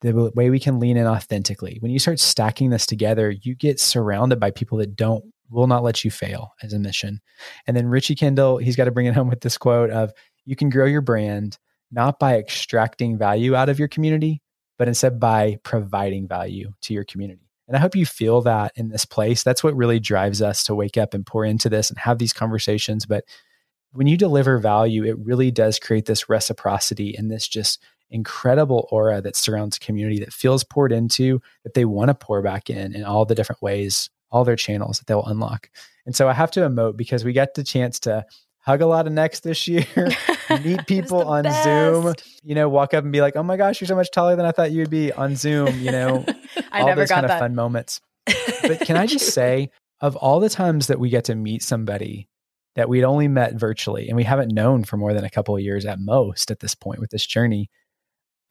the 0.00 0.30
way 0.34 0.50
we 0.50 0.60
can 0.60 0.78
lean 0.78 0.96
in 0.96 1.06
authentically. 1.06 1.78
When 1.80 1.90
you 1.90 1.98
start 1.98 2.20
stacking 2.20 2.70
this 2.70 2.86
together, 2.86 3.30
you 3.30 3.54
get 3.54 3.80
surrounded 3.80 4.38
by 4.38 4.50
people 4.50 4.78
that 4.78 4.96
don't 4.96 5.24
will 5.50 5.66
not 5.66 5.82
let 5.82 6.04
you 6.04 6.10
fail 6.10 6.52
as 6.62 6.72
a 6.72 6.78
mission. 6.78 7.20
And 7.66 7.76
then 7.76 7.88
Richie 7.88 8.14
Kendall, 8.14 8.58
he's 8.58 8.76
got 8.76 8.84
to 8.84 8.90
bring 8.90 9.06
it 9.06 9.14
home 9.14 9.28
with 9.28 9.40
this 9.40 9.58
quote 9.58 9.90
of 9.90 10.12
you 10.44 10.56
can 10.56 10.70
grow 10.70 10.86
your 10.86 11.00
brand 11.00 11.58
not 11.90 12.18
by 12.18 12.36
extracting 12.36 13.16
value 13.16 13.54
out 13.54 13.68
of 13.68 13.78
your 13.78 13.88
community, 13.88 14.42
but 14.78 14.88
instead 14.88 15.20
by 15.20 15.58
providing 15.62 16.26
value 16.26 16.72
to 16.82 16.92
your 16.92 17.04
community. 17.04 17.46
And 17.68 17.76
I 17.76 17.80
hope 17.80 17.96
you 17.96 18.06
feel 18.06 18.42
that 18.42 18.72
in 18.76 18.88
this 18.88 19.04
place. 19.04 19.42
That's 19.42 19.64
what 19.64 19.76
really 19.76 19.98
drives 19.98 20.40
us 20.40 20.64
to 20.64 20.74
wake 20.74 20.96
up 20.96 21.14
and 21.14 21.26
pour 21.26 21.44
into 21.44 21.68
this 21.68 21.90
and 21.90 21.98
have 21.98 22.18
these 22.18 22.32
conversations. 22.32 23.06
But 23.06 23.24
when 23.92 24.06
you 24.06 24.16
deliver 24.16 24.58
value, 24.58 25.04
it 25.04 25.18
really 25.18 25.50
does 25.50 25.78
create 25.78 26.06
this 26.06 26.28
reciprocity 26.28 27.16
and 27.16 27.30
this 27.30 27.48
just 27.48 27.82
incredible 28.10 28.86
aura 28.92 29.20
that 29.20 29.34
surrounds 29.34 29.78
community 29.78 30.20
that 30.20 30.32
feels 30.32 30.62
poured 30.62 30.92
into, 30.92 31.40
that 31.64 31.74
they 31.74 31.84
want 31.84 32.08
to 32.08 32.14
pour 32.14 32.40
back 32.40 32.70
in 32.70 32.94
in 32.94 33.04
all 33.04 33.24
the 33.24 33.34
different 33.34 33.62
ways, 33.62 34.10
all 34.30 34.44
their 34.44 34.56
channels 34.56 34.98
that 34.98 35.06
they'll 35.06 35.24
unlock. 35.24 35.70
And 36.04 36.14
so 36.14 36.28
I 36.28 36.32
have 36.32 36.50
to 36.52 36.60
emote 36.60 36.96
because 36.96 37.24
we 37.24 37.32
got 37.32 37.54
the 37.54 37.64
chance 37.64 37.98
to 38.00 38.24
hug 38.60 38.80
a 38.80 38.86
lot 38.86 39.06
of 39.06 39.12
necks 39.12 39.40
this 39.40 39.68
year, 39.68 39.86
meet 40.64 40.86
people 40.86 41.22
on 41.26 41.44
Zoom, 41.62 42.14
you 42.42 42.54
know, 42.54 42.68
walk 42.68 42.94
up 42.94 43.04
and 43.04 43.12
be 43.12 43.20
like, 43.20 43.36
oh 43.36 43.42
my 43.42 43.56
gosh, 43.56 43.80
you're 43.80 43.86
so 43.86 43.94
much 43.94 44.10
taller 44.10 44.34
than 44.34 44.44
I 44.44 44.50
thought 44.50 44.72
you 44.72 44.80
would 44.80 44.90
be 44.90 45.12
on 45.12 45.36
Zoom, 45.36 45.78
you 45.80 45.92
know, 45.92 46.24
I 46.72 46.80
all 46.80 46.86
never 46.86 47.02
those 47.02 47.08
got 47.08 47.20
kind 47.20 47.32
of 47.32 47.38
fun 47.38 47.54
moments. 47.54 48.00
But 48.62 48.80
can 48.80 48.96
I 48.96 49.06
just 49.06 49.32
say, 49.32 49.70
of 50.00 50.16
all 50.16 50.40
the 50.40 50.48
times 50.48 50.88
that 50.88 50.98
we 50.98 51.08
get 51.08 51.24
to 51.26 51.36
meet 51.36 51.62
somebody 51.62 52.28
that 52.74 52.88
we'd 52.88 53.04
only 53.04 53.28
met 53.28 53.54
virtually 53.54 54.08
and 54.08 54.16
we 54.16 54.24
haven't 54.24 54.52
known 54.52 54.82
for 54.82 54.96
more 54.96 55.14
than 55.14 55.24
a 55.24 55.30
couple 55.30 55.54
of 55.54 55.62
years 55.62 55.86
at 55.86 56.00
most 56.00 56.50
at 56.50 56.58
this 56.58 56.74
point 56.74 56.98
with 56.98 57.10
this 57.10 57.24
journey, 57.24 57.70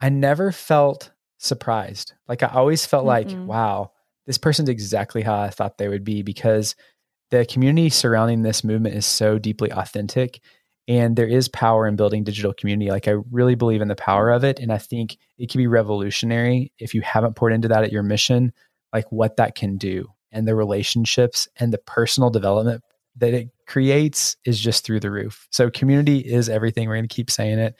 I 0.00 0.08
never 0.08 0.52
felt 0.52 1.10
surprised. 1.38 2.14
Like 2.26 2.42
I 2.42 2.48
always 2.48 2.86
felt 2.86 3.04
like, 3.04 3.28
Mm-mm. 3.28 3.44
wow, 3.44 3.92
this 4.26 4.38
person's 4.38 4.68
exactly 4.68 5.22
how 5.22 5.38
I 5.38 5.50
thought 5.50 5.78
they 5.78 5.88
would 5.88 6.04
be 6.04 6.22
because 6.22 6.74
the 7.30 7.44
community 7.44 7.90
surrounding 7.90 8.42
this 8.42 8.64
movement 8.64 8.94
is 8.94 9.06
so 9.06 9.38
deeply 9.38 9.70
authentic 9.72 10.40
and 10.88 11.16
there 11.16 11.26
is 11.26 11.48
power 11.48 11.86
in 11.86 11.96
building 11.96 12.22
digital 12.22 12.52
community. 12.52 12.90
Like 12.90 13.08
i 13.08 13.16
really 13.30 13.54
believe 13.54 13.82
in 13.82 13.88
the 13.88 13.96
power 13.96 14.30
of 14.30 14.44
it 14.44 14.60
and 14.60 14.72
i 14.72 14.78
think 14.78 15.16
it 15.38 15.50
can 15.50 15.58
be 15.58 15.66
revolutionary 15.66 16.72
if 16.78 16.94
you 16.94 17.00
haven't 17.00 17.34
poured 17.34 17.52
into 17.52 17.68
that 17.68 17.82
at 17.82 17.92
your 17.92 18.02
mission 18.02 18.52
like 18.92 19.10
what 19.12 19.36
that 19.36 19.54
can 19.54 19.76
do. 19.76 20.08
And 20.32 20.46
the 20.46 20.54
relationships 20.54 21.48
and 21.56 21.72
the 21.72 21.78
personal 21.78 22.30
development 22.30 22.82
that 23.16 23.32
it 23.32 23.48
creates 23.66 24.36
is 24.44 24.58
just 24.58 24.84
through 24.84 25.00
the 25.00 25.10
roof. 25.10 25.46
So 25.50 25.70
community 25.70 26.18
is 26.18 26.48
everything. 26.48 26.88
We're 26.88 26.96
going 26.96 27.08
to 27.08 27.14
keep 27.14 27.30
saying 27.30 27.58
it 27.58 27.74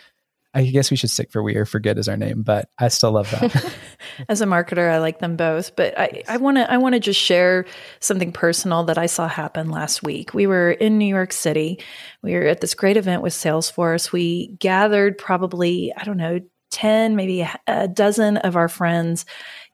i 0.57 0.65
guess 0.65 0.91
we 0.91 0.97
should 0.97 1.11
stick 1.11 1.31
for 1.31 1.43
we 1.43 1.55
are 1.55 1.65
for 1.65 1.79
good 1.79 1.99
as 1.99 2.09
our 2.09 2.17
name 2.17 2.43
but 2.43 2.69
i 2.79 2.89
still 2.89 3.13
love 3.13 3.31
that 3.31 3.75
As 4.29 4.41
a 4.41 4.47
marketer, 4.47 4.91
I 4.91 4.99
like 4.99 5.19
them 5.19 5.37
both, 5.37 5.77
but 5.77 5.99
I, 5.99 6.23
I 6.29 6.37
want 6.37 6.57
to 6.57 6.71
I 6.71 6.77
want 6.79 6.95
to 6.95 7.01
just 7.01 7.21
share 7.21 7.67
something 8.01 8.33
personal 8.33 8.85
that 8.85 8.99
I 8.99 9.07
saw 9.07 9.29
happen 9.29 9.71
last 9.71 10.03
week. 10.03 10.35
We 10.35 10.47
were 10.47 10.73
in 10.73 10.99
New 10.99 11.07
York 11.07 11.33
City. 11.33 11.81
We 12.23 12.35
were 12.35 12.43
at 12.43 12.61
this 12.61 12.75
great 12.75 12.97
event 12.97 13.23
with 13.23 13.33
Salesforce. 13.33 14.13
We 14.13 14.49
gathered 14.59 15.19
probably 15.19 15.93
I 15.97 16.05
don't 16.05 16.17
know 16.17 16.41
ten, 16.71 17.17
maybe 17.17 17.49
a 17.67 17.89
dozen 17.89 18.39
of 18.39 18.57
our 18.57 18.69
friends 18.69 19.27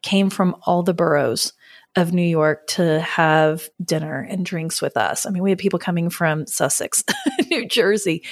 came 0.02 0.30
from 0.30 0.56
all 0.62 0.82
the 0.82 0.94
boroughs 0.94 1.52
of 1.94 2.12
New 2.12 2.22
York 2.22 2.66
to 2.68 3.00
have 3.00 3.68
dinner 3.84 4.26
and 4.28 4.46
drinks 4.46 4.80
with 4.80 4.96
us. 4.96 5.26
I 5.26 5.30
mean, 5.30 5.42
we 5.42 5.50
had 5.50 5.58
people 5.58 5.78
coming 5.78 6.08
from 6.08 6.46
Sussex, 6.46 7.04
New 7.50 7.66
Jersey. 7.66 8.24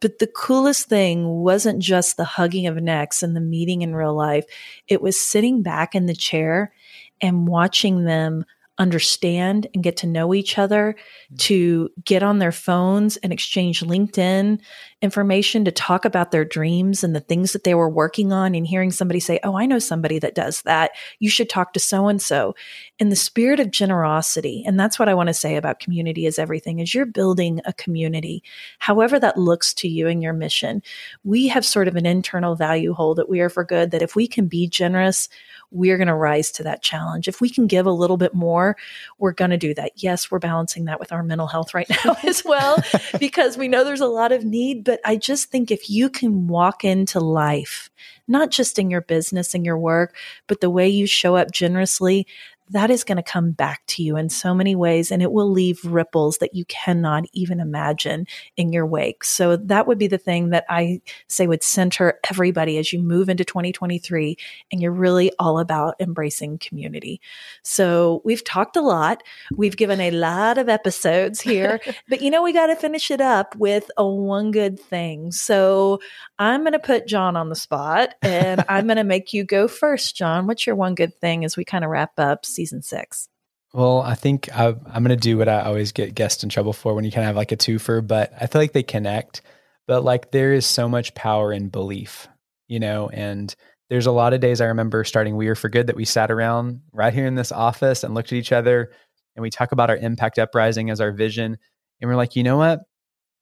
But 0.00 0.18
the 0.18 0.26
coolest 0.26 0.88
thing 0.88 1.26
wasn't 1.26 1.80
just 1.80 2.16
the 2.16 2.24
hugging 2.24 2.66
of 2.66 2.76
necks 2.76 3.22
and 3.22 3.36
the 3.36 3.40
meeting 3.40 3.82
in 3.82 3.94
real 3.94 4.14
life, 4.14 4.44
it 4.88 5.00
was 5.00 5.20
sitting 5.20 5.62
back 5.62 5.94
in 5.94 6.06
the 6.06 6.14
chair 6.14 6.72
and 7.20 7.46
watching 7.46 8.04
them 8.04 8.44
understand 8.78 9.68
and 9.72 9.84
get 9.84 9.96
to 9.98 10.06
know 10.06 10.34
each 10.34 10.58
other, 10.58 10.96
mm. 11.32 11.38
to 11.38 11.90
get 12.04 12.22
on 12.22 12.38
their 12.38 12.52
phones 12.52 13.16
and 13.18 13.32
exchange 13.32 13.80
LinkedIn 13.80 14.60
information 15.02 15.64
to 15.64 15.72
talk 15.72 16.04
about 16.04 16.30
their 16.30 16.44
dreams 16.44 17.04
and 17.04 17.14
the 17.14 17.20
things 17.20 17.52
that 17.52 17.64
they 17.64 17.74
were 17.74 17.88
working 17.88 18.32
on 18.32 18.54
and 18.54 18.66
hearing 18.66 18.90
somebody 18.90 19.20
say, 19.20 19.38
Oh, 19.44 19.56
I 19.56 19.66
know 19.66 19.78
somebody 19.78 20.18
that 20.18 20.34
does 20.34 20.62
that. 20.62 20.92
You 21.18 21.28
should 21.28 21.48
talk 21.48 21.72
to 21.74 21.80
so 21.80 22.08
and 22.08 22.20
so. 22.20 22.54
In 22.98 23.08
the 23.08 23.16
spirit 23.16 23.60
of 23.60 23.70
generosity. 23.70 24.62
And 24.66 24.78
that's 24.78 24.98
what 24.98 25.08
I 25.08 25.14
want 25.14 25.28
to 25.28 25.34
say 25.34 25.56
about 25.56 25.80
community 25.80 26.26
is 26.26 26.38
everything 26.38 26.78
is 26.78 26.94
you're 26.94 27.06
building 27.06 27.60
a 27.64 27.72
community, 27.72 28.42
however 28.78 29.18
that 29.20 29.36
looks 29.36 29.74
to 29.74 29.88
you 29.88 30.08
and 30.08 30.22
your 30.22 30.32
mission. 30.32 30.82
We 31.22 31.48
have 31.48 31.64
sort 31.64 31.88
of 31.88 31.96
an 31.96 32.06
internal 32.06 32.54
value 32.54 32.92
hold 32.92 33.18
that 33.18 33.28
we 33.28 33.40
are 33.40 33.48
for 33.48 33.64
good 33.64 33.90
that 33.90 34.02
if 34.02 34.16
we 34.16 34.26
can 34.26 34.46
be 34.46 34.68
generous, 34.68 35.28
we're 35.70 35.96
going 35.98 36.08
to 36.08 36.14
rise 36.14 36.52
to 36.52 36.62
that 36.62 36.82
challenge. 36.82 37.26
If 37.26 37.40
we 37.40 37.50
can 37.50 37.66
give 37.66 37.84
a 37.84 37.92
little 37.92 38.16
bit 38.16 38.32
more, 38.32 38.76
we're 39.18 39.32
going 39.32 39.50
to 39.50 39.56
do 39.56 39.74
that. 39.74 39.92
Yes, 39.96 40.30
we're 40.30 40.38
balancing 40.38 40.84
that 40.84 41.00
with 41.00 41.12
our 41.12 41.22
mental 41.22 41.48
health 41.48 41.74
right 41.74 41.90
now 42.04 42.16
as 42.22 42.44
well, 42.44 42.78
because 43.18 43.58
we 43.58 43.68
know 43.68 43.84
there's 43.84 44.00
a 44.00 44.06
lot 44.06 44.32
of 44.32 44.44
need. 44.44 44.83
But 44.84 45.00
I 45.04 45.16
just 45.16 45.50
think 45.50 45.70
if 45.70 45.88
you 45.88 46.10
can 46.10 46.46
walk 46.46 46.84
into 46.84 47.20
life, 47.20 47.90
not 48.28 48.50
just 48.50 48.78
in 48.78 48.90
your 48.90 49.00
business 49.00 49.54
and 49.54 49.64
your 49.64 49.78
work, 49.78 50.16
but 50.46 50.60
the 50.60 50.70
way 50.70 50.88
you 50.88 51.06
show 51.06 51.36
up 51.36 51.50
generously, 51.50 52.26
that 52.70 52.90
is 52.90 53.04
going 53.04 53.16
to 53.16 53.22
come 53.22 53.50
back 53.50 53.82
to 53.86 54.02
you 54.02 54.16
in 54.16 54.30
so 54.30 54.54
many 54.54 54.74
ways 54.74 55.10
and 55.10 55.22
it 55.22 55.32
will 55.32 55.50
leave 55.50 55.84
ripples 55.84 56.38
that 56.38 56.54
you 56.54 56.64
cannot 56.64 57.24
even 57.32 57.60
imagine 57.60 58.26
in 58.56 58.72
your 58.72 58.86
wake. 58.86 59.22
So 59.22 59.56
that 59.56 59.86
would 59.86 59.98
be 59.98 60.06
the 60.06 60.18
thing 60.18 60.50
that 60.50 60.64
I 60.70 61.02
say 61.28 61.46
would 61.46 61.62
center 61.62 62.18
everybody 62.30 62.78
as 62.78 62.92
you 62.92 63.00
move 63.00 63.28
into 63.28 63.44
2023 63.44 64.36
and 64.72 64.80
you're 64.80 64.92
really 64.92 65.30
all 65.38 65.58
about 65.58 65.96
embracing 66.00 66.58
community. 66.58 67.20
So 67.62 68.22
we've 68.24 68.44
talked 68.44 68.76
a 68.76 68.82
lot. 68.82 69.22
We've 69.52 69.76
given 69.76 70.00
a 70.00 70.10
lot 70.10 70.56
of 70.56 70.70
episodes 70.70 71.42
here, 71.42 71.80
but 72.08 72.22
you 72.22 72.30
know, 72.30 72.42
we 72.42 72.52
got 72.52 72.68
to 72.68 72.76
finish 72.76 73.10
it 73.10 73.20
up 73.20 73.54
with 73.56 73.90
a 73.98 74.06
one 74.06 74.52
good 74.52 74.80
thing. 74.80 75.32
So 75.32 76.00
I'm 76.38 76.62
going 76.62 76.72
to 76.72 76.78
put 76.78 77.06
John 77.06 77.36
on 77.36 77.50
the 77.50 77.56
spot 77.56 78.14
and 78.22 78.64
I'm 78.70 78.86
going 78.86 78.96
to 78.96 79.04
make 79.04 79.34
you 79.34 79.44
go 79.44 79.68
first, 79.68 80.16
John. 80.16 80.46
What's 80.46 80.66
your 80.66 80.76
one 80.76 80.94
good 80.94 81.14
thing 81.20 81.44
as 81.44 81.58
we 81.58 81.64
kind 81.64 81.84
of 81.84 81.90
wrap 81.90 82.18
up 82.18 82.46
season 82.54 82.82
six? 82.82 83.28
Well, 83.72 84.02
I 84.02 84.14
think 84.14 84.48
I, 84.56 84.68
am 84.68 85.02
going 85.02 85.08
to 85.08 85.16
do 85.16 85.36
what 85.36 85.48
I 85.48 85.62
always 85.62 85.90
get 85.90 86.14
guests 86.14 86.44
in 86.44 86.48
trouble 86.48 86.72
for 86.72 86.94
when 86.94 87.04
you 87.04 87.10
kind 87.10 87.24
of 87.24 87.26
have 87.26 87.36
like 87.36 87.50
a 87.50 87.56
twofer, 87.56 88.06
but 88.06 88.32
I 88.40 88.46
feel 88.46 88.62
like 88.62 88.72
they 88.72 88.84
connect. 88.84 89.42
But 89.88 90.04
like 90.04 90.30
there 90.30 90.52
is 90.52 90.64
so 90.64 90.88
much 90.88 91.14
power 91.14 91.52
in 91.52 91.68
belief, 91.70 92.28
you 92.68 92.78
know, 92.78 93.08
and 93.08 93.54
there's 93.90 94.06
a 94.06 94.12
lot 94.12 94.32
of 94.32 94.40
days 94.40 94.60
I 94.60 94.66
remember 94.66 95.02
starting 95.04 95.36
We 95.36 95.48
Are 95.48 95.56
for 95.56 95.68
Good 95.68 95.88
that 95.88 95.96
we 95.96 96.04
sat 96.04 96.30
around 96.30 96.82
right 96.92 97.12
here 97.12 97.26
in 97.26 97.34
this 97.34 97.52
office 97.52 98.04
and 98.04 98.14
looked 98.14 98.32
at 98.32 98.38
each 98.38 98.52
other 98.52 98.92
and 99.36 99.42
we 99.42 99.50
talk 99.50 99.72
about 99.72 99.90
our 99.90 99.96
impact 99.96 100.38
uprising 100.38 100.90
as 100.90 101.00
our 101.00 101.12
vision. 101.12 101.58
And 102.00 102.08
we're 102.08 102.16
like, 102.16 102.36
you 102.36 102.44
know 102.44 102.56
what? 102.56 102.80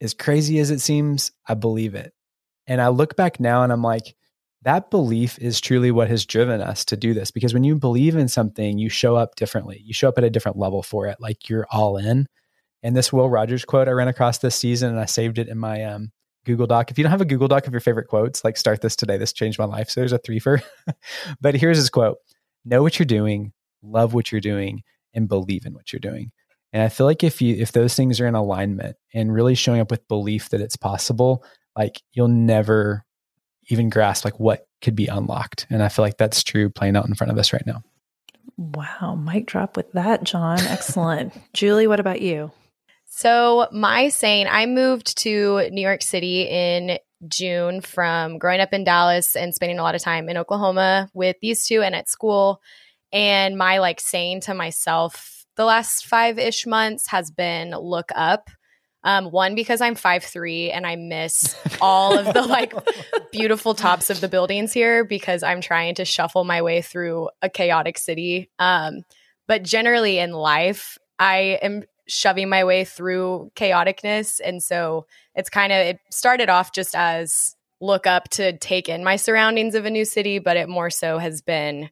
As 0.01 0.15
crazy 0.15 0.59
as 0.59 0.71
it 0.71 0.81
seems, 0.81 1.31
I 1.47 1.55
believe 1.55 1.95
it. 1.95 2.13
And 2.67 2.81
I 2.81 2.89
look 2.89 3.17
back 3.17 3.39
now 3.39 3.63
and 3.63 3.73
I'm 3.73 3.83
like, 3.83 4.15
that 4.63 4.91
belief 4.91 5.39
is 5.39 5.61
truly 5.61 5.91
what 5.91 6.09
has 6.09 6.25
driven 6.25 6.61
us 6.61 6.85
to 6.87 6.97
do 6.97 7.15
this 7.15 7.31
because 7.31 7.53
when 7.53 7.65
you 7.65 7.75
believe 7.77 8.17
in 8.17 8.29
something 8.29 8.79
you 8.79 8.89
show 8.89 9.17
up 9.17 9.35
differently. 9.35 9.83
You 9.85 9.93
show 9.93 10.09
up 10.09 10.19
at 10.19 10.25
a 10.25 10.31
different 10.31 10.59
level 10.59 10.83
for 10.83 11.07
it 11.09 11.19
like 11.21 11.49
you're 11.49 11.67
all 11.71 11.97
in. 11.97 12.27
And 12.83 12.97
this 12.97 13.13
will 13.13 13.31
rogers 13.31 13.65
quote 13.65 13.89
i 13.89 13.93
ran 13.93 14.09
across 14.09 14.39
this 14.39 14.57
season 14.57 14.91
and 14.91 15.01
i 15.01 15.05
saved 15.05 15.39
it 15.39 15.49
in 15.49 15.59
my 15.59 15.85
um, 15.85 16.11
google 16.45 16.67
doc. 16.67 16.91
If 16.91 16.99
you 16.99 17.05
don't 17.05 17.11
have 17.11 17.21
a 17.21 17.27
google 17.27 17.49
doc 17.49 17.67
of 17.67 17.73
your 17.73 17.81
favorite 17.81 18.09
quotes 18.09 18.45
like 18.45 18.57
start 18.57 18.81
this 18.81 18.97
today. 18.97 19.17
This 19.17 19.33
changed 19.33 19.59
my 19.59 19.65
life. 19.65 19.91
So 19.91 20.01
there's 20.01 20.13
a 20.13 20.19
three 20.19 20.39
for 20.39 20.63
but 21.41 21.55
here's 21.55 21.79
his 21.79 21.91
quote. 21.91 22.19
Know 22.65 22.83
what 22.83 22.99
you're 22.99 23.07
doing 23.07 23.53
love 23.83 24.15
what 24.15 24.31
you're 24.31 24.41
doing 24.41 24.83
and 25.13 25.29
believe 25.29 25.67
in 25.67 25.75
what 25.75 25.93
you're 25.93 26.01
doing. 26.01 26.31
And 26.73 26.83
i 26.83 26.89
feel 26.89 27.07
like 27.07 27.23
if 27.25 27.43
you 27.43 27.57
if 27.57 27.73
those 27.73 27.95
things 27.95 28.21
are 28.21 28.27
in 28.27 28.35
alignment 28.35 28.97
and 29.13 29.35
really 29.35 29.55
showing 29.55 29.81
up 29.81 29.91
with 29.91 30.07
belief 30.09 30.49
that 30.51 30.61
it's 30.61 30.77
possible 30.77 31.45
like 31.77 32.01
you'll 32.13 32.29
never 32.29 33.05
even 33.69 33.91
grasp 33.91 34.25
like 34.25 34.39
what 34.41 34.67
could 34.81 34.97
be 34.97 35.07
unlocked. 35.07 35.67
And 35.71 35.83
I 35.83 35.89
feel 35.89 36.05
like 36.05 36.19
that's 36.19 36.43
true 36.43 36.69
playing 36.71 36.97
out 36.97 37.07
in 37.07 37.15
front 37.15 37.31
of 37.31 37.39
us 37.39 37.53
right 37.53 37.67
now. 37.67 37.83
Wow, 38.57 39.15
mic 39.15 39.47
drop 39.47 39.77
with 39.77 39.91
that, 39.93 40.25
John. 40.25 40.61
Excellent. 40.61 41.33
Julie, 41.53 41.87
what 41.87 42.01
about 42.01 42.21
you? 42.21 42.53
So, 43.07 43.69
my 43.73 44.09
saying, 44.09 44.47
I 44.49 44.67
moved 44.67 45.19
to 45.19 45.69
New 45.71 45.83
York 45.83 46.03
City 46.03 46.43
in 46.43 46.99
June 47.29 47.81
from 47.81 48.39
growing 48.39 48.61
up 48.61 48.73
in 48.73 48.85
Dallas 48.85 49.37
and 49.37 49.55
spending 49.55 49.79
a 49.79 49.83
lot 49.83 49.95
of 49.95 50.03
time 50.03 50.29
in 50.29 50.37
Oklahoma 50.37 51.11
with 51.15 51.37
these 51.41 51.67
two 51.67 51.83
and 51.83 51.95
at 51.95 52.09
school. 52.09 52.61
And 53.13 53.57
my 53.57 53.79
like 53.79 54.01
saying 54.01 54.43
to 54.43 54.55
myself 54.55 55.45
the 55.57 55.65
last 55.65 56.07
five 56.07 56.39
ish 56.39 56.67
months 56.67 57.09
has 57.09 57.31
been 57.31 57.71
look 57.71 58.11
up. 58.15 58.49
Um, 59.05 59.27
one 59.27 59.55
because 59.57 59.81
I'm 59.81 59.97
five 59.97 60.23
three 60.23 60.71
and 60.71 60.87
I 60.87 60.95
miss 60.95 61.57
all 61.81 62.17
of 62.17 62.33
the 62.33 62.43
like 62.43 62.73
beautiful 63.33 63.75
tops 63.75 64.11
of 64.11 64.21
the 64.21 64.29
buildings 64.29 64.73
here 64.73 65.05
because 65.05 65.43
I'm 65.43 65.61
trying 65.61 65.97
to 65.97 66.05
shuffle 66.05 66.45
my 66.45 66.63
way 66.63 66.83
through 66.83 67.29
a 67.41 67.51
chaotic 67.51 67.99
city. 67.99 68.49
Um, 68.61 69.03
but 69.49 69.65
generally 69.65 70.19
in 70.19 70.33
life, 70.33 70.99
I 71.19 71.59
am 71.63 71.83
shoving 72.07 72.49
my 72.49 72.65
way 72.65 72.85
through 72.85 73.51
chaoticness, 73.57 74.41
and 74.45 74.63
so 74.63 75.07
it's 75.35 75.51
kind 75.51 75.73
of 75.73 75.79
it 75.79 75.99
started 76.11 76.49
off 76.49 76.73
just 76.73 76.95
as 76.95 77.57
look 77.81 78.07
up 78.07 78.29
to 78.31 78.57
take 78.59 78.89
in 78.89 79.03
my 79.03 79.17
surroundings 79.17 79.75
of 79.75 79.85
a 79.85 79.91
new 79.91 80.05
city, 80.05 80.39
but 80.39 80.57
it 80.57 80.69
more 80.69 80.91
so 80.91 81.19
has 81.19 81.43
been 81.43 81.91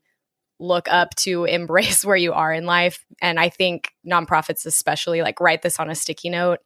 look 0.60 0.86
up 0.88 1.14
to 1.16 1.44
embrace 1.48 2.04
where 2.04 2.16
you 2.16 2.32
are 2.32 2.52
in 2.52 2.64
life. 2.64 3.04
And 3.20 3.40
I 3.40 3.48
think 3.48 3.92
nonprofits, 4.06 4.64
especially, 4.64 5.22
like 5.22 5.40
write 5.40 5.62
this 5.62 5.80
on 5.80 5.90
a 5.90 5.94
sticky 5.94 6.30
note 6.30 6.60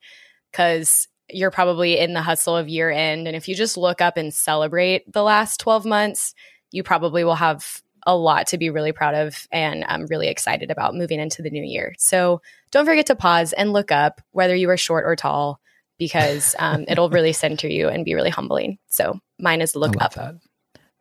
because 0.54 1.08
you're 1.28 1.50
probably 1.50 1.98
in 1.98 2.14
the 2.14 2.22
hustle 2.22 2.56
of 2.56 2.68
year 2.68 2.90
end. 2.90 3.26
And 3.26 3.36
if 3.36 3.48
you 3.48 3.56
just 3.56 3.76
look 3.76 4.00
up 4.00 4.16
and 4.16 4.32
celebrate 4.32 5.10
the 5.12 5.22
last 5.22 5.58
12 5.58 5.84
months, 5.84 6.32
you 6.70 6.84
probably 6.84 7.24
will 7.24 7.34
have 7.34 7.82
a 8.06 8.16
lot 8.16 8.46
to 8.48 8.58
be 8.58 8.70
really 8.70 8.92
proud 8.92 9.14
of. 9.14 9.48
And 9.50 9.84
I'm 9.88 10.06
really 10.06 10.28
excited 10.28 10.70
about 10.70 10.94
moving 10.94 11.18
into 11.18 11.42
the 11.42 11.50
new 11.50 11.64
year. 11.64 11.94
So 11.98 12.40
don't 12.70 12.84
forget 12.84 13.06
to 13.06 13.16
pause 13.16 13.52
and 13.52 13.72
look 13.72 13.90
up, 13.90 14.20
whether 14.30 14.54
you 14.54 14.70
are 14.70 14.76
short 14.76 15.06
or 15.06 15.16
tall, 15.16 15.60
because 15.98 16.54
um, 16.58 16.84
it'll 16.86 17.10
really 17.10 17.32
center 17.32 17.66
you 17.66 17.88
and 17.88 18.04
be 18.04 18.14
really 18.14 18.30
humbling. 18.30 18.78
So 18.88 19.18
mine 19.40 19.60
is 19.60 19.74
look 19.74 20.00
up. 20.00 20.14
That. 20.14 20.36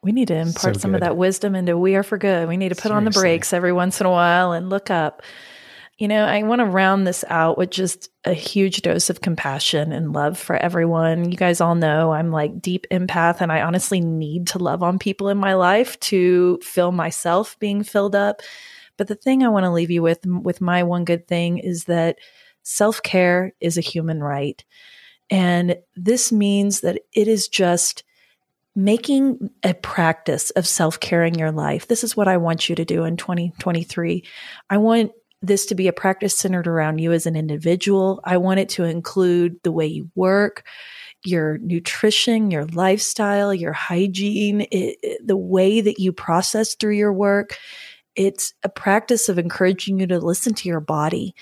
We 0.01 0.13
need 0.13 0.29
to 0.29 0.35
impart 0.35 0.75
so 0.75 0.79
some 0.79 0.95
of 0.95 1.01
that 1.01 1.15
wisdom 1.15 1.55
into 1.55 1.77
We 1.77 1.95
Are 1.95 2.03
for 2.03 2.17
Good. 2.17 2.47
We 2.47 2.57
need 2.57 2.69
to 2.69 2.75
put 2.75 2.83
Seriously. 2.83 2.97
on 2.97 3.05
the 3.05 3.11
brakes 3.11 3.53
every 3.53 3.71
once 3.71 4.01
in 4.01 4.07
a 4.07 4.11
while 4.11 4.51
and 4.51 4.69
look 4.69 4.89
up. 4.89 5.21
You 5.97 6.07
know, 6.07 6.25
I 6.25 6.41
want 6.41 6.59
to 6.59 6.65
round 6.65 7.05
this 7.05 7.23
out 7.29 7.57
with 7.57 7.69
just 7.69 8.09
a 8.25 8.33
huge 8.33 8.81
dose 8.81 9.11
of 9.11 9.21
compassion 9.21 9.91
and 9.91 10.11
love 10.11 10.39
for 10.39 10.55
everyone. 10.55 11.31
You 11.31 11.37
guys 11.37 11.61
all 11.61 11.75
know 11.75 12.11
I'm 12.11 12.31
like 12.31 12.61
deep 12.61 12.87
empath 12.89 13.41
and 13.41 13.51
I 13.51 13.61
honestly 13.61 14.01
need 14.01 14.47
to 14.47 14.59
love 14.59 14.81
on 14.81 14.97
people 14.97 15.29
in 15.29 15.37
my 15.37 15.53
life 15.53 15.99
to 16.01 16.57
feel 16.63 16.91
myself 16.91 17.57
being 17.59 17.83
filled 17.83 18.15
up. 18.15 18.41
But 18.97 19.07
the 19.07 19.15
thing 19.15 19.43
I 19.43 19.49
want 19.49 19.65
to 19.65 19.71
leave 19.71 19.91
you 19.91 20.01
with 20.01 20.25
with 20.25 20.61
my 20.61 20.81
one 20.81 21.05
good 21.05 21.27
thing 21.27 21.59
is 21.59 21.85
that 21.85 22.17
self-care 22.63 23.53
is 23.59 23.77
a 23.77 23.81
human 23.81 24.23
right. 24.23 24.63
And 25.29 25.77
this 25.95 26.31
means 26.31 26.81
that 26.81 26.99
it 27.11 27.27
is 27.27 27.47
just 27.47 28.03
making 28.75 29.51
a 29.63 29.73
practice 29.75 30.49
of 30.51 30.67
self-care 30.67 31.23
in 31.23 31.35
your 31.35 31.51
life. 31.51 31.87
This 31.87 32.03
is 32.03 32.17
what 32.17 32.27
I 32.27 32.37
want 32.37 32.67
you 32.67 32.75
to 32.75 32.85
do 32.85 33.03
in 33.03 33.17
2023. 33.17 34.23
I 34.69 34.77
want 34.77 35.11
this 35.43 35.65
to 35.67 35.75
be 35.75 35.87
a 35.87 35.93
practice 35.93 36.35
centered 36.35 36.67
around 36.67 36.99
you 36.99 37.11
as 37.11 37.25
an 37.25 37.35
individual. 37.35 38.21
I 38.23 38.37
want 38.37 38.61
it 38.61 38.69
to 38.69 38.85
include 38.85 39.59
the 39.63 39.71
way 39.71 39.85
you 39.85 40.09
work, 40.15 40.65
your 41.25 41.57
nutrition, 41.59 42.49
your 42.49 42.65
lifestyle, 42.67 43.53
your 43.53 43.73
hygiene, 43.73 44.61
it, 44.61 44.97
it, 45.03 45.27
the 45.27 45.37
way 45.37 45.81
that 45.81 45.99
you 45.99 46.13
process 46.13 46.75
through 46.75 46.95
your 46.95 47.13
work. 47.13 47.57
It's 48.15 48.53
a 48.63 48.69
practice 48.69 49.27
of 49.27 49.37
encouraging 49.37 49.99
you 49.99 50.07
to 50.07 50.19
listen 50.19 50.53
to 50.55 50.69
your 50.69 50.79
body 50.79 51.35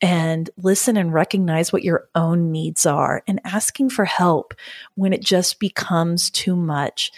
and 0.00 0.48
listen 0.56 0.96
and 0.96 1.12
recognize 1.12 1.72
what 1.72 1.82
your 1.82 2.08
own 2.14 2.52
needs 2.52 2.86
are 2.86 3.22
and 3.26 3.40
asking 3.44 3.90
for 3.90 4.04
help 4.04 4.54
when 4.94 5.12
it 5.12 5.22
just 5.22 5.58
becomes 5.58 6.30
too 6.30 6.54
much. 6.54 7.10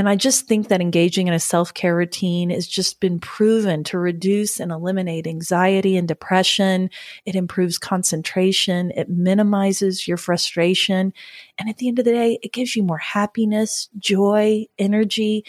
And 0.00 0.08
I 0.08 0.16
just 0.16 0.46
think 0.46 0.68
that 0.68 0.80
engaging 0.80 1.28
in 1.28 1.34
a 1.34 1.38
self 1.38 1.74
care 1.74 1.94
routine 1.94 2.48
has 2.48 2.66
just 2.66 3.00
been 3.00 3.20
proven 3.20 3.84
to 3.84 3.98
reduce 3.98 4.58
and 4.58 4.72
eliminate 4.72 5.26
anxiety 5.26 5.94
and 5.94 6.08
depression. 6.08 6.88
It 7.26 7.34
improves 7.34 7.76
concentration. 7.76 8.92
It 8.96 9.10
minimizes 9.10 10.08
your 10.08 10.16
frustration. 10.16 11.12
And 11.58 11.68
at 11.68 11.76
the 11.76 11.88
end 11.88 11.98
of 11.98 12.06
the 12.06 12.12
day, 12.12 12.38
it 12.42 12.54
gives 12.54 12.74
you 12.74 12.82
more 12.82 12.96
happiness, 12.96 13.90
joy, 13.98 14.64
energy. 14.78 15.44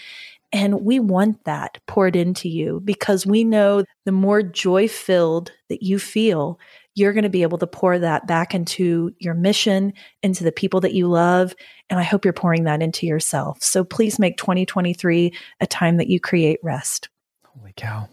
And 0.52 0.82
we 0.82 1.00
want 1.00 1.46
that 1.46 1.80
poured 1.88 2.18
into 2.18 2.50
you 2.50 2.82
because 2.84 3.26
we 3.26 3.46
know 3.46 3.86
the 4.04 4.12
more 4.12 4.44
joy 4.44 4.90
filled 4.90 5.54
that 5.70 5.82
you 5.82 5.98
feel, 5.98 6.60
you're 6.96 7.14
going 7.14 7.24
to 7.24 7.30
be 7.30 7.44
able 7.44 7.58
to 7.58 7.68
pour 7.68 7.98
that 8.00 8.28
back 8.28 8.54
into 8.54 9.14
your 9.20 9.34
mission, 9.34 9.94
into 10.22 10.44
the 10.44 10.52
people 10.52 10.82
that 10.82 10.94
you 10.94 11.08
love. 11.08 11.56
And 11.90 12.00
I 12.00 12.04
hope 12.04 12.26
you're 12.26 12.34
pouring 12.34 12.66
that 12.66 12.82
into 12.82 13.06
yourself. 13.06 13.64
So 13.64 13.84
please 13.84 14.20
make 14.20 14.38
2023 14.38 15.34
a 15.60 15.68
time 15.68 15.98
that 15.98 16.08
you 16.08 16.20
create 16.20 16.60
rest. 16.64 17.10
Holy 17.46 17.74
cow. 17.76 18.10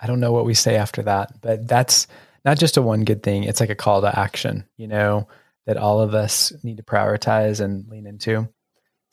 I 0.00 0.06
don't 0.06 0.20
know 0.20 0.32
what 0.32 0.44
we 0.44 0.54
say 0.54 0.76
after 0.76 1.02
that, 1.02 1.40
but 1.40 1.66
that's 1.66 2.06
not 2.44 2.58
just 2.58 2.76
a 2.76 2.82
one 2.82 3.04
good 3.04 3.22
thing. 3.22 3.44
It's 3.44 3.60
like 3.60 3.70
a 3.70 3.74
call 3.74 4.02
to 4.02 4.18
action, 4.18 4.64
you 4.76 4.86
know, 4.86 5.28
that 5.66 5.76
all 5.76 6.00
of 6.00 6.14
us 6.14 6.52
need 6.62 6.76
to 6.76 6.82
prioritize 6.82 7.60
and 7.60 7.88
lean 7.88 8.06
into. 8.06 8.48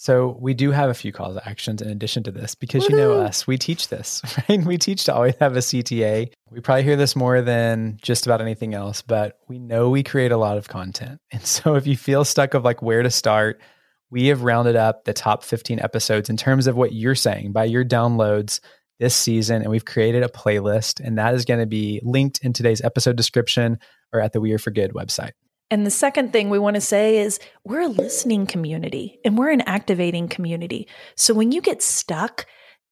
So 0.02 0.36
we 0.42 0.56
do 0.56 0.72
have 0.72 0.90
a 0.90 0.96
few 0.96 1.12
calls 1.12 1.36
to 1.36 1.48
actions 1.48 1.80
in 1.80 1.88
addition 1.88 2.24
to 2.24 2.32
this 2.32 2.56
because 2.56 2.90
Woo-hoo! 2.90 2.96
you 2.96 3.02
know 3.04 3.22
us, 3.22 3.46
we 3.46 3.60
teach 3.60 3.90
this, 3.90 4.24
right? 4.50 4.66
We 4.66 4.80
teach 4.80 5.04
to 5.04 5.14
always 5.14 5.36
have 5.40 5.56
a 5.56 5.60
CTA. 5.60 6.32
We 6.50 6.60
probably 6.60 6.82
hear 6.82 6.96
this 6.96 7.16
more 7.16 7.44
than 7.44 8.00
just 8.02 8.26
about 8.26 8.42
anything 8.42 8.74
else, 8.74 9.04
but 9.04 9.38
we 9.48 9.60
know 9.60 9.92
we 9.92 10.02
create 10.02 10.32
a 10.32 10.38
lot 10.38 10.58
of 10.58 10.68
content. 10.68 11.20
And 11.32 11.46
so 11.46 11.76
if 11.76 11.86
you 11.86 11.96
feel 11.96 12.26
stuck 12.26 12.56
of 12.56 12.64
like 12.64 12.82
where 12.82 13.04
to 13.04 13.12
start, 13.12 13.62
we 14.10 14.26
have 14.30 14.42
rounded 14.42 14.76
up 14.76 15.04
the 15.06 15.14
top 15.14 15.44
15 15.44 15.80
episodes 15.80 16.32
in 16.32 16.36
terms 16.36 16.66
of 16.66 16.76
what 16.76 16.94
you're 16.94 17.14
saying 17.14 17.52
by 17.52 17.66
your 17.66 17.86
downloads 17.86 18.60
this 19.00 19.16
season. 19.16 19.62
And 19.62 19.70
we've 19.70 19.86
created 19.86 20.24
a 20.24 20.30
playlist, 20.30 21.00
and 21.00 21.20
that 21.20 21.36
is 21.36 21.46
going 21.46 21.60
to 21.60 21.68
be 21.68 22.02
linked 22.02 22.40
in 22.44 22.54
today's 22.54 22.82
episode 22.82 23.18
description 23.18 23.78
or 24.12 24.20
at 24.20 24.34
the 24.34 24.42
We 24.42 24.52
Are 24.54 24.58
for 24.58 24.72
Good 24.72 24.94
website. 24.94 25.34
And 25.72 25.86
the 25.86 25.92
second 25.92 26.34
thing 26.34 26.50
we 26.50 26.60
want 26.60 26.76
to 26.76 26.82
say 26.82 27.18
is 27.18 27.40
we're 27.64 27.82
a 27.82 27.88
listening 27.88 28.46
community 28.46 29.20
and 29.24 29.38
we're 29.38 29.52
an 29.52 29.62
activating 29.62 30.28
community. 30.28 30.88
So 31.16 31.34
when 31.34 31.54
you 31.54 31.62
get 31.62 31.82
stuck, 31.82 32.46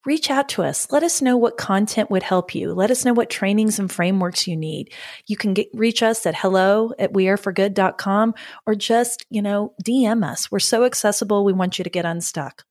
reach 0.05 0.31
out 0.31 0.47
to 0.49 0.63
us. 0.63 0.89
Let 0.89 1.03
us 1.03 1.21
know 1.21 1.35
what 1.35 1.57
content 1.57 2.09
would 2.09 2.23
help 2.23 2.55
you. 2.55 2.73
Let 2.73 2.89
us 2.89 3.03
know 3.03 3.13
what 3.13 3.29
trainings 3.29 3.79
and 3.79 3.91
frameworks 3.91 4.47
you 4.47 4.55
need. 4.55 4.93
You 5.27 5.35
can 5.35 5.53
get, 5.53 5.67
reach 5.73 6.01
us 6.01 6.25
at 6.25 6.37
hello 6.37 6.93
at 6.97 7.11
weareforgood.com 7.11 8.33
or 8.65 8.75
just, 8.75 9.25
you 9.29 9.41
know, 9.41 9.73
DM 9.83 10.25
us. 10.25 10.49
We're 10.49 10.59
so 10.59 10.85
accessible. 10.85 11.43
We 11.43 11.51
want 11.51 11.79
you 11.79 11.83
to 11.83 11.89
get 11.89 12.05
unstuck. 12.05 12.63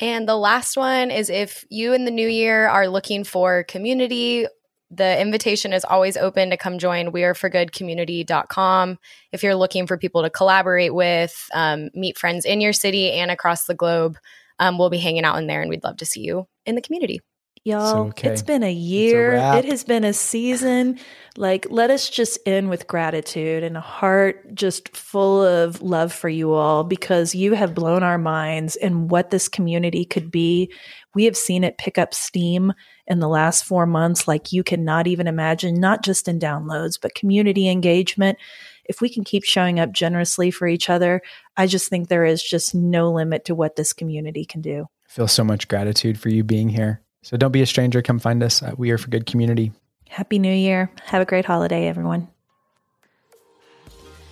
And 0.00 0.28
the 0.28 0.36
last 0.36 0.76
one 0.76 1.10
is 1.10 1.30
if 1.30 1.64
you 1.70 1.92
in 1.92 2.04
the 2.04 2.10
new 2.10 2.28
year 2.28 2.68
are 2.68 2.88
looking 2.88 3.24
for 3.24 3.64
community 3.64 4.46
the 4.90 5.20
invitation 5.20 5.72
is 5.72 5.84
always 5.84 6.16
open 6.16 6.50
to 6.50 6.56
come 6.56 6.78
join 6.78 7.12
weareforgoodcommunity.com 7.12 8.98
if 9.32 9.42
you're 9.42 9.54
looking 9.54 9.86
for 9.86 9.98
people 9.98 10.22
to 10.22 10.30
collaborate 10.30 10.94
with 10.94 11.48
um, 11.52 11.90
meet 11.94 12.16
friends 12.18 12.44
in 12.44 12.60
your 12.60 12.72
city 12.72 13.12
and 13.12 13.30
across 13.30 13.64
the 13.66 13.74
globe 13.74 14.18
um, 14.58 14.78
we'll 14.78 14.90
be 14.90 14.98
hanging 14.98 15.24
out 15.24 15.38
in 15.38 15.46
there 15.46 15.60
and 15.60 15.70
we'd 15.70 15.84
love 15.84 15.98
to 15.98 16.06
see 16.06 16.20
you 16.20 16.46
in 16.66 16.74
the 16.74 16.82
community. 16.82 17.20
Y'all 17.64 18.08
okay. 18.08 18.30
it's 18.30 18.40
been 18.40 18.62
a 18.62 18.72
year. 18.72 19.32
a 19.32 19.58
it 19.58 19.64
has 19.64 19.84
been 19.84 20.04
a 20.04 20.12
season. 20.12 20.98
Like 21.36 21.66
let 21.68 21.90
us 21.90 22.08
just 22.08 22.38
end 22.46 22.70
with 22.70 22.86
gratitude 22.86 23.62
and 23.62 23.76
a 23.76 23.80
heart 23.80 24.54
just 24.54 24.96
full 24.96 25.42
of 25.42 25.82
love 25.82 26.12
for 26.12 26.28
you 26.28 26.52
all 26.52 26.84
because 26.84 27.34
you 27.34 27.54
have 27.54 27.74
blown 27.74 28.02
our 28.02 28.16
minds 28.16 28.76
and 28.76 29.10
what 29.10 29.30
this 29.30 29.48
community 29.48 30.04
could 30.04 30.30
be 30.30 30.72
we 31.14 31.24
have 31.24 31.36
seen 31.36 31.64
it 31.64 31.78
pick 31.78 31.98
up 31.98 32.14
steam 32.14 32.72
in 33.06 33.18
the 33.18 33.28
last 33.28 33.64
four 33.64 33.86
months 33.86 34.28
like 34.28 34.52
you 34.52 34.62
cannot 34.62 35.06
even 35.06 35.26
imagine, 35.26 35.80
not 35.80 36.04
just 36.04 36.28
in 36.28 36.38
downloads, 36.38 36.98
but 37.00 37.14
community 37.14 37.68
engagement. 37.68 38.38
If 38.84 39.00
we 39.00 39.08
can 39.08 39.24
keep 39.24 39.44
showing 39.44 39.80
up 39.80 39.92
generously 39.92 40.50
for 40.50 40.66
each 40.66 40.88
other, 40.90 41.22
I 41.56 41.66
just 41.66 41.88
think 41.88 42.08
there 42.08 42.24
is 42.24 42.42
just 42.42 42.74
no 42.74 43.10
limit 43.12 43.44
to 43.46 43.54
what 43.54 43.76
this 43.76 43.92
community 43.92 44.44
can 44.44 44.60
do. 44.60 44.86
I 45.06 45.12
feel 45.12 45.28
so 45.28 45.44
much 45.44 45.68
gratitude 45.68 46.18
for 46.18 46.28
you 46.28 46.44
being 46.44 46.68
here. 46.68 47.02
So 47.22 47.36
don't 47.36 47.52
be 47.52 47.62
a 47.62 47.66
stranger. 47.66 48.02
Come 48.02 48.18
find 48.18 48.42
us 48.42 48.62
at 48.62 48.78
We 48.78 48.90
Are 48.90 48.98
for 48.98 49.08
Good 49.08 49.26
Community. 49.26 49.72
Happy 50.08 50.38
New 50.38 50.52
Year. 50.52 50.90
Have 51.04 51.20
a 51.20 51.26
great 51.26 51.44
holiday, 51.44 51.88
everyone. 51.88 52.28